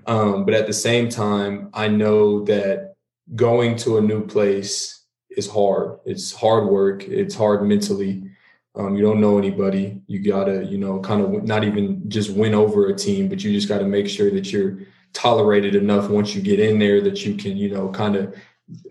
Um, 0.05 0.43
but 0.43 0.53
at 0.53 0.67
the 0.67 0.73
same 0.73 1.07
time, 1.07 1.69
I 1.73 1.87
know 1.87 2.43
that 2.43 2.95
going 3.35 3.77
to 3.77 3.99
a 3.99 4.01
new 4.01 4.27
place 4.27 5.05
is 5.29 5.49
hard. 5.49 5.99
It's 6.05 6.33
hard 6.33 6.67
work. 6.67 7.07
It's 7.07 7.35
hard 7.35 7.63
mentally. 7.63 8.29
Um, 8.75 8.95
you 8.95 9.01
don't 9.01 9.21
know 9.21 9.37
anybody. 9.37 10.01
You 10.07 10.19
gotta, 10.19 10.65
you 10.65 10.77
know, 10.77 10.99
kind 10.99 11.21
of 11.21 11.43
not 11.43 11.63
even 11.63 12.09
just 12.09 12.31
win 12.31 12.53
over 12.53 12.87
a 12.87 12.95
team, 12.95 13.29
but 13.29 13.43
you 13.43 13.53
just 13.53 13.69
got 13.69 13.79
to 13.79 13.85
make 13.85 14.09
sure 14.09 14.29
that 14.31 14.51
you're 14.51 14.79
tolerated 15.13 15.75
enough 15.75 16.09
once 16.09 16.35
you 16.35 16.41
get 16.41 16.59
in 16.59 16.79
there 16.79 17.01
that 17.01 17.25
you 17.25 17.35
can, 17.35 17.55
you 17.55 17.69
know, 17.69 17.89
kind 17.89 18.15
of 18.15 18.35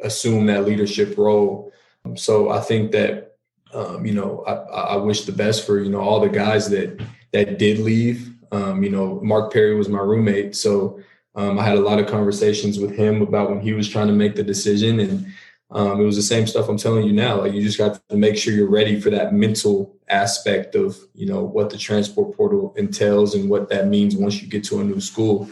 assume 0.02 0.46
that 0.46 0.64
leadership 0.64 1.16
role. 1.18 1.72
So 2.16 2.50
I 2.50 2.60
think 2.60 2.92
that, 2.92 3.36
um, 3.74 4.04
you 4.04 4.12
know, 4.12 4.44
I, 4.46 4.52
I, 4.94 4.96
wish 4.96 5.22
the 5.22 5.32
best 5.32 5.66
for 5.66 5.80
you 5.80 5.90
know 5.90 6.00
all 6.00 6.20
the 6.20 6.28
guys 6.28 6.68
that 6.70 7.00
that 7.32 7.58
did 7.58 7.78
leave. 7.78 8.30
Um, 8.50 8.82
you 8.82 8.90
know, 8.90 9.18
Mark 9.22 9.50
Perry 9.50 9.74
was 9.74 9.88
my 9.88 10.00
roommate, 10.00 10.54
so 10.54 11.00
um, 11.34 11.58
I 11.58 11.64
had 11.64 11.78
a 11.78 11.80
lot 11.80 11.98
of 11.98 12.06
conversations 12.06 12.78
with 12.78 12.94
him 12.94 13.22
about 13.22 13.48
when 13.48 13.60
he 13.60 13.72
was 13.72 13.88
trying 13.88 14.08
to 14.08 14.12
make 14.12 14.34
the 14.34 14.42
decision, 14.42 15.00
and 15.00 15.26
um, 15.70 16.00
it 16.00 16.04
was 16.04 16.16
the 16.16 16.22
same 16.22 16.46
stuff 16.46 16.68
I'm 16.68 16.76
telling 16.76 17.06
you 17.06 17.14
now. 17.14 17.40
Like 17.40 17.54
you 17.54 17.62
just 17.62 17.78
got 17.78 18.06
to 18.10 18.16
make 18.16 18.36
sure 18.36 18.52
you're 18.52 18.68
ready 18.68 19.00
for 19.00 19.08
that 19.08 19.32
mental 19.32 19.96
aspect 20.08 20.74
of 20.74 20.98
you 21.14 21.24
know 21.24 21.42
what 21.42 21.70
the 21.70 21.78
transfer 21.78 22.24
portal 22.24 22.74
entails 22.76 23.34
and 23.34 23.48
what 23.48 23.70
that 23.70 23.88
means 23.88 24.16
once 24.16 24.42
you 24.42 24.48
get 24.48 24.64
to 24.64 24.80
a 24.80 24.84
new 24.84 25.00
school. 25.00 25.48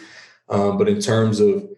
Um, 0.50 0.76
but 0.76 0.88
in 0.88 1.00
terms 1.00 1.40
of 1.40 1.68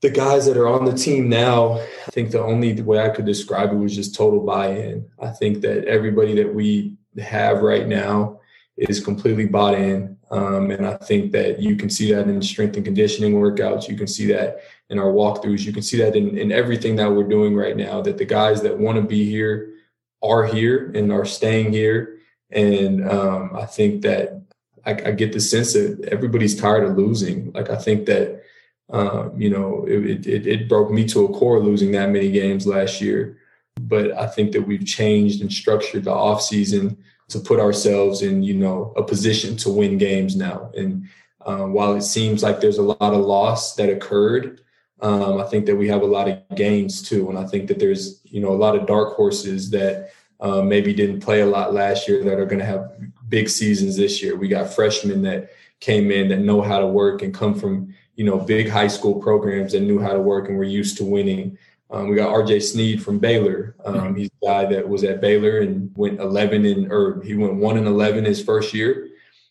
the 0.00 0.10
guys 0.10 0.46
that 0.46 0.56
are 0.56 0.68
on 0.68 0.84
the 0.84 0.94
team 0.94 1.28
now, 1.28 1.74
I 1.74 2.10
think 2.10 2.30
the 2.30 2.42
only 2.42 2.80
way 2.80 3.00
I 3.00 3.10
could 3.10 3.26
describe 3.26 3.72
it 3.72 3.76
was 3.76 3.94
just 3.94 4.14
total 4.14 4.40
buy-in. 4.40 5.08
I 5.20 5.28
think 5.28 5.60
that 5.62 5.84
everybody 5.84 6.34
that 6.36 6.52
we 6.52 6.96
have 7.20 7.62
right 7.62 7.86
now 7.86 8.40
is 8.76 9.04
completely 9.04 9.46
bought 9.46 9.74
in. 9.74 10.16
Um, 10.30 10.70
and 10.70 10.86
I 10.86 10.96
think 10.96 11.30
that 11.32 11.60
you 11.60 11.76
can 11.76 11.90
see 11.90 12.12
that 12.12 12.26
in 12.26 12.40
strength 12.40 12.76
and 12.76 12.84
conditioning 12.84 13.34
workouts. 13.34 13.88
You 13.88 13.96
can 13.96 14.06
see 14.06 14.26
that 14.32 14.62
in 14.88 14.98
our 14.98 15.12
walkthroughs. 15.12 15.64
You 15.64 15.72
can 15.72 15.82
see 15.82 15.98
that 15.98 16.16
in, 16.16 16.38
in 16.38 16.50
everything 16.50 16.96
that 16.96 17.12
we're 17.12 17.28
doing 17.28 17.54
right 17.54 17.76
now, 17.76 18.00
that 18.00 18.16
the 18.16 18.24
guys 18.24 18.62
that 18.62 18.78
want 18.78 18.96
to 18.96 19.02
be 19.02 19.28
here 19.28 19.74
are 20.22 20.44
here 20.44 20.90
and 20.94 21.12
are 21.12 21.26
staying 21.26 21.72
here. 21.72 22.18
And 22.50 23.08
um, 23.08 23.52
I 23.54 23.66
think 23.66 24.02
that 24.02 24.42
I, 24.84 24.90
I, 24.90 25.10
get 25.12 25.32
the 25.32 25.40
sense 25.40 25.74
that 25.74 26.08
everybody's 26.10 26.60
tired 26.60 26.84
of 26.84 26.96
losing. 26.96 27.52
Like 27.52 27.70
I 27.70 27.76
think 27.76 28.06
that, 28.06 28.42
um, 28.90 29.32
you 29.40 29.50
know, 29.50 29.84
it, 29.86 30.26
it, 30.26 30.46
it 30.46 30.68
broke 30.68 30.90
me 30.90 31.06
to 31.08 31.24
a 31.26 31.32
core 31.32 31.60
losing 31.60 31.92
that 31.92 32.10
many 32.10 32.30
games 32.30 32.66
last 32.66 33.00
year. 33.00 33.38
But 33.80 34.12
I 34.12 34.26
think 34.26 34.52
that 34.52 34.62
we've 34.62 34.84
changed 34.84 35.40
and 35.40 35.52
structured 35.52 36.04
the 36.04 36.12
off 36.12 36.42
season– 36.42 36.98
to 37.32 37.40
put 37.40 37.58
ourselves 37.58 38.20
in 38.22 38.42
you 38.42 38.54
know 38.54 38.92
a 38.96 39.02
position 39.02 39.56
to 39.56 39.70
win 39.70 39.96
games 39.96 40.36
now 40.36 40.70
and 40.76 41.08
um, 41.44 41.72
while 41.72 41.94
it 41.94 42.02
seems 42.02 42.42
like 42.42 42.60
there's 42.60 42.78
a 42.78 42.82
lot 42.82 43.00
of 43.00 43.20
loss 43.20 43.74
that 43.74 43.88
occurred 43.88 44.60
um, 45.00 45.40
i 45.40 45.44
think 45.44 45.64
that 45.64 45.74
we 45.74 45.88
have 45.88 46.02
a 46.02 46.06
lot 46.06 46.28
of 46.28 46.38
gains 46.54 47.02
too 47.02 47.30
and 47.30 47.38
i 47.38 47.46
think 47.46 47.68
that 47.68 47.78
there's 47.78 48.20
you 48.24 48.40
know 48.40 48.50
a 48.50 48.62
lot 48.64 48.76
of 48.76 48.86
dark 48.86 49.16
horses 49.16 49.70
that 49.70 50.10
uh, 50.40 50.60
maybe 50.60 50.92
didn't 50.92 51.20
play 51.20 51.40
a 51.40 51.46
lot 51.46 51.72
last 51.72 52.06
year 52.06 52.22
that 52.22 52.38
are 52.38 52.46
going 52.46 52.58
to 52.58 52.64
have 52.64 52.92
big 53.32 53.48
seasons 53.48 53.96
this 53.96 54.22
year 54.22 54.36
we 54.36 54.46
got 54.46 54.72
freshmen 54.72 55.22
that 55.22 55.50
came 55.80 56.10
in 56.10 56.28
that 56.28 56.40
know 56.40 56.60
how 56.60 56.78
to 56.78 56.86
work 56.86 57.22
and 57.22 57.34
come 57.34 57.54
from 57.54 57.92
you 58.14 58.24
know 58.24 58.38
big 58.38 58.68
high 58.68 58.86
school 58.86 59.20
programs 59.20 59.72
that 59.72 59.80
knew 59.80 59.98
how 59.98 60.12
to 60.12 60.20
work 60.20 60.48
and 60.48 60.56
were 60.56 60.62
used 60.80 60.98
to 60.98 61.04
winning 61.04 61.56
um, 61.92 62.08
we 62.08 62.16
got 62.16 62.34
RJ 62.34 62.62
Sneed 62.62 63.02
from 63.02 63.18
Baylor. 63.18 63.76
Um, 63.84 64.16
he's 64.16 64.30
a 64.42 64.46
guy 64.46 64.64
that 64.64 64.88
was 64.88 65.04
at 65.04 65.20
Baylor 65.20 65.58
and 65.58 65.92
went 65.94 66.20
11 66.20 66.64
and 66.64 66.90
or 66.90 67.20
he 67.22 67.34
went 67.34 67.56
one 67.56 67.76
and 67.76 67.86
11 67.86 68.24
his 68.24 68.42
first 68.42 68.72
year, 68.72 69.10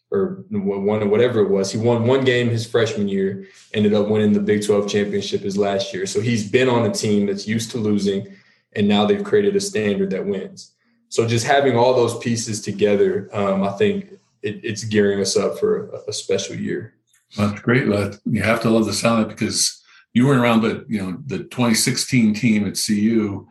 or 0.10 0.44
one 0.50 1.04
or 1.04 1.08
whatever 1.08 1.42
it 1.42 1.50
was. 1.50 1.72
He 1.72 1.78
won 1.78 2.08
one 2.08 2.26
game 2.26 2.50
his 2.50 2.66
freshman 2.66 3.08
year, 3.08 3.46
ended 3.76 3.94
up 3.94 4.08
winning 4.08 4.34
the 4.34 4.40
Big 4.40 4.66
12 4.66 4.90
championship 4.90 5.42
his 5.42 5.56
last 5.56 5.94
year. 5.94 6.08
So 6.08 6.20
he's 6.20 6.50
been 6.50 6.68
on 6.68 6.90
a 6.90 6.94
team 6.94 7.28
that's 7.28 7.48
used 7.48 7.70
to 7.72 7.78
losing, 7.78 8.36
and 8.74 8.88
now 8.88 9.06
they've 9.06 9.24
created 9.24 9.56
a 9.56 9.62
standard 9.62 10.10
that 10.10 10.26
wins. 10.26 10.72
So 11.12 11.28
just 11.28 11.46
having 11.46 11.78
all 11.78 11.94
those 11.94 12.18
pieces 12.20 12.62
together, 12.62 13.30
um, 13.34 13.64
I 13.64 13.74
think 13.74 14.14
it, 14.42 14.62
it's 14.64 14.86
gearing 14.86 15.20
us 15.20 15.36
up 15.36 15.60
for 15.60 15.90
a, 15.90 16.00
a 16.08 16.14
special 16.14 16.56
year. 16.56 16.96
That's 17.38 17.60
great. 17.60 17.86
You 18.26 18.42
have 18.42 18.62
to 18.62 18.70
love 18.70 18.86
the 18.86 18.94
sound 18.94 19.24
of 19.24 19.28
because 19.28 19.84
you 20.14 20.26
weren't 20.26 20.42
around, 20.42 20.62
but 20.62 20.90
you 20.90 21.02
know 21.02 21.18
the 21.26 21.40
2016 21.40 22.34
team 22.34 22.66
at 22.66 22.80
CU 22.84 23.46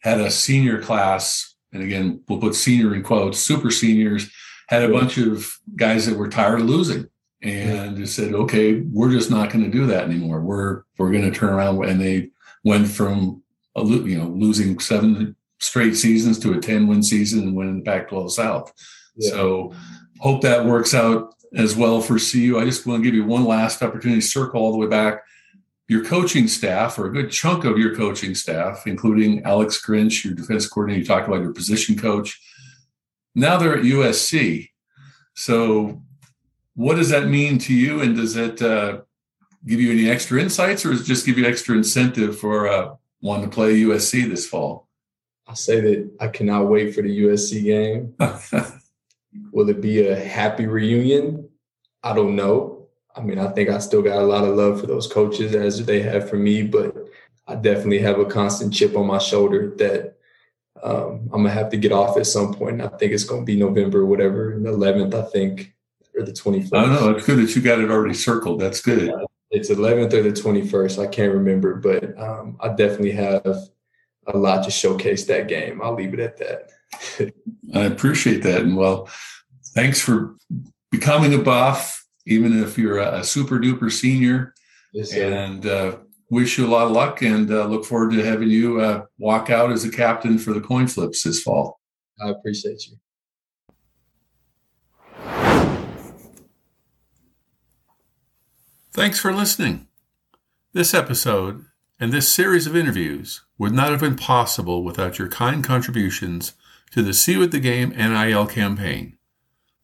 had 0.00 0.18
a 0.18 0.30
senior 0.30 0.80
class, 0.82 1.54
and 1.72 1.82
again 1.82 2.22
we'll 2.26 2.40
put 2.40 2.54
senior 2.54 2.94
in 2.94 3.02
quotes, 3.02 3.38
super 3.38 3.70
seniors 3.70 4.30
had 4.68 4.82
a 4.82 4.92
bunch 4.92 5.18
of 5.18 5.58
guys 5.76 6.06
that 6.06 6.16
were 6.16 6.28
tired 6.28 6.60
of 6.60 6.66
losing 6.66 7.06
and 7.42 7.98
just 7.98 8.16
said, 8.16 8.32
okay, 8.32 8.80
we're 8.80 9.10
just 9.10 9.30
not 9.30 9.50
going 9.50 9.62
to 9.62 9.70
do 9.70 9.86
that 9.86 10.04
anymore. 10.04 10.40
We're 10.40 10.84
we're 10.96 11.12
going 11.12 11.30
to 11.30 11.38
turn 11.38 11.52
around, 11.52 11.84
and 11.84 12.00
they 12.00 12.30
went 12.64 12.88
from 12.88 13.42
you 13.76 14.18
know 14.18 14.28
losing 14.28 14.78
seven 14.80 15.36
straight 15.64 15.96
seasons 15.96 16.38
to 16.40 16.52
a 16.52 16.60
10 16.60 16.86
win 16.86 17.02
season 17.02 17.40
and 17.40 17.56
winning 17.56 17.78
the 17.78 17.84
Pac-12 17.84 18.30
South. 18.30 18.72
Yeah. 19.16 19.30
So 19.30 19.74
hope 20.20 20.42
that 20.42 20.64
works 20.64 20.94
out 20.94 21.34
as 21.56 21.76
well 21.76 22.00
for 22.00 22.18
CU. 22.18 22.58
I 22.58 22.64
just 22.64 22.86
want 22.86 23.02
to 23.02 23.04
give 23.04 23.14
you 23.14 23.24
one 23.24 23.44
last 23.44 23.82
opportunity 23.82 24.20
to 24.20 24.26
circle 24.26 24.60
all 24.60 24.72
the 24.72 24.78
way 24.78 24.86
back 24.86 25.22
your 25.88 26.04
coaching 26.04 26.48
staff, 26.48 26.98
or 26.98 27.06
a 27.06 27.12
good 27.12 27.30
chunk 27.30 27.64
of 27.64 27.78
your 27.78 27.94
coaching 27.94 28.34
staff, 28.34 28.86
including 28.86 29.42
Alex 29.44 29.84
Grinch, 29.84 30.24
your 30.24 30.34
defense 30.34 30.66
coordinator, 30.66 31.00
you 31.00 31.06
talked 31.06 31.28
about 31.28 31.42
your 31.42 31.52
position 31.52 31.96
coach. 31.96 32.40
Now 33.34 33.58
they're 33.58 33.76
at 33.76 33.84
USC. 33.84 34.70
So, 35.34 36.02
what 36.74 36.96
does 36.96 37.10
that 37.10 37.28
mean 37.28 37.58
to 37.58 37.74
you? 37.74 38.00
And 38.00 38.16
does 38.16 38.36
it 38.36 38.62
uh, 38.62 39.02
give 39.66 39.80
you 39.80 39.92
any 39.92 40.08
extra 40.08 40.40
insights, 40.40 40.86
or 40.86 40.90
does 40.90 41.02
it 41.02 41.06
just 41.06 41.26
give 41.26 41.36
you 41.36 41.46
extra 41.46 41.76
incentive 41.76 42.38
for 42.38 42.66
uh, 42.66 42.94
wanting 43.20 43.50
to 43.50 43.54
play 43.54 43.80
USC 43.80 44.28
this 44.28 44.46
fall? 44.46 44.88
I'll 45.46 45.56
say 45.56 45.80
that 45.80 46.10
I 46.20 46.28
cannot 46.28 46.68
wait 46.68 46.94
for 46.94 47.02
the 47.02 47.20
USC 47.22 47.64
game. 47.64 48.14
Will 49.52 49.68
it 49.68 49.80
be 49.80 50.06
a 50.06 50.16
happy 50.16 50.66
reunion? 50.66 51.48
I 52.02 52.14
don't 52.14 52.36
know. 52.36 52.88
I 53.16 53.20
mean, 53.20 53.38
I 53.38 53.48
think 53.48 53.68
I 53.68 53.78
still 53.78 54.02
got 54.02 54.18
a 54.18 54.26
lot 54.26 54.44
of 54.44 54.56
love 54.56 54.80
for 54.80 54.86
those 54.86 55.06
coaches 55.06 55.54
as 55.54 55.84
they 55.84 56.02
have 56.02 56.28
for 56.28 56.36
me, 56.36 56.62
but 56.62 56.96
I 57.46 57.54
definitely 57.54 58.00
have 58.00 58.18
a 58.18 58.24
constant 58.24 58.72
chip 58.72 58.96
on 58.96 59.06
my 59.06 59.18
shoulder 59.18 59.74
that 59.76 60.16
um, 60.82 61.30
I'm 61.32 61.42
gonna 61.42 61.50
have 61.50 61.70
to 61.70 61.76
get 61.76 61.92
off 61.92 62.16
at 62.16 62.26
some 62.26 62.52
point. 62.54 62.80
I 62.80 62.88
think 62.88 63.12
it's 63.12 63.24
gonna 63.24 63.44
be 63.44 63.56
November, 63.56 64.04
whatever, 64.04 64.58
the 64.60 64.70
11th, 64.70 65.14
I 65.14 65.30
think, 65.30 65.74
or 66.16 66.24
the 66.24 66.32
21st. 66.32 66.70
I 66.74 66.86
know. 66.86 67.10
It's 67.10 67.26
good 67.26 67.38
that 67.38 67.54
you 67.54 67.62
got 67.62 67.80
it 67.80 67.90
already 67.90 68.14
circled. 68.14 68.60
That's 68.60 68.80
good. 68.80 69.08
Yeah, 69.08 69.24
it's 69.50 69.70
11th 69.70 70.12
or 70.12 70.22
the 70.22 70.30
21st. 70.30 71.02
I 71.02 71.06
can't 71.06 71.32
remember, 71.32 71.76
but 71.76 72.18
um, 72.18 72.56
I 72.60 72.68
definitely 72.68 73.12
have 73.12 73.68
a 74.26 74.36
lot 74.36 74.64
to 74.64 74.70
showcase 74.70 75.24
that 75.26 75.48
game. 75.48 75.80
I'll 75.82 75.94
leave 75.94 76.14
it 76.14 76.20
at 76.20 76.38
that. 76.38 77.32
I 77.74 77.84
appreciate 77.84 78.42
that, 78.42 78.62
and 78.62 78.76
well, 78.76 79.08
thanks 79.74 80.00
for 80.00 80.36
becoming 80.90 81.34
a 81.34 81.38
buff 81.38 82.04
even 82.26 82.62
if 82.62 82.78
you're 82.78 82.98
a, 82.98 83.22
super 83.22 83.58
duper 83.58 83.92
senior. 83.92 84.54
Yes, 84.92 85.12
and 85.12 85.66
uh, 85.66 85.98
wish 86.30 86.58
you 86.58 86.66
a 86.66 86.68
lot 86.68 86.86
of 86.86 86.92
luck 86.92 87.22
and 87.22 87.50
uh, 87.50 87.66
look 87.66 87.84
forward 87.84 88.12
to 88.12 88.24
having 88.24 88.48
you 88.48 88.80
uh, 88.80 89.04
walk 89.18 89.50
out 89.50 89.72
as 89.72 89.84
a 89.84 89.90
captain 89.90 90.38
for 90.38 90.52
the 90.52 90.60
coin 90.60 90.86
flips 90.86 91.22
this 91.22 91.42
fall. 91.42 91.80
I 92.20 92.30
appreciate 92.30 92.86
you. 92.86 92.96
Thanks 98.92 99.18
for 99.18 99.32
listening. 99.32 99.88
This 100.72 100.94
episode 100.94 101.64
and 102.04 102.12
this 102.12 102.28
series 102.28 102.66
of 102.66 102.76
interviews 102.76 103.40
would 103.56 103.72
not 103.72 103.90
have 103.90 104.00
been 104.00 104.14
possible 104.14 104.84
without 104.84 105.18
your 105.18 105.26
kind 105.26 105.64
contributions 105.64 106.52
to 106.90 107.02
the 107.02 107.14
CU 107.14 107.42
at 107.42 107.50
the 107.50 107.58
Game 107.58 107.94
NIL 107.96 108.46
campaign. 108.46 109.16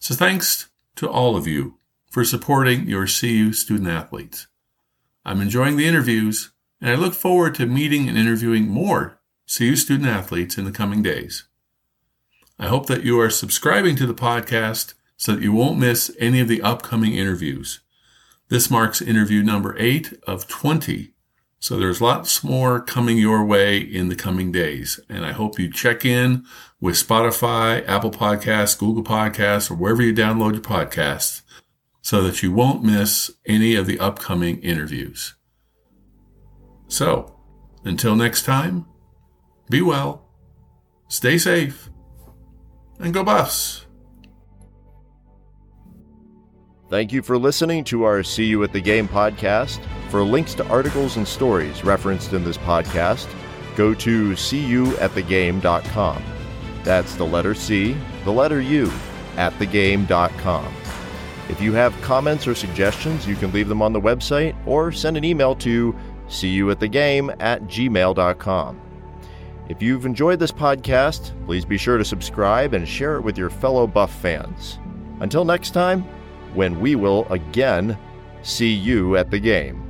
So 0.00 0.14
thanks 0.14 0.68
to 0.96 1.08
all 1.08 1.34
of 1.34 1.46
you 1.46 1.78
for 2.10 2.22
supporting 2.22 2.86
your 2.86 3.06
CU 3.06 3.54
student 3.54 3.88
athletes. 3.88 4.48
I'm 5.24 5.40
enjoying 5.40 5.78
the 5.78 5.86
interviews, 5.86 6.50
and 6.78 6.90
I 6.90 6.94
look 6.94 7.14
forward 7.14 7.54
to 7.54 7.64
meeting 7.64 8.06
and 8.06 8.18
interviewing 8.18 8.68
more 8.68 9.18
CU 9.46 9.74
student 9.74 10.06
athletes 10.10 10.58
in 10.58 10.66
the 10.66 10.72
coming 10.72 11.02
days. 11.02 11.46
I 12.58 12.66
hope 12.66 12.84
that 12.84 13.02
you 13.02 13.18
are 13.18 13.30
subscribing 13.30 13.96
to 13.96 14.06
the 14.06 14.12
podcast 14.12 14.92
so 15.16 15.32
that 15.32 15.42
you 15.42 15.54
won't 15.54 15.78
miss 15.78 16.14
any 16.18 16.40
of 16.40 16.48
the 16.48 16.60
upcoming 16.60 17.14
interviews. 17.14 17.80
This 18.50 18.70
marks 18.70 19.00
interview 19.00 19.42
number 19.42 19.74
eight 19.78 20.12
of 20.26 20.46
20. 20.48 21.14
So 21.60 21.78
there's 21.78 22.00
lots 22.00 22.42
more 22.42 22.80
coming 22.80 23.18
your 23.18 23.44
way 23.44 23.78
in 23.78 24.08
the 24.08 24.16
coming 24.16 24.50
days. 24.50 24.98
And 25.10 25.26
I 25.26 25.32
hope 25.32 25.58
you 25.58 25.70
check 25.70 26.06
in 26.06 26.46
with 26.80 26.94
Spotify, 26.96 27.86
Apple 27.86 28.10
Podcasts, 28.10 28.78
Google 28.78 29.04
Podcasts, 29.04 29.70
or 29.70 29.74
wherever 29.74 30.02
you 30.02 30.14
download 30.14 30.54
your 30.54 30.62
podcasts 30.62 31.42
so 32.00 32.22
that 32.22 32.42
you 32.42 32.50
won't 32.50 32.82
miss 32.82 33.30
any 33.44 33.74
of 33.74 33.86
the 33.86 34.00
upcoming 34.00 34.58
interviews. 34.62 35.34
So, 36.88 37.38
until 37.84 38.16
next 38.16 38.44
time, 38.44 38.86
be 39.68 39.82
well, 39.82 40.26
stay 41.08 41.36
safe, 41.36 41.90
and 42.98 43.14
go 43.14 43.22
Buffs! 43.22 43.86
Thank 46.90 47.12
you 47.12 47.22
for 47.22 47.38
listening 47.38 47.84
to 47.84 48.02
our 48.02 48.24
CU 48.24 48.64
at 48.64 48.72
the 48.72 48.80
Game 48.80 49.06
podcast. 49.06 49.78
For 50.10 50.24
links 50.24 50.54
to 50.54 50.66
articles 50.66 51.16
and 51.16 51.26
stories 51.26 51.84
referenced 51.84 52.32
in 52.32 52.42
this 52.42 52.58
podcast, 52.58 53.32
go 53.76 53.94
to 53.94 54.32
cuatthegame.com. 54.32 56.22
That's 56.82 57.14
the 57.14 57.24
letter 57.24 57.54
C, 57.54 57.96
the 58.24 58.32
letter 58.32 58.60
U, 58.60 58.90
at 59.36 59.52
thegame.com. 59.52 60.74
If 61.48 61.60
you 61.60 61.72
have 61.74 62.00
comments 62.02 62.48
or 62.48 62.56
suggestions, 62.56 63.24
you 63.24 63.36
can 63.36 63.52
leave 63.52 63.68
them 63.68 63.82
on 63.82 63.92
the 63.92 64.00
website 64.00 64.56
or 64.66 64.90
send 64.90 65.16
an 65.16 65.22
email 65.22 65.54
to 65.56 65.94
seeyouatthegame 66.26 67.36
at 67.38 67.62
gmail.com. 67.62 68.80
If 69.68 69.80
you've 69.80 70.06
enjoyed 70.06 70.40
this 70.40 70.50
podcast, 70.50 71.30
please 71.46 71.64
be 71.64 71.78
sure 71.78 71.98
to 71.98 72.04
subscribe 72.04 72.74
and 72.74 72.88
share 72.88 73.14
it 73.14 73.22
with 73.22 73.38
your 73.38 73.50
fellow 73.50 73.86
Buff 73.86 74.12
fans. 74.12 74.80
Until 75.20 75.44
next 75.44 75.70
time, 75.70 76.04
when 76.54 76.80
we 76.80 76.94
will 76.94 77.26
again 77.32 77.96
see 78.42 78.72
you 78.72 79.16
at 79.16 79.30
the 79.30 79.38
game. 79.38 79.89